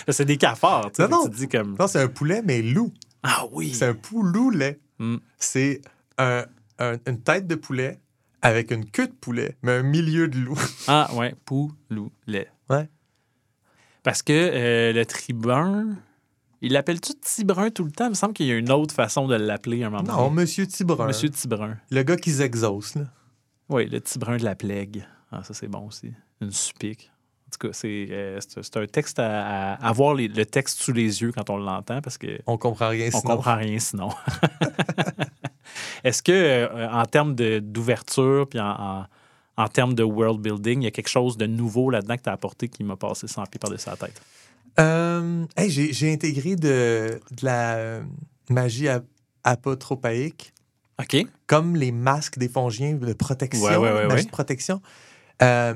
[0.10, 0.92] c'est des cafards.
[0.92, 1.26] Tu sais, Non, non.
[1.26, 1.76] Tu te dis comme.
[1.80, 2.94] Non, c'est un poulet, mais loup.
[3.24, 3.74] Ah oui.
[3.74, 4.80] C'est un pouloulet.
[5.00, 5.18] Mm.
[5.38, 5.82] C'est
[6.18, 6.46] un-
[6.80, 8.00] un- une tête de poulet
[8.48, 10.60] avec une queue de poulet, mais un milieu de loup.
[10.88, 12.50] Ah ouais, pouloulet.
[12.70, 12.90] Ouais.
[14.04, 15.96] Parce que euh, le tribun,
[16.62, 18.06] il l'appelle-tu Tibrun tout le temps?
[18.06, 20.24] Il me semble qu'il y a une autre façon de l'appeler à un moment Non,
[20.30, 20.42] donné.
[20.42, 21.08] Monsieur Tibrun.
[21.08, 21.78] Monsieur Tibrun.
[21.92, 23.04] Le gars qui s'exauce, là.
[23.70, 25.06] Oui, le Tibrun de la plègue.
[25.32, 26.14] Ah, ça, c'est bon aussi.
[26.42, 27.12] Une supique.
[27.48, 28.40] En tout cas, c'est euh,
[28.76, 32.18] un texte à, à avoir les- le texte sous les yeux quand on l'entend parce
[32.18, 33.36] que On comprend rien on sinon.
[33.36, 34.10] comprend rien sinon.
[36.04, 39.06] Est-ce que, euh, en termes d'ouverture puis en, en-
[39.60, 42.30] en termes de world building, il y a quelque chose de nouveau là-dedans que tu
[42.30, 44.22] as apporté qui m'a passé sans pied par-dessus la tête?
[44.80, 48.04] Euh, hey, j'ai, intégré de, de la euh,
[48.52, 49.06] magie ap-
[49.44, 50.54] apotropaïque,
[51.00, 51.26] OK.
[51.48, 54.82] comme les masques des fongiens de protection, Ouais, ouais, ouais, magie de protection.
[55.42, 55.74] Euh,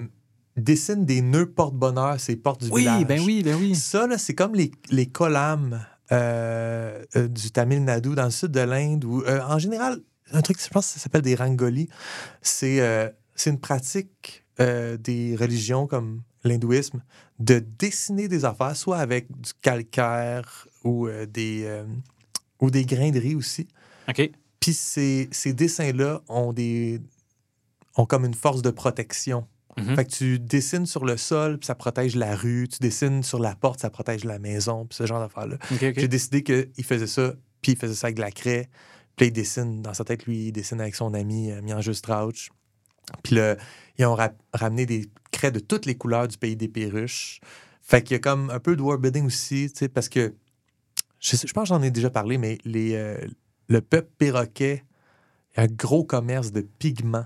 [0.58, 3.06] dessine des nœuds porte-bonheur, ces portes du Oui, village.
[3.08, 3.74] ben oui, ben oui.
[3.76, 8.60] Ça, c'est comme les, les kolam euh, euh, du Tamil Nadu dans le sud de
[8.60, 10.00] l'Inde, ou euh, en général,
[10.32, 11.90] un truc, je pense que ça s'appelle des rangolis.
[12.42, 12.80] C'est
[13.46, 17.02] une pratique des religions comme l'hindouisme
[17.40, 21.84] de dessiner des affaires, soit avec du calcaire ou, des,
[22.60, 23.68] ou des grains de riz aussi.
[24.08, 24.32] OK.
[24.60, 27.02] Puis ces, ces dessins-là ont des
[27.98, 29.48] ont comme une force de protection.
[29.78, 29.96] Mhm.
[29.96, 32.68] Fait que tu dessines sur le sol, puis ça protège la rue.
[32.68, 35.58] Tu dessines sur la porte, ça protège la maison, puis ce genre d'affaires-là.
[36.02, 38.70] J'ai décidé qu'il faisait ça, puis il faisait ça avec de la craie.
[39.16, 42.50] Puis il dessine, dans sa tête, lui, il dessine avec son ami euh, Mian Strauch.
[43.24, 43.56] Puis là,
[43.98, 47.40] ils ont ra- ramené des craies de toutes les couleurs du pays des perruches.
[47.82, 50.34] Fait qu'il y a comme un peu de world aussi, tu sais, parce que
[51.20, 53.18] je, sais- je pense que j'en ai déjà parlé, mais les, euh,
[53.68, 54.84] le peuple perroquet
[55.56, 57.26] a un gros commerce de pigments.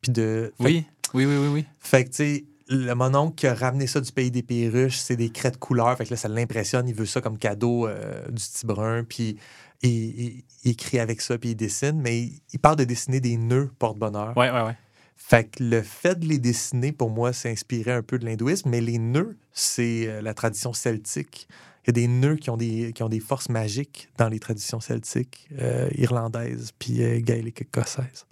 [0.00, 0.52] Puis de.
[0.56, 1.64] fait Oui, oui, oui, oui, oui.
[1.78, 4.96] fait que, tu sais, le mon oncle qui a ramené ça du pays des perruches,
[4.98, 5.96] c'est des craies de couleur.
[5.96, 6.88] Fait que là, ça l'impressionne.
[6.88, 9.02] Il veut ça comme cadeau euh, du Tibrun.
[9.04, 9.36] Puis
[9.82, 12.00] il, il- il écrit avec ça, puis il dessine.
[12.00, 14.36] Mais il, il parle de dessiner des nœuds porte-bonheur.
[14.36, 14.76] Ouais, ouais, ouais.
[15.16, 18.70] Fait que le fait de les dessiner, pour moi, c'est inspiré un peu de l'hindouisme.
[18.70, 21.48] Mais les nœuds, c'est euh, la tradition celtique.
[21.84, 24.38] Il y a des nœuds qui ont des, qui ont des forces magiques dans les
[24.38, 28.26] traditions celtiques, euh, irlandaises, puis euh, gaéliques écossaises.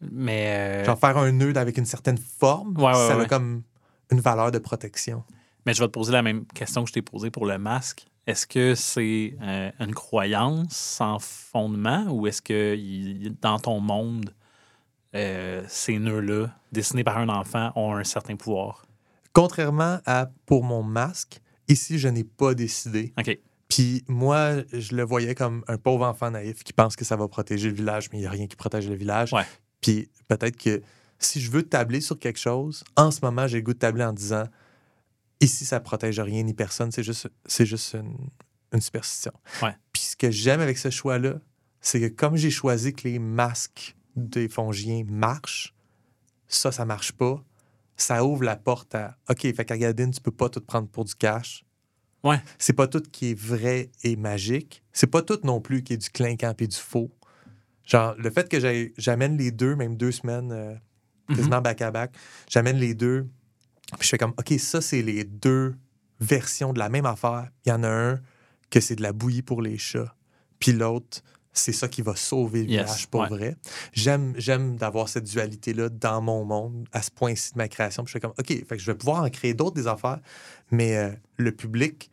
[0.00, 3.62] Mais, euh, Genre faire un nœud avec une certaine forme, Ouais, ouais, ça a comme
[4.10, 5.24] une valeur de protection.
[5.64, 8.06] mais je vais te poser la même question que je t'ai posée pour le masque.
[8.26, 14.34] Est-ce que c'est euh, une croyance sans fondement ou est-ce que il- dans ton monde,
[15.14, 18.84] euh, ces nœuds-là, dessinés par un enfant, ont un certain pouvoir?
[19.32, 23.12] Contrairement à pour mon masque, ici, je n'ai pas décidé.
[23.18, 23.38] OK.
[23.68, 27.26] Puis moi, je le voyais comme un pauvre enfant naïf qui pense que ça va
[27.28, 29.32] protéger le village, mais il n'y a rien qui protège le village.
[29.32, 29.44] Ouais.
[29.86, 30.82] Puis peut-être que
[31.20, 34.02] si je veux tabler sur quelque chose, en ce moment, j'ai le goût de tabler
[34.02, 34.48] en disant
[35.40, 38.16] ici, ça protège rien ni personne, c'est juste, c'est juste une,
[38.72, 39.30] une superstition.
[39.62, 39.76] Ouais.
[39.92, 41.34] Puis ce que j'aime avec ce choix-là,
[41.80, 45.72] c'est que comme j'ai choisi que les masques des fongiens marchent,
[46.48, 47.44] ça, ça marche pas.
[47.96, 51.14] Ça ouvre la porte à OK, fait qu'Agadine, tu peux pas tout prendre pour du
[51.14, 51.64] cash.
[52.24, 52.42] Ouais.
[52.58, 54.82] C'est pas tout qui est vrai et magique.
[54.92, 57.12] C'est pas tout non plus qui est du clinquant et du faux.
[57.86, 58.58] Genre, le fait que
[58.98, 60.74] j'amène les deux, même deux semaines, euh,
[61.34, 62.12] quasiment back-à-back,
[62.50, 63.26] j'amène les deux,
[63.98, 65.74] puis je fais comme, OK, ça, c'est les deux
[66.20, 67.48] versions de la même affaire.
[67.64, 68.20] Il y en a un
[68.70, 70.14] que c'est de la bouillie pour les chats,
[70.58, 71.22] puis l'autre,
[71.52, 73.28] c'est ça qui va sauver le Yes, village pour ouais.
[73.28, 73.56] vrai.
[73.92, 78.04] J'aime, j'aime d'avoir cette dualité-là dans mon monde, à ce point-ci de ma création.
[78.04, 80.18] Puis je fais comme, OK, fait que je vais pouvoir en créer d'autres des affaires,
[80.70, 82.10] mais euh, le public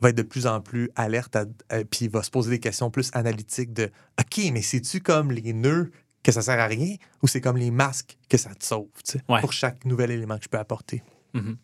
[0.00, 2.90] va être de plus en plus alerte, à- à- puis va se poser des questions
[2.90, 3.90] plus analytiques de,
[4.20, 5.90] OK, mais c'est-tu comme les nœuds
[6.22, 9.12] que ça sert à rien ou c'est comme les masques que ça te sauve, tu
[9.12, 9.40] sais, Ouais.
[9.40, 11.02] pour chaque nouvel élément que je peux apporter?
[11.34, 11.56] Mhm.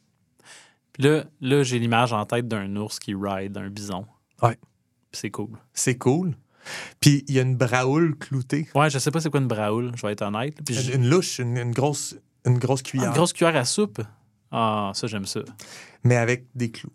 [0.92, 4.06] Puis là, là j'ai l'image en tête d'un ours qui ride un bison.
[4.42, 4.58] Ouais.
[5.12, 5.50] C'est cool.
[5.74, 6.34] C'est cool.
[7.00, 9.92] Puis il y a une braoule cloutée, Ouais, je sais pas c'est quoi une braoule,
[9.94, 10.56] je vais être honnête.
[10.64, 14.02] Puis une, louche, une, une grosse, une grosse Ah, cuillère, une grosse cuillère à soupe?
[14.50, 15.40] Ah, ça, j'aime ça.
[16.02, 16.92] mais avec des clous.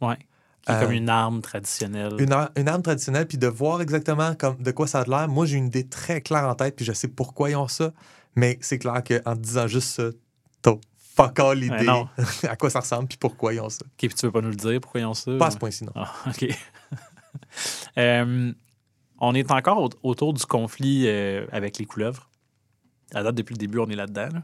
[0.00, 0.18] Ouais.
[0.66, 2.14] Qui est Euh, comme une arme traditionnelle.
[2.18, 5.28] Une, ar- une arme traditionnelle, puis de voir exactement comme, de quoi ça a l'air.
[5.28, 7.92] Moi, j'ai une idée très claire en tête, puis je sais pourquoi ils ont ça.
[8.36, 10.04] Mais c'est clair qu'en disant juste ça,
[10.62, 11.86] t'as fuck all l'idée
[12.48, 13.84] à quoi ça ressemble, puis pourquoi ils ont ça.
[13.84, 15.32] OK, puis tu veux pas nous le dire pourquoi ils ont ça?
[15.38, 15.92] Pas à ce point-ci, non.
[15.94, 16.46] Ah, OK.
[17.98, 18.52] Euh,
[19.18, 22.28] on est encore au- autour du conflit euh, avec les couleuvres.
[23.14, 24.28] À date, depuis le début, on est là-dedans.
[24.32, 24.42] là.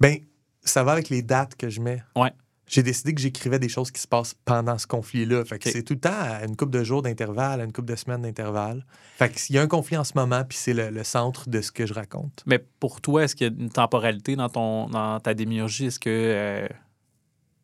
[0.00, 0.18] Ben,
[0.62, 2.02] ça va avec les dates que je mets.
[2.16, 2.32] Ouais.
[2.66, 5.44] J'ai décidé que j'écrivais des choses qui se passent pendant ce conflit-là.
[5.44, 7.90] Fait que c'est tout le temps à une couple de jours d'intervalle, à une couple
[7.90, 8.86] de semaines d'intervalle.
[9.18, 11.48] Fait que s'il y a un conflit en ce moment, puis c'est le, le centre
[11.48, 12.42] de ce que je raconte.
[12.46, 15.86] Mais pour toi, est-ce qu'il y a une temporalité dans, ton, dans ta démiurgie?
[15.86, 16.66] Est-ce que euh,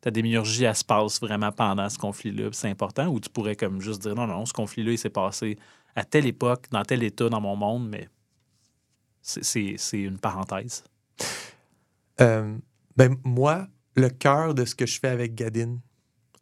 [0.01, 2.49] ta démiurgie, elle se passe vraiment pendant ce conflit-là?
[2.51, 3.07] C'est important?
[3.07, 5.57] Ou tu pourrais comme juste dire non, non, ce conflit-là, il s'est passé
[5.95, 8.07] à telle époque, dans tel état dans mon monde, mais
[9.21, 10.83] c'est une parenthèse.
[12.19, 12.55] Euh,
[12.95, 15.77] ben, moi, le cœur de ce que je fais avec Gadin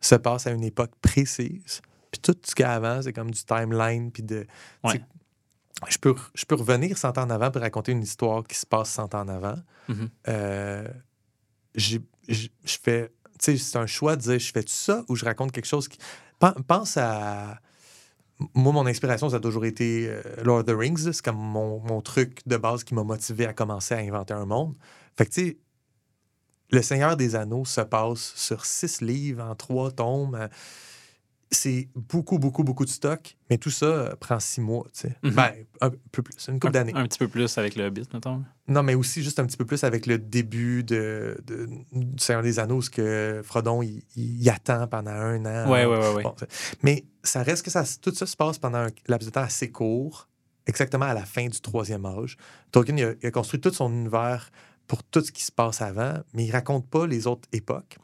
[0.02, 1.82] se passe à une époque précise.
[2.12, 4.12] Puis tout ce qu'il y a avant, c'est comme du timeline.
[4.12, 4.46] Puis de.
[4.84, 5.02] Ouais.
[5.88, 8.66] Je peux, je peux revenir 100 ans en avant pour raconter une histoire qui se
[8.66, 9.56] passe 100 ans en avant.
[9.88, 10.10] Mhm.
[10.28, 10.88] Euh,
[11.76, 11.98] je
[12.66, 13.12] fais.
[13.40, 15.88] Tu sais, c'est un choix de dire je fais ça ou je raconte quelque chose
[15.88, 15.98] qui.
[16.40, 17.60] Pen- Pense à.
[18.54, 21.12] Moi, mon inspiration, ça a toujours été euh, Lord of the Rings.
[21.12, 24.46] C'est comme mon, mon truc de base qui m'a motivé à commencer à inventer un
[24.46, 24.76] monde.
[25.18, 25.58] Fait que, tu sais,
[26.72, 30.48] Le Seigneur des Anneaux se passe sur six livres en trois tomes.
[31.52, 35.16] C'est beaucoup, beaucoup, beaucoup de stock, mais tout ça euh, prend six mois, tu sais.
[35.24, 35.32] Mhm.
[35.32, 35.52] Ben,
[35.82, 36.92] un peu plus, une couple d'années.
[36.94, 38.44] Un petit peu plus avec le Hobbit, mettons.
[38.68, 42.44] Non, mais aussi juste un petit peu plus avec le début de, de- du Seigneur
[42.44, 45.72] des Anneaux, ce que Frodon, il, il attend pendant un an.
[45.72, 46.22] Ouais.
[46.22, 49.32] Bon, c'est- mais ça reste que ça, tout ça se passe pendant un laps de
[49.34, 50.30] temps assez court,
[50.68, 52.38] exactement à la fin du troisième âge.
[52.72, 54.52] Tolkien, il a, il a construit tout son univers
[54.90, 57.98] pour tout ce qui se passe avant, mais il raconte pas les autres époques.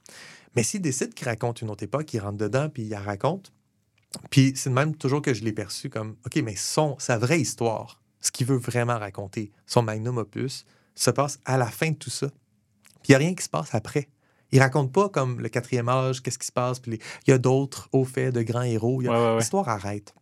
[0.55, 3.51] Mais s'il décide qu'il raconte une autre époque, il rentre dedans, puis il la raconte.
[4.29, 8.01] Puis c'est même toujours que je l'ai perçu comme, OK, mais son, sa vraie histoire,
[8.21, 12.09] ce qu'il veut vraiment raconter, son magnum opus, se passe à la fin de tout
[12.09, 12.27] ça.
[13.01, 14.07] Puis il n'y a rien qui se passe après.
[14.51, 17.33] Il raconte pas comme le quatrième âge, qu'est-ce qui se passe, puis les- il y
[17.33, 19.01] a d'autres hauts faits de grands héros.
[19.01, 19.37] Il y a- Ouais, ouais, ouais.
[19.39, 20.13] L'histoire arrête.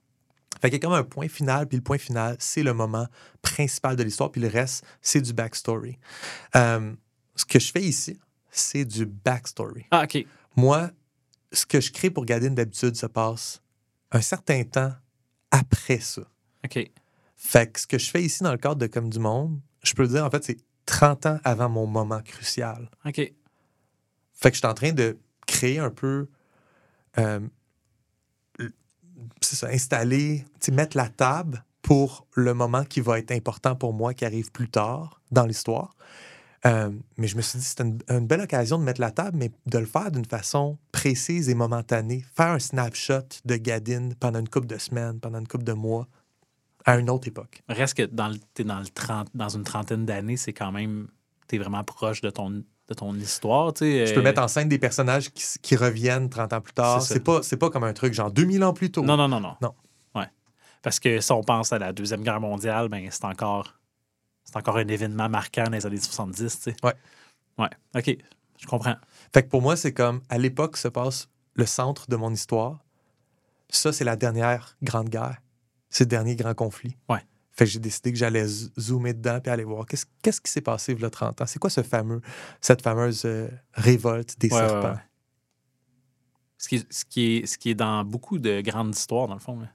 [0.63, 3.05] Fait qu'il y a comme un point final, puis le point final, c'est le moment
[3.41, 5.97] principal de l'histoire, puis le reste, c'est du backstory.
[6.55, 6.93] Euh,
[7.35, 8.17] ce que je fais ici,
[8.49, 9.85] c'est du backstory.
[9.91, 10.25] Ah, OK.
[10.55, 10.89] Moi,
[11.51, 13.61] ce que je crée pour Gadin d'habitude se passe
[14.13, 14.93] un certain temps
[15.51, 16.21] après ça.
[16.63, 16.89] OK.
[17.35, 19.93] Fait que ce que je fais ici dans le cadre de Comme du Monde, je
[19.93, 22.89] peux le dire, en fait, c'est 30 ans avant mon moment crucial.
[23.03, 23.15] OK.
[23.15, 23.33] Fait
[24.49, 26.29] que je suis en train de créer un peu.
[27.17, 27.41] euh,
[29.41, 34.13] ça, installer, tu mettre la table pour le moment qui va être important pour moi,
[34.13, 35.95] qui arrive plus tard dans l'histoire.
[36.65, 39.51] Euh, mais je me suis dit, c'est une, belle occasion de mettre la table, mais
[39.65, 42.23] de le faire d'une façon précise et momentanée.
[42.35, 46.07] Faire un snapshot de Gadin pendant une couple de semaines, pendant une couple de mois,
[46.85, 47.61] à une autre époque.
[47.67, 51.07] Reste que dans, t'es dans, le 30, dans une trentaine d'années, c'est quand même.
[51.47, 53.73] T'es vraiment proche de ton, de ton histoire.
[53.73, 54.07] tu sais.
[54.07, 57.01] Je peux euh, mettre en scène des personnages qui, qui reviennent 30 ans plus tard.
[57.01, 59.03] C'est pas, pas comme un truc genre 2000 ans plus tôt.
[59.03, 59.55] Non, non, non, non.
[59.61, 59.73] Non.
[60.15, 60.27] Ouais.
[60.81, 63.75] Parce que si on pense à la Deuxième Guerre mondiale, ben, c'est encore.
[64.43, 66.75] C'est encore un événement marquant dans les années 70, tu sais.
[66.83, 66.93] Ouais.
[67.57, 67.69] Ouais.
[67.95, 68.17] OK.
[68.59, 68.95] Je comprends.
[69.33, 72.79] Fait que pour moi, c'est comme à l'époque se passe le centre de mon histoire.
[73.69, 75.37] Ça, c'est la dernière grande guerre.
[75.89, 76.97] C'est le dernier grand conflit.
[77.09, 77.21] Ouais.
[77.55, 80.61] Fait que j'ai décidé que j'allais zoomer dedans puis aller voir qu'est-ce qu'est-ce qui s'est
[80.61, 81.45] passé il y a 30 ans.
[81.45, 82.19] C'est quoi ce fameux,
[82.59, 84.93] cette fameuse euh, révolte des Ouais, ouais, serpents?
[84.93, 84.99] ouais.
[86.57, 89.39] Ce qui, ce, qui est, ce qui est dans beaucoup de grandes histoires, dans le
[89.39, 89.59] fond.
[89.59, 89.67] là.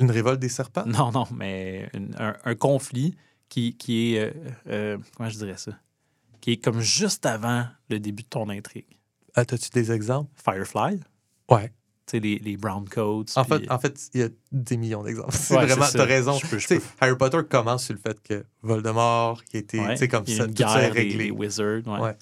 [0.00, 0.84] Une révolte des serpents?
[0.86, 3.14] Non, non, mais une- un, un conflit
[3.48, 4.20] qui, qui est.
[4.20, 4.32] euh,
[4.68, 5.72] euh, comment je dirais ça?
[6.40, 8.86] Qui est comme juste avant le début de ton intrigue.
[9.34, 10.30] Ah, As-tu des exemples?
[10.42, 11.00] Firefly,
[11.50, 11.72] Ouais.
[12.14, 13.24] Les, les brown coats.
[13.36, 15.30] En fait, en fait, il y a des millions d'exemples.
[15.36, 16.32] C'est Ouais, vraiment, t'as raison.
[16.38, 16.74] Je peux- je.
[17.00, 20.38] Harry Potter commence sur le fait que Voldemort, qui était, Ouais, comme il y a
[20.38, 21.24] ça, une tout ça est réglé.
[21.26, 21.86] des wizards.
[21.86, 22.00] Ouais.
[22.00, 22.16] Ouais.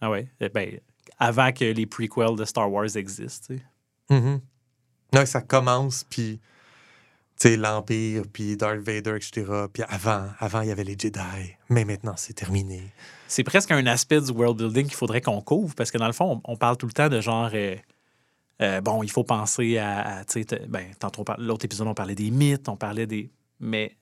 [0.00, 0.28] Ah ouais.
[0.40, 0.78] Eh Ben,
[1.18, 3.46] avant que les prequels de Star Wars existent.
[3.54, 4.14] tu sais.
[4.14, 4.40] Mhm.
[5.14, 6.40] Ouais, ça commence, puis
[7.38, 9.44] tu sais, l'Empire, puis Darth Vader, etc.
[9.72, 11.20] Puis avant, avant, il y avait les Jedi.
[11.68, 12.82] Mais maintenant, c'est terminé.
[13.28, 16.12] C'est presque un aspect du world building qu'il faudrait qu'on couvre parce que dans le
[16.12, 17.50] fond, on, on parle tout le temps de genre.
[17.54, 17.76] euh,
[18.62, 20.24] euh, bon, il faut penser à.
[20.24, 23.30] tu sais, ben, tantôt, l'autre épisode, on parlait des mythes, on parlait des.
[23.60, 23.96] Mais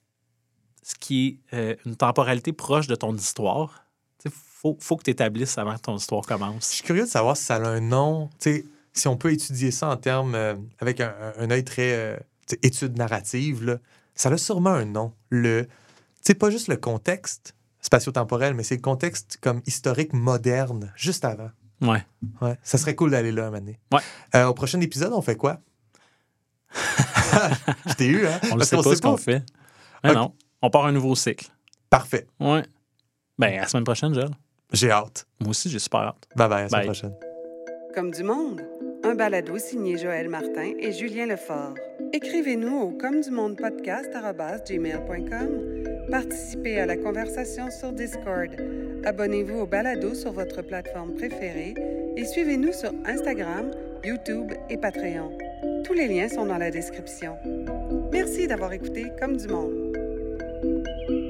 [0.82, 3.84] ce qui est euh, une temporalité proche de ton histoire,
[4.24, 6.68] il faut, faut que tu établisses avant que ton histoire Je commence.
[6.68, 8.28] suis curieux de savoir si ça a un nom.
[8.38, 12.18] Tu sais, si on peut étudier ça en termes euh, avec un, un- œil très
[12.62, 13.78] étude narrative, là,
[14.14, 15.12] ça a sûrement un nom.
[15.30, 15.66] Le,
[16.20, 21.50] sais, pas juste le contexte spatio-temporel, mais c'est le contexte comme historique moderne, juste avant.
[21.80, 22.04] Ouais.
[22.40, 23.78] Ouais, ça serait cool d'aller là un moment donné.
[23.92, 24.00] Ouais.
[24.34, 25.60] Euh, au prochain épisode, on fait quoi?
[27.86, 28.38] Je t'ai eu, hein?
[28.52, 29.42] On ne sait pas ce qu'on fait.
[30.02, 30.32] Mais non.
[30.62, 31.46] On part un nouveau cycle.
[31.90, 32.26] Parfait.
[32.40, 32.62] Ouais.
[33.38, 34.30] Ben, à la semaine prochaine, Joël.
[34.72, 35.26] J'ai hâte.
[35.40, 36.26] Moi aussi, j'ai super hâte.
[36.36, 36.86] Bye bye, à la semaine Bye.
[36.88, 37.14] prochaine.
[37.94, 38.62] Comme du monde,
[39.04, 41.74] un balado signé Joël Martin et Julien Lefort.
[42.12, 45.73] Écrivez-nous au comme du monde podcast@gmail.com.
[46.14, 48.50] Participez à la conversation sur Discord.
[49.04, 51.74] abonnez-vous au balado sur votre plateforme préférée
[52.16, 53.72] et suivez-nous sur Instagram,
[54.04, 55.36] YouTube et Patreon.
[55.84, 57.34] Tous les liens sont dans la description.
[58.12, 61.23] Merci d'avoir écouté Comme du monde.